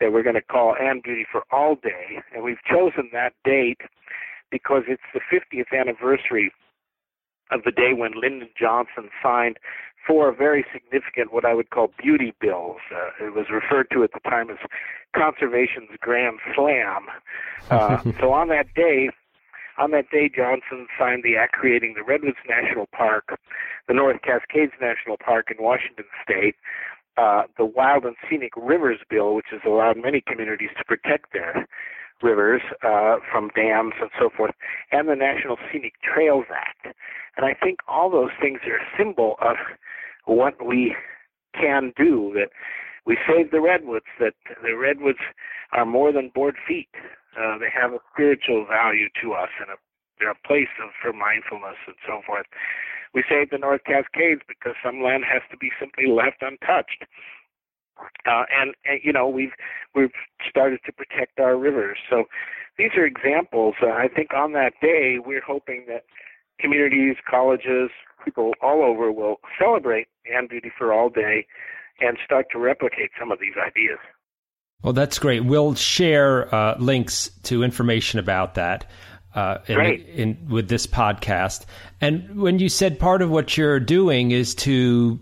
that 0.00 0.12
we're 0.12 0.22
going 0.22 0.34
to 0.34 0.42
call 0.42 0.76
And 0.78 1.02
Beauty 1.02 1.26
for 1.30 1.42
All 1.50 1.74
Day. 1.74 2.22
And 2.34 2.44
we've 2.44 2.62
chosen 2.70 3.10
that 3.12 3.32
date 3.44 3.80
because 4.50 4.84
it's 4.86 5.02
the 5.12 5.20
50th 5.20 5.78
anniversary 5.78 6.52
of 7.50 7.62
the 7.64 7.72
day 7.72 7.92
when 7.92 8.12
Lyndon 8.14 8.48
Johnson 8.58 9.10
signed 9.22 9.58
four 10.06 10.32
very 10.32 10.64
significant, 10.72 11.32
what 11.32 11.44
I 11.44 11.54
would 11.54 11.70
call 11.70 11.92
beauty 11.98 12.32
bills. 12.40 12.78
Uh, 12.94 13.26
it 13.26 13.34
was 13.34 13.46
referred 13.50 13.88
to 13.92 14.04
at 14.04 14.10
the 14.12 14.20
time 14.20 14.50
as 14.50 14.56
conservation's 15.14 15.90
grand 16.00 16.38
slam. 16.54 17.06
Uh, 17.70 18.02
so 18.20 18.32
on 18.32 18.48
that 18.48 18.72
day, 18.74 19.10
that 19.92 20.10
day, 20.10 20.28
Johnson 20.34 20.88
signed 20.98 21.22
the 21.22 21.36
act 21.36 21.52
creating 21.52 21.94
the 21.94 22.02
Redwoods 22.02 22.38
National 22.48 22.86
Park, 22.86 23.38
the 23.86 23.94
North 23.94 24.20
Cascades 24.22 24.72
National 24.80 25.16
Park 25.16 25.52
in 25.56 25.62
Washington 25.62 26.04
State, 26.22 26.56
uh, 27.16 27.42
the 27.56 27.64
Wild 27.64 28.04
and 28.04 28.16
Scenic 28.28 28.52
Rivers 28.56 28.98
Bill, 29.08 29.34
which 29.34 29.46
has 29.50 29.60
allowed 29.66 29.96
many 29.96 30.20
communities 30.20 30.70
to 30.78 30.84
protect 30.84 31.32
their 31.32 31.66
rivers 32.22 32.62
uh, 32.82 33.16
from 33.30 33.50
dams 33.54 33.94
and 34.00 34.10
so 34.18 34.28
forth, 34.36 34.54
and 34.90 35.08
the 35.08 35.14
National 35.14 35.56
Scenic 35.70 35.94
Trails 36.02 36.46
Act. 36.52 36.96
And 37.36 37.46
I 37.46 37.54
think 37.54 37.78
all 37.86 38.10
those 38.10 38.30
things 38.40 38.60
are 38.66 38.76
a 38.76 38.98
symbol 38.98 39.36
of 39.40 39.56
what 40.26 40.64
we 40.64 40.94
can 41.54 41.92
do, 41.96 42.32
that 42.34 42.50
we 43.06 43.16
save 43.26 43.50
the 43.50 43.60
redwoods, 43.60 44.06
that 44.20 44.34
the 44.62 44.76
redwoods 44.76 45.18
are 45.72 45.86
more 45.86 46.12
than 46.12 46.30
board 46.34 46.56
feet. 46.66 46.88
Uh, 47.36 47.58
they 47.58 47.68
have 47.68 47.92
a 47.92 48.00
spiritual 48.12 48.64
value 48.66 49.08
to 49.22 49.32
us 49.32 49.50
and 49.60 49.70
a 49.70 49.76
they're 50.18 50.30
a 50.30 50.46
place 50.46 50.70
of, 50.82 50.90
for 51.00 51.12
mindfulness 51.12 51.78
and 51.86 51.96
so 52.06 52.20
forth. 52.26 52.46
We 53.14 53.24
save 53.28 53.50
the 53.50 53.58
North 53.58 53.82
Cascades 53.86 54.42
because 54.46 54.74
some 54.84 55.02
land 55.02 55.24
has 55.24 55.42
to 55.50 55.56
be 55.56 55.70
simply 55.78 56.06
left 56.06 56.42
untouched. 56.42 57.06
Uh, 58.26 58.44
and, 58.50 58.74
and 58.84 59.00
you 59.02 59.12
know 59.12 59.28
we've 59.28 59.54
we've 59.94 60.14
started 60.48 60.80
to 60.86 60.92
protect 60.92 61.40
our 61.40 61.56
rivers. 61.56 61.98
So 62.08 62.24
these 62.76 62.90
are 62.96 63.04
examples. 63.04 63.74
Uh, 63.82 63.90
I 63.90 64.06
think 64.08 64.34
on 64.34 64.52
that 64.52 64.74
day 64.80 65.18
we're 65.18 65.42
hoping 65.42 65.86
that 65.88 66.04
communities, 66.60 67.16
colleges, 67.28 67.90
people 68.24 68.52
all 68.62 68.82
over 68.84 69.10
will 69.10 69.40
celebrate 69.58 70.06
Land 70.30 70.48
Beauty 70.48 70.70
for 70.76 70.92
All 70.92 71.08
Day 71.08 71.46
and 72.00 72.18
start 72.24 72.46
to 72.52 72.58
replicate 72.58 73.10
some 73.18 73.32
of 73.32 73.40
these 73.40 73.54
ideas. 73.58 73.98
Well, 74.82 74.92
that's 74.92 75.18
great. 75.18 75.44
We'll 75.44 75.74
share 75.74 76.54
uh, 76.54 76.76
links 76.78 77.30
to 77.44 77.64
information 77.64 78.20
about 78.20 78.54
that 78.54 78.88
uh, 79.34 79.58
in, 79.66 79.80
in, 79.80 80.48
with 80.48 80.68
this 80.68 80.86
podcast. 80.86 81.64
And 82.00 82.40
when 82.40 82.58
you 82.58 82.68
said 82.68 82.98
part 82.98 83.20
of 83.20 83.30
what 83.30 83.56
you're 83.56 83.80
doing 83.80 84.30
is 84.30 84.54
to 84.56 85.18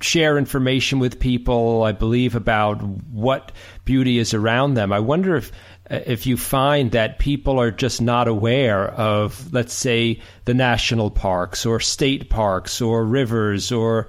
share 0.00 0.38
information 0.38 0.98
with 0.98 1.20
people, 1.20 1.82
I 1.82 1.92
believe, 1.92 2.34
about 2.34 2.82
what 2.82 3.52
beauty 3.84 4.18
is 4.18 4.32
around 4.32 4.74
them, 4.74 4.92
I 4.92 5.00
wonder 5.00 5.36
if 5.36 5.52
if 5.90 6.24
you 6.24 6.36
find 6.36 6.92
that 6.92 7.18
people 7.18 7.60
are 7.60 7.72
just 7.72 8.00
not 8.00 8.28
aware 8.28 8.90
of, 8.92 9.52
let's 9.52 9.74
say, 9.74 10.20
the 10.44 10.54
national 10.54 11.10
parks 11.10 11.66
or 11.66 11.80
state 11.80 12.30
parks 12.30 12.80
or 12.80 13.04
rivers 13.04 13.72
or 13.72 14.06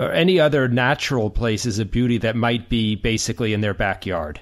or 0.00 0.10
any 0.12 0.40
other 0.40 0.66
natural 0.66 1.28
places 1.28 1.78
of 1.78 1.90
beauty 1.90 2.16
that 2.16 2.34
might 2.34 2.70
be 2.70 2.96
basically 2.96 3.52
in 3.52 3.60
their 3.60 3.74
backyard? 3.74 4.40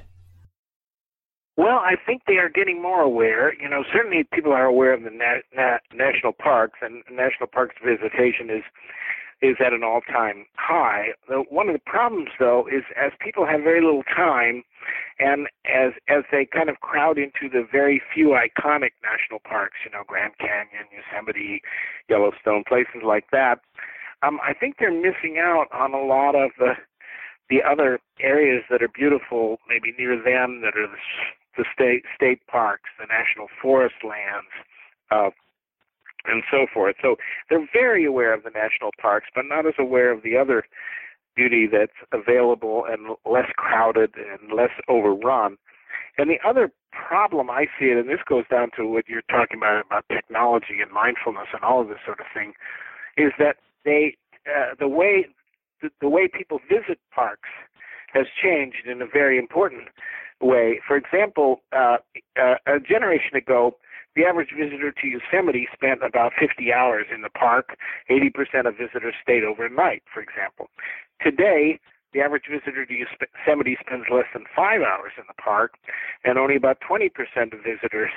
Well, 1.57 1.79
I 1.79 1.97
think 2.07 2.23
they 2.29 2.37
are 2.37 2.49
getting 2.49 2.81
more 2.81 3.03
aware. 3.03 3.53
You 3.61 3.69
know, 3.69 3.83
certainly 3.93 4.25
people 4.33 4.53
are 4.53 4.67
aware 4.67 4.95
of 4.95 5.03
the 5.03 5.11
na- 5.11 5.43
na- 5.53 5.83
national 5.93 6.33
parks, 6.33 6.79
and 6.81 7.03
national 7.11 7.49
parks 7.49 7.75
visitation 7.85 8.49
is 8.49 8.63
is 9.41 9.57
at 9.65 9.73
an 9.73 9.85
all-time 9.85 10.47
high. 10.55 11.11
The, 11.29 11.45
one 11.49 11.69
of 11.69 11.73
the 11.73 11.83
problems, 11.87 12.31
though, 12.41 12.67
is 12.67 12.83
as 13.01 13.13
people 13.21 13.47
have 13.47 13.63
very 13.63 13.81
little 13.81 14.03
time, 14.03 14.63
and 15.19 15.49
as 15.65 15.93
as 16.09 16.23
they 16.31 16.47
kind 16.47 16.69
of 16.69 16.79
crowd 16.81 17.19
into 17.19 17.49
the 17.51 17.67
very 17.71 18.01
few 18.15 18.39
iconic 18.39 18.95
national 19.03 19.41
parks, 19.43 19.79
you 19.85 19.91
know, 19.91 20.05
Grand 20.07 20.39
Canyon, 20.39 20.87
Yosemite, 20.95 21.63
Yellowstone, 22.09 22.63
places 22.69 23.03
like 23.05 23.31
that, 23.33 23.59
um, 24.23 24.39
I 24.43 24.53
think 24.55 24.77
they're 24.79 24.93
missing 24.93 25.39
out 25.39 25.67
on 25.73 25.95
a 25.95 26.03
lot 26.03 26.35
of 26.35 26.51
the 26.59 26.75
the 27.51 27.63
other 27.63 27.99
areas 28.21 28.63
that 28.69 28.83
are 28.83 28.89
beautiful, 28.89 29.59
maybe 29.69 29.95
near 29.99 30.17
them, 30.17 30.61
that 30.61 30.77
are 30.77 30.87
the, 30.87 30.99
the 31.57 31.65
state 31.73 32.03
state 32.15 32.47
parks, 32.47 32.91
the 32.99 33.07
national 33.07 33.47
forest 33.61 33.97
lands, 34.05 34.53
uh, 35.11 35.31
and 36.27 36.43
so 36.51 36.67
forth. 36.73 36.97
So 37.01 37.17
they're 37.49 37.67
very 37.73 38.05
aware 38.05 38.35
of 38.35 38.43
the 38.43 38.51
national 38.51 38.91
parks, 39.01 39.29
but 39.35 39.45
not 39.49 39.67
as 39.67 39.75
aware 39.79 40.13
of 40.13 40.23
the 40.23 40.37
other 40.37 40.65
beauty 41.35 41.67
that's 41.71 41.93
available 42.13 42.85
and 42.89 43.17
less 43.25 43.49
crowded 43.57 44.11
and 44.17 44.53
less 44.53 44.73
overrun. 44.89 45.57
And 46.19 46.29
the 46.29 46.41
other 46.47 46.71
problem 46.91 47.49
I 47.49 47.67
see 47.79 47.87
it, 47.87 47.97
and 47.97 48.09
this 48.09 48.21
goes 48.29 48.45
down 48.51 48.71
to 48.77 48.87
what 48.87 49.09
you're 49.09 49.23
talking 49.31 49.59
about 49.59 49.87
about 49.87 50.05
technology 50.13 50.83
and 50.83 50.91
mindfulness 50.91 51.47
and 51.55 51.63
all 51.63 51.81
of 51.81 51.89
this 51.89 51.99
sort 52.05 52.21
of 52.21 52.27
thing, 52.35 52.55
is 53.17 53.33
that 53.39 53.57
they 53.85 54.17
uh, 54.47 54.75
the 54.79 54.89
way 54.89 55.27
the, 55.83 55.91
the 56.01 56.09
way 56.09 56.29
people 56.29 56.61
visit 56.69 56.99
parks 57.15 57.49
has 58.13 58.27
changed 58.43 58.87
in 58.87 59.03
a 59.03 59.07
very 59.07 59.39
important 59.39 59.89
way. 60.41 60.81
For 60.87 60.97
example, 60.97 61.61
uh, 61.73 61.99
uh, 62.41 62.55
a 62.67 62.81
generation 62.81 63.37
ago, 63.37 63.77
the 64.17 64.25
average 64.25 64.51
visitor 64.57 64.91
to 64.91 65.07
Yosemite 65.07 65.69
spent 65.73 66.01
about 66.03 66.33
50 66.39 66.73
hours 66.73 67.07
in 67.15 67.23
the 67.23 67.31
park. 67.31 67.77
80% 68.11 68.67
of 68.67 68.77
visitors 68.77 69.15
stayed 69.23 69.45
overnight, 69.45 70.03
for 70.13 70.21
example. 70.21 70.71
Today, 71.23 71.79
the 72.13 72.21
average 72.21 72.45
visitor 72.51 72.87
to 72.87 72.95
Yosemite 72.95 73.77
spends 73.85 74.07
less 74.11 74.25
than 74.33 74.45
five 74.57 74.81
hours 74.81 75.13
in 75.19 75.25
the 75.29 75.41
park, 75.41 75.75
and 76.25 76.39
only 76.39 76.57
about 76.57 76.79
20% 76.81 77.11
of 77.53 77.61
visitors 77.63 78.11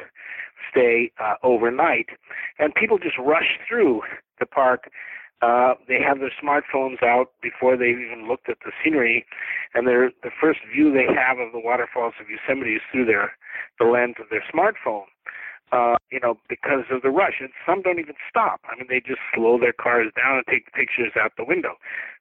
stay 0.72 1.12
uh, 1.20 1.36
overnight. 1.44 2.08
And 2.58 2.74
people 2.74 2.98
just 2.98 3.18
rush 3.18 3.60
through 3.68 4.02
the 4.40 4.46
park 4.46 4.90
uh, 5.42 5.74
they 5.88 5.98
have 6.00 6.20
their 6.20 6.32
smartphones 6.42 7.02
out 7.02 7.32
before 7.42 7.76
they've 7.76 7.98
even 7.98 8.28
looked 8.28 8.48
at 8.50 8.58
the 8.64 8.72
scenery, 8.84 9.26
and 9.74 9.88
their 9.88 10.12
the 10.24 10.30
first 10.40 10.60
view 10.72 10.94
they 10.94 11.12
have 11.12 11.40
of 11.40 11.52
the 11.52 11.60
waterfalls 11.60 12.14
of 12.22 12.28
Yosemite 12.30 12.76
is 12.76 12.82
through 12.92 13.06
their 13.06 13.34
the 13.80 13.86
lens 13.86 14.16
of 14.20 14.28
their 14.30 14.44
smartphone. 14.54 15.06
Uh, 15.72 15.96
you 16.12 16.20
know, 16.20 16.36
because 16.50 16.84
of 16.92 17.02
the 17.02 17.10
rush, 17.10 17.36
and 17.40 17.50
some 17.66 17.82
don't 17.82 17.98
even 17.98 18.16
stop. 18.30 18.60
I 18.70 18.76
mean, 18.76 18.88
they 18.90 19.00
just 19.00 19.22
slow 19.34 19.58
their 19.58 19.72
cars 19.72 20.12
down 20.18 20.36
and 20.36 20.46
take 20.46 20.66
the 20.66 20.72
pictures 20.72 21.14
out 21.18 21.32
the 21.38 21.46
window. 21.46 21.76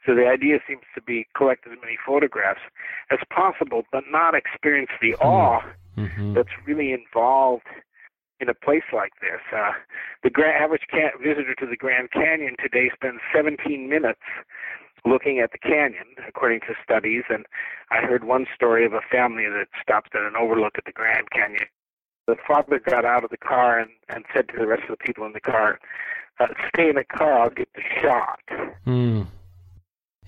So 0.07 0.15
the 0.15 0.29
idea 0.29 0.61
seems 0.69 0.83
to 0.95 1.03
be 1.03 1.27
collect 1.35 1.67
as 1.67 1.77
many 1.83 1.99
photographs 2.07 2.61
as 3.11 3.19
possible, 3.29 3.83
but 3.91 4.05
not 4.09 4.37
experience 4.37 4.91
the 5.03 5.17
hmm. 5.19 5.27
awe 5.27 5.61
mm-hmm. 5.99 6.35
that's 6.35 6.55
really 6.65 6.93
involved 6.93 7.67
in 8.41 8.49
a 8.49 8.55
place 8.55 8.89
like 8.93 9.13
this. 9.21 9.41
Uh, 9.55 9.73
the 10.23 10.31
gra- 10.31 10.53
average 10.53 10.87
ca- 10.91 11.17
visitor 11.19 11.55
to 11.55 11.67
the 11.67 11.77
Grand 11.77 12.11
Canyon 12.11 12.57
today 12.63 12.91
spends 12.95 13.21
17 13.35 13.89
minutes 13.89 14.21
looking 15.05 15.39
at 15.39 15.53
the 15.53 15.59
canyon, 15.59 16.05
according 16.27 16.61
to 16.61 16.75
studies. 16.83 17.25
And 17.29 17.47
I 17.91 17.99
heard 17.99 18.25
one 18.25 18.47
story 18.55 18.85
of 18.85 18.93
a 18.93 19.01
family 19.11 19.45
that 19.45 19.69
stopped 19.81 20.15
at 20.15 20.23
an 20.23 20.35
overlook 20.39 20.75
at 20.77 20.85
the 20.85 20.93
Grand 20.93 21.31
Canyon. 21.31 21.67
The 22.27 22.37
father 22.47 22.79
got 22.79 23.05
out 23.05 23.25
of 23.25 23.31
the 23.31 23.37
car 23.37 23.79
and, 23.79 23.91
and 24.09 24.25
said 24.35 24.49
to 24.49 24.59
the 24.59 24.67
rest 24.67 24.83
of 24.85 24.99
the 24.99 25.05
people 25.05 25.25
in 25.27 25.33
the 25.33 25.41
car, 25.41 25.81
uh, 26.39 26.47
"Stay 26.69 26.91
in 26.91 26.97
the 26.97 27.05
car. 27.05 27.39
I'll 27.39 27.51
get 27.51 27.69
the 27.75 27.83
shot." 28.01 28.41
Mm. 28.87 29.27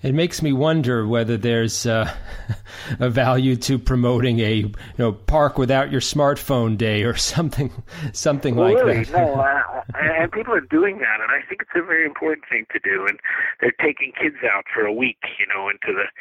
It 0.03 0.13
makes 0.13 0.41
me 0.41 0.51
wonder 0.51 1.07
whether 1.07 1.37
there's 1.37 1.85
uh, 1.85 2.13
a 2.99 3.09
value 3.09 3.55
to 3.55 3.79
promoting 3.79 4.39
a 4.39 4.53
you 4.53 4.73
know 4.97 5.13
park 5.13 5.57
without 5.57 5.91
your 5.91 6.01
smartphone 6.01 6.77
day 6.77 7.03
or 7.03 7.15
something 7.15 7.71
something 8.11 8.55
well, 8.55 8.73
like 8.73 8.83
really, 8.83 9.03
that. 9.05 9.13
no, 9.13 9.33
uh, 9.39 9.81
and 9.95 10.31
people 10.31 10.53
are 10.53 10.61
doing 10.61 10.99
that, 10.99 11.21
and 11.21 11.31
I 11.31 11.47
think 11.47 11.61
it's 11.61 11.71
a 11.75 11.81
very 11.81 12.05
important 12.05 12.43
thing 12.49 12.65
to 12.73 12.79
do. 12.79 13.07
And 13.07 13.17
they're 13.61 13.75
taking 13.81 14.11
kids 14.11 14.43
out 14.43 14.65
for 14.73 14.85
a 14.85 14.93
week, 14.93 15.23
you 15.39 15.47
know, 15.47 15.69
into 15.69 15.95
the 15.95 16.11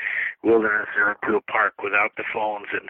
wilderness 0.48 0.88
or 0.96 1.18
into 1.18 1.36
a 1.36 1.42
park 1.42 1.82
without 1.82 2.12
the 2.16 2.24
phones, 2.32 2.68
and 2.72 2.88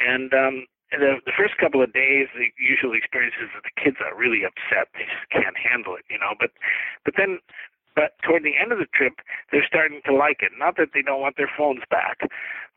and 0.00 0.32
um, 0.32 0.66
the 0.90 1.20
the 1.26 1.36
first 1.36 1.58
couple 1.58 1.82
of 1.82 1.92
days, 1.92 2.28
the 2.32 2.48
usual 2.56 2.96
experience 2.96 3.36
is 3.42 3.50
that 3.52 3.68
the 3.68 3.76
kids 3.76 3.96
are 4.00 4.16
really 4.16 4.40
upset; 4.44 4.88
they 4.94 5.04
just 5.04 5.28
can't 5.28 5.56
handle 5.60 5.96
it, 5.96 6.04
you 6.08 6.18
know. 6.18 6.32
But 6.40 6.50
but 7.04 7.14
then 7.16 7.40
but 7.94 8.12
toward 8.22 8.42
the 8.42 8.56
end 8.60 8.72
of 8.72 8.78
the 8.78 8.86
trip, 8.94 9.14
they're 9.52 9.66
starting 9.66 10.00
to 10.06 10.14
like 10.14 10.38
it. 10.40 10.52
Not 10.58 10.76
that 10.76 10.88
they 10.94 11.02
don't 11.02 11.20
want 11.20 11.36
their 11.36 11.50
phones 11.56 11.82
back, 11.90 12.20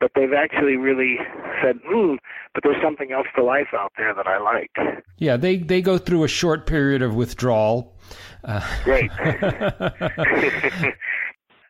but 0.00 0.12
they've 0.14 0.32
actually 0.32 0.76
really 0.76 1.18
said, 1.62 1.80
"Hmm, 1.84 2.16
but 2.54 2.62
there's 2.62 2.80
something 2.82 3.12
else 3.12 3.26
to 3.36 3.42
life 3.42 3.68
out 3.72 3.92
there 3.96 4.14
that 4.14 4.26
I 4.26 4.38
like." 4.38 4.70
Yeah, 5.18 5.36
they 5.36 5.56
they 5.56 5.82
go 5.82 5.98
through 5.98 6.24
a 6.24 6.28
short 6.28 6.66
period 6.66 7.02
of 7.02 7.14
withdrawal. 7.14 7.96
Uh. 8.44 8.60
Great. 8.84 9.10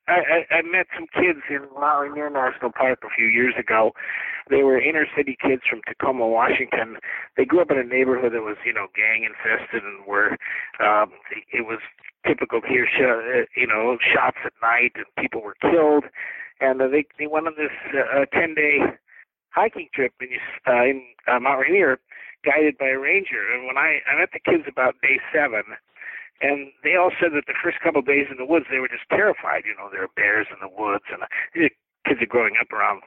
I, 0.08 0.46
I, 0.50 0.54
I 0.56 0.62
met 0.62 0.86
some 0.96 1.06
kids 1.12 1.40
in 1.50 1.60
Mount 1.78 2.08
Rainier 2.08 2.30
National 2.30 2.72
Park 2.72 3.00
a 3.04 3.12
few 3.14 3.26
years 3.26 3.54
ago. 3.58 3.92
They 4.48 4.62
were 4.62 4.80
inner 4.80 5.06
city 5.14 5.36
kids 5.40 5.62
from 5.68 5.82
Tacoma, 5.86 6.26
Washington. 6.26 6.96
They 7.36 7.44
grew 7.44 7.60
up 7.60 7.70
in 7.70 7.78
a 7.78 7.84
neighborhood 7.84 8.32
that 8.32 8.40
was, 8.40 8.56
you 8.64 8.72
know, 8.72 8.86
gang 8.96 9.28
infested 9.28 9.84
and 9.84 10.06
where 10.06 10.38
um, 10.80 11.12
it 11.52 11.66
was 11.66 11.80
typical 12.26 12.60
here, 12.66 12.86
uh, 12.98 13.46
you 13.56 13.66
know, 13.66 13.98
shots 14.14 14.38
at 14.44 14.52
night 14.62 14.92
and 14.94 15.06
people 15.18 15.42
were 15.42 15.56
killed. 15.60 16.04
And 16.60 16.82
uh, 16.82 16.88
they 16.88 17.06
they 17.18 17.26
went 17.26 17.46
on 17.46 17.54
this 17.56 17.74
uh, 17.94 18.26
ten 18.32 18.54
day 18.54 18.78
hiking 19.50 19.88
trip 19.94 20.12
in 20.20 20.28
uh, 20.66 20.84
in 20.84 21.02
uh, 21.30 21.38
Mount 21.38 21.60
Rainier, 21.60 21.98
guided 22.44 22.78
by 22.78 22.88
a 22.88 22.98
ranger. 22.98 23.46
And 23.52 23.66
when 23.66 23.78
I 23.78 24.00
I 24.10 24.18
met 24.18 24.30
the 24.32 24.42
kids 24.42 24.64
about 24.66 25.00
day 25.00 25.20
seven, 25.32 25.62
and 26.40 26.70
they 26.82 26.96
all 26.96 27.10
said 27.20 27.30
that 27.34 27.46
the 27.46 27.58
first 27.62 27.78
couple 27.80 28.00
of 28.00 28.06
days 28.06 28.26
in 28.30 28.38
the 28.38 28.46
woods 28.46 28.66
they 28.70 28.78
were 28.78 28.90
just 28.90 29.08
terrified. 29.10 29.62
You 29.66 29.74
know, 29.78 29.88
there 29.90 30.02
are 30.02 30.14
bears 30.16 30.46
in 30.50 30.58
the 30.58 30.70
woods, 30.70 31.04
and 31.12 31.22
uh, 31.22 31.30
these 31.54 31.70
kids 32.06 32.22
are 32.22 32.26
growing 32.26 32.54
up 32.60 32.72
around 32.72 33.02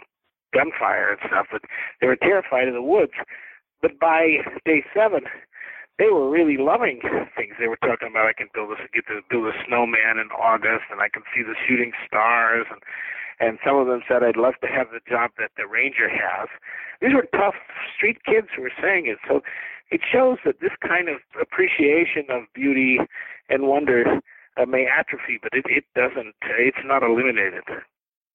gunfire 0.54 1.12
and 1.12 1.20
stuff, 1.28 1.48
but 1.52 1.64
they 2.00 2.08
were 2.08 2.20
terrified 2.20 2.68
of 2.68 2.74
the 2.74 2.84
woods. 2.84 3.16
But 3.82 4.00
by 4.00 4.44
day 4.66 4.84
seven, 4.94 5.24
they 6.02 6.10
were 6.10 6.26
really 6.26 6.58
loving 6.58 6.98
things. 7.38 7.54
They 7.62 7.70
were 7.70 7.78
talking 7.78 8.10
about 8.10 8.26
I 8.26 8.34
can 8.34 8.50
build 8.58 8.74
a 8.74 8.82
get 8.90 9.06
to 9.14 9.22
build 9.30 9.46
a 9.46 9.56
snowman 9.70 10.18
in 10.18 10.34
August, 10.34 10.90
and 10.90 10.98
I 10.98 11.14
can 11.14 11.22
see 11.30 11.46
the 11.46 11.54
shooting 11.70 11.94
stars, 12.10 12.66
and 12.74 12.82
and 13.38 13.62
some 13.62 13.78
of 13.78 13.86
them 13.86 14.02
said 14.10 14.26
I'd 14.26 14.38
love 14.38 14.58
to 14.66 14.68
have 14.68 14.90
the 14.90 15.06
job 15.06 15.38
that 15.38 15.54
the 15.58 15.70
ranger 15.70 16.10
has. 16.10 16.50
These 17.02 17.14
were 17.14 17.30
tough 17.38 17.58
street 17.94 18.18
kids 18.26 18.50
who 18.56 18.66
were 18.66 18.78
saying 18.82 19.06
it. 19.06 19.18
So 19.30 19.42
it 19.90 20.02
shows 20.02 20.38
that 20.46 20.62
this 20.62 20.74
kind 20.82 21.10
of 21.10 21.22
appreciation 21.38 22.30
of 22.30 22.50
beauty 22.54 22.98
and 23.50 23.70
wonder 23.70 24.22
uh, 24.58 24.66
may 24.66 24.86
atrophy, 24.90 25.38
but 25.42 25.54
it, 25.54 25.66
it 25.70 25.86
doesn't. 25.94 26.34
It's 26.58 26.82
not 26.86 27.04
eliminated. 27.06 27.66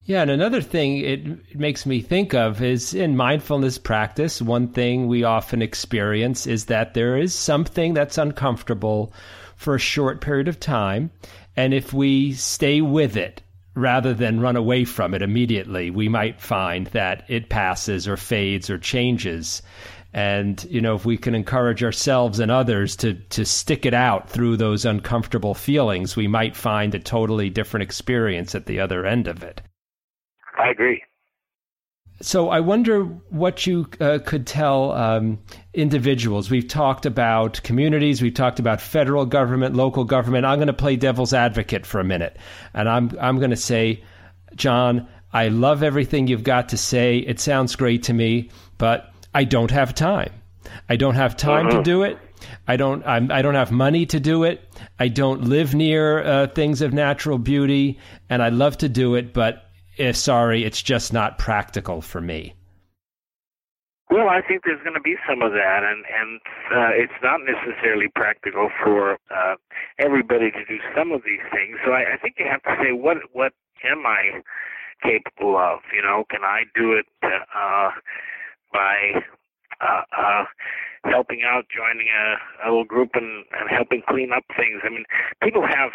Yeah, 0.09 0.23
and 0.23 0.31
another 0.31 0.61
thing 0.61 0.99
it 0.99 1.57
makes 1.59 1.85
me 1.85 2.01
think 2.01 2.33
of 2.33 2.63
is 2.63 2.95
in 2.95 3.17
mindfulness 3.17 3.77
practice, 3.77 4.41
one 4.41 4.69
thing 4.69 5.09
we 5.09 5.25
often 5.25 5.63
experience 5.63 6.47
is 6.47 6.67
that 6.67 6.95
there 6.95 7.17
is 7.17 7.35
something 7.35 7.93
that's 7.93 8.17
uncomfortable 8.17 9.13
for 9.57 9.75
a 9.75 9.81
short 9.81 10.21
period 10.21 10.47
of 10.47 10.61
time. 10.61 11.11
And 11.57 11.75
if 11.75 11.93
we 11.93 12.35
stay 12.35 12.81
with 12.83 13.17
it 13.17 13.43
rather 13.75 14.15
than 14.15 14.39
run 14.39 14.55
away 14.55 14.85
from 14.85 15.13
it 15.13 15.23
immediately, 15.23 15.91
we 15.91 16.09
might 16.09 16.41
find 16.41 16.87
that 16.89 17.25
it 17.27 17.49
passes 17.49 18.07
or 18.07 18.17
fades 18.17 18.71
or 18.71 18.79
changes. 18.79 19.61
And, 20.13 20.65
you 20.71 20.81
know, 20.81 20.95
if 20.95 21.05
we 21.05 21.17
can 21.17 21.35
encourage 21.35 21.83
ourselves 21.83 22.39
and 22.39 22.53
others 22.53 22.95
to, 22.97 23.15
to 23.15 23.45
stick 23.45 23.85
it 23.85 23.93
out 23.93 24.31
through 24.31 24.57
those 24.57 24.85
uncomfortable 24.85 25.55
feelings, 25.55 26.15
we 26.15 26.29
might 26.29 26.55
find 26.55 26.95
a 26.95 27.01
totally 27.01 27.51
different 27.51 27.83
experience 27.83 28.55
at 28.55 28.67
the 28.67 28.79
other 28.79 29.05
end 29.05 29.27
of 29.27 29.43
it. 29.43 29.63
I 30.57 30.71
agree. 30.71 31.03
So 32.23 32.49
I 32.49 32.61
wonder 32.61 33.05
what 33.05 33.67
you 33.67 33.87
uh, 34.01 34.19
could 34.25 34.47
tell 34.47 34.93
um, 34.93 35.39
individuals. 35.75 36.51
We've 36.51 36.67
talked 36.67 37.05
about 37.05 37.63
communities, 37.63 38.23
we've 38.23 38.33
talked 38.33 38.59
about 38.59 38.81
federal 38.81 39.27
government, 39.27 39.75
local 39.77 40.05
government. 40.05 40.47
I'm 40.47 40.59
going 40.59 40.69
to 40.69 40.73
play 40.73 40.97
devil's 40.97 41.35
advocate 41.35 41.85
for 41.85 42.01
a 42.01 42.05
minute, 42.05 42.39
and 42.73 42.89
I'm 42.89 43.11
I'm 43.21 43.37
going 43.37 43.51
to 43.51 43.57
say, 43.57 44.03
John, 44.55 45.07
I 45.31 45.49
love 45.49 45.83
everything 45.83 46.27
you've 46.27 46.43
got 46.43 46.71
to 46.71 46.79
say. 46.79 47.19
It 47.19 47.39
sounds 47.39 47.77
great 47.77 48.05
to 48.05 48.15
me, 48.15 48.51
but 48.79 49.13
I 49.35 49.45
don't 49.45 49.71
have 49.71 49.95
time. 49.95 50.33
I 50.89 50.97
don't 50.97 51.17
have 51.17 51.37
time 51.37 51.67
uh-huh. 51.67 51.79
to 51.79 51.83
do 51.83 52.03
it. 52.03 52.19
I 52.67 52.77
don't. 52.77 53.07
I'm, 53.07 53.31
I 53.31 53.43
do 53.43 53.53
not 53.53 53.59
have 53.59 53.73
money 53.73 54.07
to 54.07 54.21
do 54.21 54.45
it. 54.45 54.63
I 54.99 55.09
don't 55.09 55.45
live 55.45 55.75
near 55.75 56.23
uh, 56.23 56.47
things 56.47 56.81
of 56.81 56.95
natural 56.95 57.37
beauty, 57.37 57.99
and 58.31 58.43
I 58.43 58.49
love 58.49 58.79
to 58.79 58.89
do 58.89 59.15
it, 59.17 59.35
but 59.35 59.66
sorry, 60.13 60.65
it's 60.65 60.83
just 60.83 61.13
not 61.13 61.39
practical 61.39 62.01
for 62.01 62.21
me. 62.21 62.55
Well, 64.09 64.29
I 64.29 64.41
think 64.41 64.63
there's 64.65 64.83
going 64.83 64.95
to 64.95 65.01
be 65.01 65.17
some 65.29 65.43
of 65.43 65.53
that, 65.53 65.83
and 65.83 66.05
and 66.07 66.41
uh, 66.71 66.93
it's 66.95 67.19
not 67.23 67.41
necessarily 67.43 68.07
practical 68.15 68.71
for 68.83 69.19
uh, 69.35 69.57
everybody 69.99 70.51
to 70.53 70.65
do 70.65 70.79
some 70.95 71.11
of 71.11 71.23
these 71.27 71.43
things. 71.51 71.77
So 71.85 71.91
I, 71.91 72.15
I 72.15 72.17
think 72.17 72.37
you 72.39 72.47
have 72.49 72.63
to 72.63 72.77
say, 72.81 72.93
what 72.93 73.19
what 73.33 73.53
am 73.85 74.07
I 74.07 74.41
capable 75.03 75.59
of? 75.59 75.81
You 75.93 76.03
know, 76.03 76.25
can 76.31 76.45
I 76.45 76.63
do 76.75 76.93
it 76.93 77.07
uh, 77.23 77.91
by 78.73 79.21
uh, 79.81 80.03
uh, 80.17 80.45
helping 81.05 81.43
out, 81.45 81.67
joining 81.75 82.07
a, 82.07 82.69
a 82.69 82.71
little 82.71 82.85
group, 82.85 83.11
and, 83.15 83.45
and 83.59 83.69
helping 83.69 84.03
clean 84.09 84.31
up 84.33 84.45
things? 84.57 84.83
I 84.85 84.89
mean, 84.89 85.05
people 85.43 85.67
have 85.67 85.91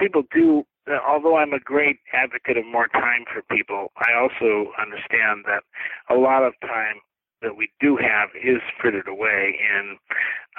people 0.00 0.22
do 0.34 0.64
although 0.88 1.36
I'm 1.36 1.52
a 1.52 1.60
great 1.60 1.98
advocate 2.12 2.56
of 2.56 2.66
more 2.66 2.88
time 2.88 3.24
for 3.32 3.42
people, 3.54 3.92
I 3.96 4.14
also 4.14 4.72
understand 4.80 5.44
that 5.46 5.62
a 6.10 6.18
lot 6.18 6.42
of 6.42 6.54
time 6.62 7.00
that 7.42 7.56
we 7.56 7.70
do 7.80 7.96
have 7.96 8.30
is 8.38 8.62
frittered 8.80 9.08
away 9.08 9.58
in 9.58 9.98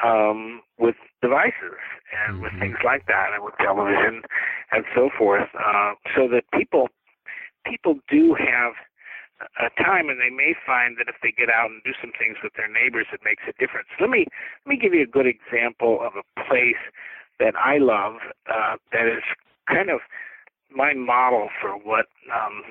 um, 0.03 0.61
with 0.77 0.95
devices 1.21 1.79
and 2.11 2.35
mm-hmm. 2.35 2.43
with 2.43 2.53
things 2.59 2.77
like 2.83 3.05
that, 3.07 3.29
and 3.33 3.43
with 3.43 3.53
television 3.59 4.21
and 4.71 4.83
so 4.95 5.09
forth. 5.17 5.47
Uh, 5.55 5.93
so 6.15 6.27
that 6.27 6.43
people 6.53 6.89
people 7.65 7.95
do 8.09 8.35
have 8.35 8.73
a 9.59 9.69
time, 9.81 10.09
and 10.09 10.19
they 10.19 10.29
may 10.29 10.53
find 10.65 10.95
that 10.99 11.07
if 11.09 11.15
they 11.23 11.31
get 11.31 11.49
out 11.49 11.71
and 11.71 11.81
do 11.83 11.91
some 11.99 12.11
things 12.19 12.37
with 12.43 12.53
their 12.55 12.71
neighbors, 12.71 13.07
it 13.11 13.19
makes 13.25 13.43
a 13.47 13.53
difference. 13.59 13.87
Let 13.99 14.09
me 14.09 14.27
let 14.65 14.69
me 14.69 14.77
give 14.77 14.93
you 14.93 15.03
a 15.03 15.09
good 15.09 15.27
example 15.27 15.99
of 16.03 16.13
a 16.15 16.23
place 16.47 16.79
that 17.39 17.55
I 17.55 17.77
love 17.79 18.15
uh, 18.47 18.75
that 18.91 19.07
is 19.07 19.23
kind 19.67 19.89
of 19.89 19.99
my 20.75 20.93
model 20.93 21.49
for 21.61 21.71
what 21.71 22.05
um, 22.33 22.63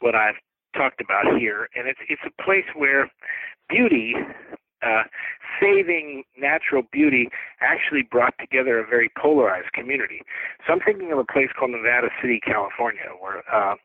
what 0.00 0.14
I've 0.14 0.36
talked 0.76 1.00
about 1.00 1.38
here, 1.38 1.68
and 1.74 1.88
it's 1.88 2.00
it's 2.08 2.22
a 2.26 2.42
place 2.42 2.66
where 2.74 3.10
beauty, 3.68 4.14
uh, 4.82 5.04
saving 5.60 6.24
natural 6.38 6.82
beauty, 6.92 7.28
actually 7.60 8.02
brought 8.02 8.34
together 8.38 8.78
a 8.78 8.86
very 8.86 9.10
polarized 9.16 9.72
community. 9.72 10.20
So 10.66 10.72
I'm 10.72 10.80
thinking 10.80 11.12
of 11.12 11.18
a 11.18 11.24
place 11.24 11.48
called 11.58 11.70
Nevada 11.70 12.08
City, 12.20 12.40
California, 12.44 13.08
where 13.18 13.42
uh, 13.52 13.76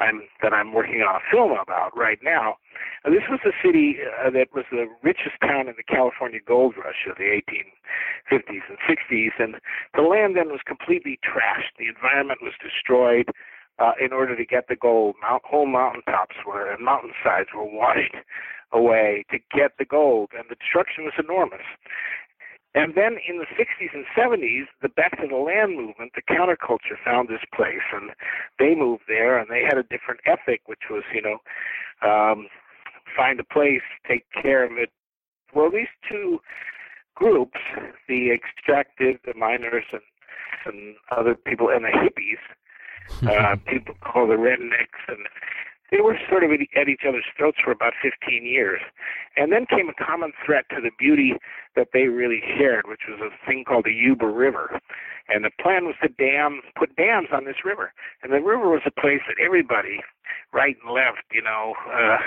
I'm 0.00 0.22
that 0.42 0.52
I'm 0.52 0.72
working 0.72 1.02
on 1.02 1.16
a 1.16 1.24
film 1.30 1.52
about 1.52 1.96
right 1.96 2.18
now. 2.22 2.56
Uh, 3.04 3.10
this 3.10 3.22
was 3.30 3.40
a 3.46 3.54
city 3.64 3.96
uh, 4.02 4.30
that 4.30 4.48
was 4.54 4.64
the 4.70 4.86
richest 5.02 5.38
town 5.40 5.68
in 5.68 5.74
the 5.76 5.86
California 5.86 6.40
gold 6.44 6.74
rush 6.76 7.06
of 7.08 7.16
the 7.16 7.30
1850s 7.30 8.66
and 8.68 8.78
60s, 8.82 9.32
and 9.38 9.56
the 9.94 10.02
land 10.02 10.36
then 10.36 10.48
was 10.48 10.60
completely 10.66 11.18
trashed. 11.22 11.78
The 11.78 11.88
environment 11.88 12.40
was 12.42 12.54
destroyed. 12.62 13.30
Uh, 13.78 13.92
in 13.98 14.12
order 14.12 14.36
to 14.36 14.44
get 14.44 14.68
the 14.68 14.76
gold, 14.76 15.14
Mount, 15.22 15.42
whole 15.42 15.64
mountaintops 15.64 16.36
were 16.46 16.70
and 16.70 16.84
mountainsides 16.84 17.48
were 17.56 17.64
washed 17.64 18.12
away 18.72 19.24
to 19.30 19.38
get 19.54 19.72
the 19.78 19.84
gold, 19.84 20.30
and 20.36 20.44
the 20.48 20.56
destruction 20.56 21.04
was 21.04 21.14
enormous. 21.18 21.66
And 22.74 22.94
then 22.94 23.18
in 23.28 23.38
the 23.38 23.46
60s 23.58 23.92
and 23.92 24.04
70s, 24.16 24.66
the 24.80 24.88
Back 24.88 25.20
to 25.20 25.26
the 25.26 25.36
Land 25.36 25.76
movement, 25.76 26.12
the 26.14 26.22
counterculture 26.22 26.96
found 27.04 27.28
this 27.28 27.42
place, 27.54 27.82
and 27.92 28.10
they 28.60 28.76
moved 28.76 29.02
there, 29.08 29.38
and 29.38 29.50
they 29.50 29.62
had 29.62 29.76
a 29.76 29.82
different 29.82 30.20
ethic, 30.24 30.62
which 30.66 30.86
was, 30.88 31.02
you 31.12 31.20
know, 31.20 31.38
um, 32.08 32.46
find 33.16 33.40
a 33.40 33.44
place, 33.44 33.82
take 34.06 34.24
care 34.40 34.64
of 34.64 34.72
it. 34.78 34.90
Well, 35.52 35.70
these 35.70 35.90
two 36.08 36.40
groups, 37.16 37.58
the 38.08 38.30
extractive, 38.30 39.18
the 39.24 39.34
miners, 39.34 39.84
and 39.92 40.02
and 40.66 40.94
other 41.10 41.34
people, 41.34 41.70
and 41.70 41.84
the 41.84 41.88
hippies, 41.88 42.42
uh, 43.52 43.56
people 43.66 43.94
call 44.02 44.26
the 44.26 44.34
rednecks, 44.34 45.00
and 45.08 45.26
they 45.90 46.00
were 46.00 46.16
sort 46.28 46.44
of 46.44 46.50
at 46.50 46.88
each 46.88 47.02
other's 47.06 47.26
throats 47.36 47.58
for 47.62 47.72
about 47.72 47.94
15 48.02 48.44
years. 48.44 48.80
And 49.36 49.52
then 49.52 49.66
came 49.66 49.88
a 49.88 50.04
common 50.04 50.32
threat 50.44 50.64
to 50.70 50.80
the 50.80 50.90
beauty 50.98 51.34
that 51.76 51.88
they 51.92 52.06
really 52.06 52.42
shared, 52.58 52.86
which 52.86 53.02
was 53.08 53.20
a 53.20 53.46
thing 53.46 53.64
called 53.66 53.84
the 53.84 53.92
Yuba 53.92 54.26
River. 54.26 54.78
And 55.28 55.44
the 55.44 55.50
plan 55.60 55.86
was 55.86 55.94
to 56.02 56.08
dam, 56.08 56.60
put 56.78 56.94
dams 56.96 57.28
on 57.32 57.44
this 57.44 57.64
river. 57.64 57.92
And 58.22 58.32
the 58.32 58.40
river 58.40 58.68
was 58.68 58.82
a 58.86 59.00
place 59.00 59.20
that 59.28 59.42
everybody, 59.42 60.00
right 60.52 60.76
and 60.82 60.94
left, 60.94 61.26
you 61.32 61.42
know, 61.42 61.74
uh, 61.92 62.18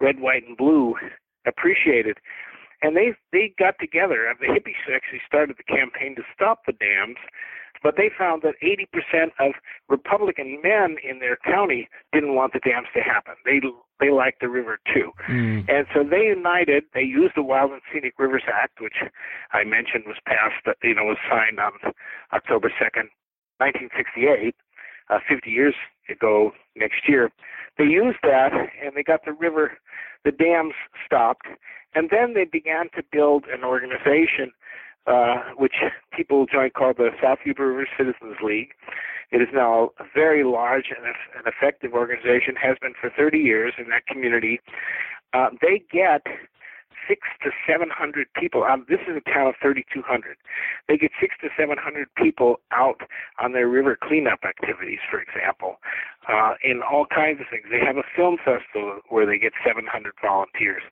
red, 0.00 0.20
white, 0.20 0.46
and 0.46 0.56
blue, 0.56 0.94
appreciated. 1.46 2.18
And 2.82 2.96
they 2.96 3.14
they 3.32 3.54
got 3.58 3.78
together. 3.80 4.28
The 4.38 4.46
hippies 4.46 4.84
actually 4.92 5.22
started 5.26 5.56
the 5.56 5.64
campaign 5.64 6.14
to 6.16 6.22
stop 6.34 6.66
the 6.66 6.72
dams 6.72 7.16
but 7.82 7.96
they 7.96 8.10
found 8.16 8.42
that 8.42 8.54
80% 8.62 9.30
of 9.38 9.52
Republican 9.88 10.60
men 10.62 10.96
in 11.08 11.18
their 11.18 11.36
county 11.36 11.88
didn't 12.12 12.34
want 12.34 12.52
the 12.52 12.60
dams 12.60 12.88
to 12.94 13.00
happen. 13.00 13.34
They 13.44 13.60
they 13.98 14.10
liked 14.10 14.40
the 14.40 14.48
river 14.48 14.78
too, 14.92 15.12
mm. 15.28 15.64
and 15.68 15.86
so 15.94 16.04
they 16.04 16.24
united. 16.24 16.84
They 16.92 17.02
used 17.02 17.32
the 17.34 17.42
Wild 17.42 17.72
and 17.72 17.80
Scenic 17.92 18.14
Rivers 18.18 18.44
Act, 18.46 18.80
which 18.80 18.96
I 19.52 19.64
mentioned 19.64 20.04
was 20.06 20.16
passed. 20.26 20.76
You 20.82 20.94
know, 20.94 21.04
was 21.04 21.16
signed 21.30 21.58
on 21.58 21.72
October 22.32 22.68
2nd, 22.68 23.08
1968, 23.58 24.54
uh, 25.08 25.18
50 25.26 25.50
years 25.50 25.74
ago 26.10 26.52
next 26.76 27.08
year. 27.08 27.30
They 27.78 27.84
used 27.84 28.18
that, 28.22 28.52
and 28.52 28.94
they 28.94 29.02
got 29.02 29.24
the 29.24 29.32
river, 29.32 29.78
the 30.24 30.32
dams 30.32 30.74
stopped, 31.04 31.46
and 31.94 32.10
then 32.10 32.34
they 32.34 32.44
began 32.44 32.88
to 32.96 33.02
build 33.10 33.44
an 33.52 33.64
organization 33.64 34.52
uh, 35.06 35.36
which 35.56 35.74
people 36.12 36.46
joined 36.46 36.74
called 36.74 36.96
the 36.96 37.10
South 37.22 37.38
Yuba 37.44 37.64
River 37.64 37.88
Citizens 37.96 38.36
League. 38.42 38.70
It 39.32 39.42
is 39.42 39.48
now 39.52 39.90
a 39.98 40.04
very 40.14 40.44
large 40.44 40.86
and, 40.96 41.06
and 41.06 41.46
effective 41.46 41.92
organization, 41.94 42.54
has 42.56 42.76
been 42.80 42.94
for 43.00 43.10
30 43.10 43.38
years 43.38 43.74
in 43.78 43.88
that 43.90 44.06
community. 44.06 44.60
Uh, 45.34 45.50
they 45.60 45.82
get 45.92 46.22
six 47.08 47.20
to 47.42 47.50
seven 47.66 47.88
hundred 47.90 48.26
people. 48.34 48.64
Um, 48.64 48.84
this 48.88 49.00
is 49.08 49.16
a 49.16 49.30
town 49.30 49.46
of 49.48 49.54
3,200. 49.62 50.36
They 50.88 50.96
get 50.96 51.10
six 51.20 51.34
to 51.42 51.48
seven 51.58 51.78
hundred 51.78 52.08
people 52.16 52.60
out 52.72 53.02
on 53.40 53.52
their 53.52 53.68
river 53.68 53.96
cleanup 54.00 54.40
activities, 54.44 54.98
for 55.10 55.20
example, 55.20 55.78
uh, 56.28 56.54
in 56.62 56.82
all 56.82 57.06
kinds 57.06 57.40
of 57.40 57.46
things. 57.50 57.66
They 57.70 57.84
have 57.84 57.96
a 57.96 58.06
film 58.14 58.36
festival 58.38 59.00
where 59.08 59.26
they 59.26 59.38
get 59.38 59.52
700 59.64 59.86
volunteers. 60.22 60.82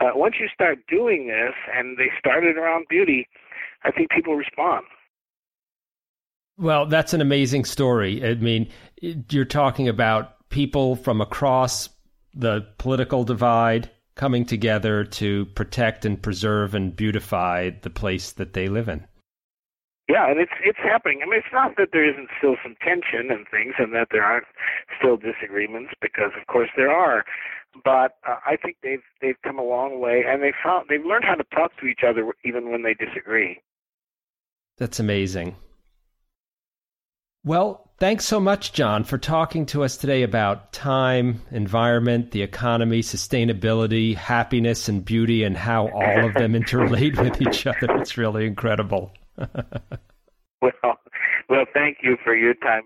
Uh, 0.00 0.10
once 0.14 0.36
you 0.40 0.48
start 0.52 0.78
doing 0.88 1.26
this, 1.26 1.54
and 1.74 1.96
they 1.96 2.08
started 2.18 2.56
around 2.56 2.86
beauty, 2.88 3.26
I 3.84 3.90
think 3.90 4.10
people 4.10 4.34
respond. 4.36 4.84
Well, 6.56 6.86
that's 6.86 7.12
an 7.12 7.20
amazing 7.20 7.64
story. 7.64 8.24
I 8.24 8.34
mean, 8.34 8.68
you're 9.00 9.44
talking 9.44 9.88
about 9.88 10.48
people 10.50 10.96
from 10.96 11.20
across 11.20 11.88
the 12.34 12.66
political 12.78 13.24
divide 13.24 13.90
coming 14.14 14.44
together 14.44 15.04
to 15.04 15.46
protect 15.54 16.04
and 16.04 16.20
preserve 16.20 16.74
and 16.74 16.94
beautify 16.94 17.70
the 17.82 17.90
place 17.90 18.32
that 18.32 18.52
they 18.52 18.68
live 18.68 18.88
in. 18.88 19.06
Yeah, 20.08 20.30
and 20.30 20.40
it's 20.40 20.52
it's 20.64 20.78
happening. 20.78 21.20
I 21.22 21.26
mean, 21.26 21.38
it's 21.38 21.52
not 21.52 21.76
that 21.76 21.90
there 21.92 22.08
isn't 22.08 22.28
still 22.38 22.56
some 22.62 22.76
tension 22.82 23.30
and 23.30 23.46
things, 23.50 23.74
and 23.78 23.92
that 23.92 24.08
there 24.10 24.24
aren't 24.24 24.46
still 24.98 25.18
disagreements, 25.18 25.92
because 26.00 26.32
of 26.40 26.46
course 26.46 26.70
there 26.76 26.90
are. 26.90 27.24
But 27.84 28.12
uh, 28.26 28.36
I 28.46 28.56
think 28.56 28.76
they've 28.82 29.02
they've 29.20 29.40
come 29.44 29.58
a 29.58 29.64
long 29.64 30.00
way, 30.00 30.24
and 30.26 30.42
they 30.42 30.52
found 30.64 30.86
they've 30.88 31.04
learned 31.04 31.24
how 31.24 31.34
to 31.34 31.44
talk 31.54 31.72
to 31.80 31.86
each 31.86 32.00
other 32.06 32.32
even 32.44 32.70
when 32.70 32.82
they 32.82 32.94
disagree. 32.94 33.60
That's 34.78 35.00
amazing. 35.00 35.56
Well, 37.44 37.90
thanks 37.98 38.24
so 38.24 38.40
much, 38.40 38.72
John, 38.72 39.04
for 39.04 39.16
talking 39.16 39.66
to 39.66 39.84
us 39.84 39.96
today 39.96 40.22
about 40.22 40.72
time, 40.72 41.42
environment, 41.50 42.32
the 42.32 42.42
economy, 42.42 43.00
sustainability, 43.00 44.14
happiness, 44.14 44.88
and 44.88 45.04
beauty, 45.04 45.44
and 45.44 45.56
how 45.56 45.88
all 45.88 46.26
of 46.26 46.34
them 46.34 46.52
interrelate 46.54 47.18
with 47.18 47.40
each 47.40 47.66
other. 47.66 47.86
It's 48.00 48.18
really 48.18 48.46
incredible. 48.46 49.12
well, 49.38 50.98
well, 51.48 51.64
thank 51.72 51.98
you 52.02 52.16
for 52.24 52.34
your 52.34 52.54
time. 52.54 52.82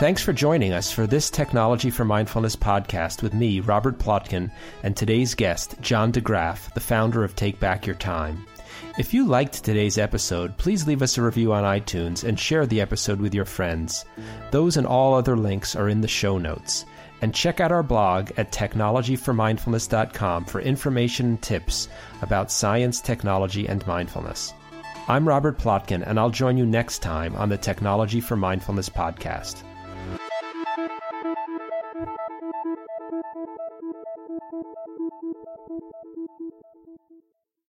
Thanks 0.00 0.22
for 0.22 0.32
joining 0.32 0.72
us 0.72 0.92
for 0.92 1.06
this 1.06 1.28
Technology 1.28 1.90
for 1.90 2.04
Mindfulness 2.04 2.56
podcast 2.56 3.22
with 3.22 3.34
me, 3.34 3.60
Robert 3.60 3.98
Plotkin, 3.98 4.50
and 4.82 4.96
today's 4.96 5.34
guest, 5.34 5.74
John 5.80 6.12
de 6.12 6.20
Graaf, 6.20 6.72
the 6.74 6.80
founder 6.80 7.24
of 7.24 7.34
Take 7.34 7.58
Back 7.60 7.86
Your 7.86 7.96
Time. 7.96 8.46
If 8.98 9.12
you 9.12 9.26
liked 9.26 9.64
today's 9.64 9.98
episode, 9.98 10.56
please 10.56 10.86
leave 10.86 11.02
us 11.02 11.18
a 11.18 11.22
review 11.22 11.52
on 11.52 11.64
iTunes 11.64 12.22
and 12.22 12.38
share 12.38 12.66
the 12.66 12.80
episode 12.80 13.20
with 13.20 13.34
your 13.34 13.44
friends. 13.44 14.04
Those 14.50 14.76
and 14.76 14.86
all 14.86 15.14
other 15.14 15.36
links 15.36 15.76
are 15.76 15.88
in 15.88 16.00
the 16.00 16.08
show 16.08 16.38
notes. 16.38 16.84
And 17.20 17.34
check 17.34 17.60
out 17.60 17.72
our 17.72 17.82
blog 17.82 18.30
at 18.36 18.52
technologyformindfulness.com 18.52 20.44
for 20.44 20.60
information 20.60 21.26
and 21.26 21.42
tips 21.42 21.88
about 22.22 22.52
science, 22.52 23.00
technology, 23.00 23.66
and 23.68 23.86
mindfulness. 23.86 24.54
I'm 25.08 25.26
Robert 25.26 25.58
Plotkin, 25.58 26.06
and 26.06 26.18
I'll 26.18 26.30
join 26.30 26.58
you 26.58 26.66
next 26.66 26.98
time 27.00 27.34
on 27.36 27.48
the 27.48 27.56
Technology 27.56 28.20
for 28.20 28.36
Mindfulness 28.36 28.88
podcast. 28.88 29.62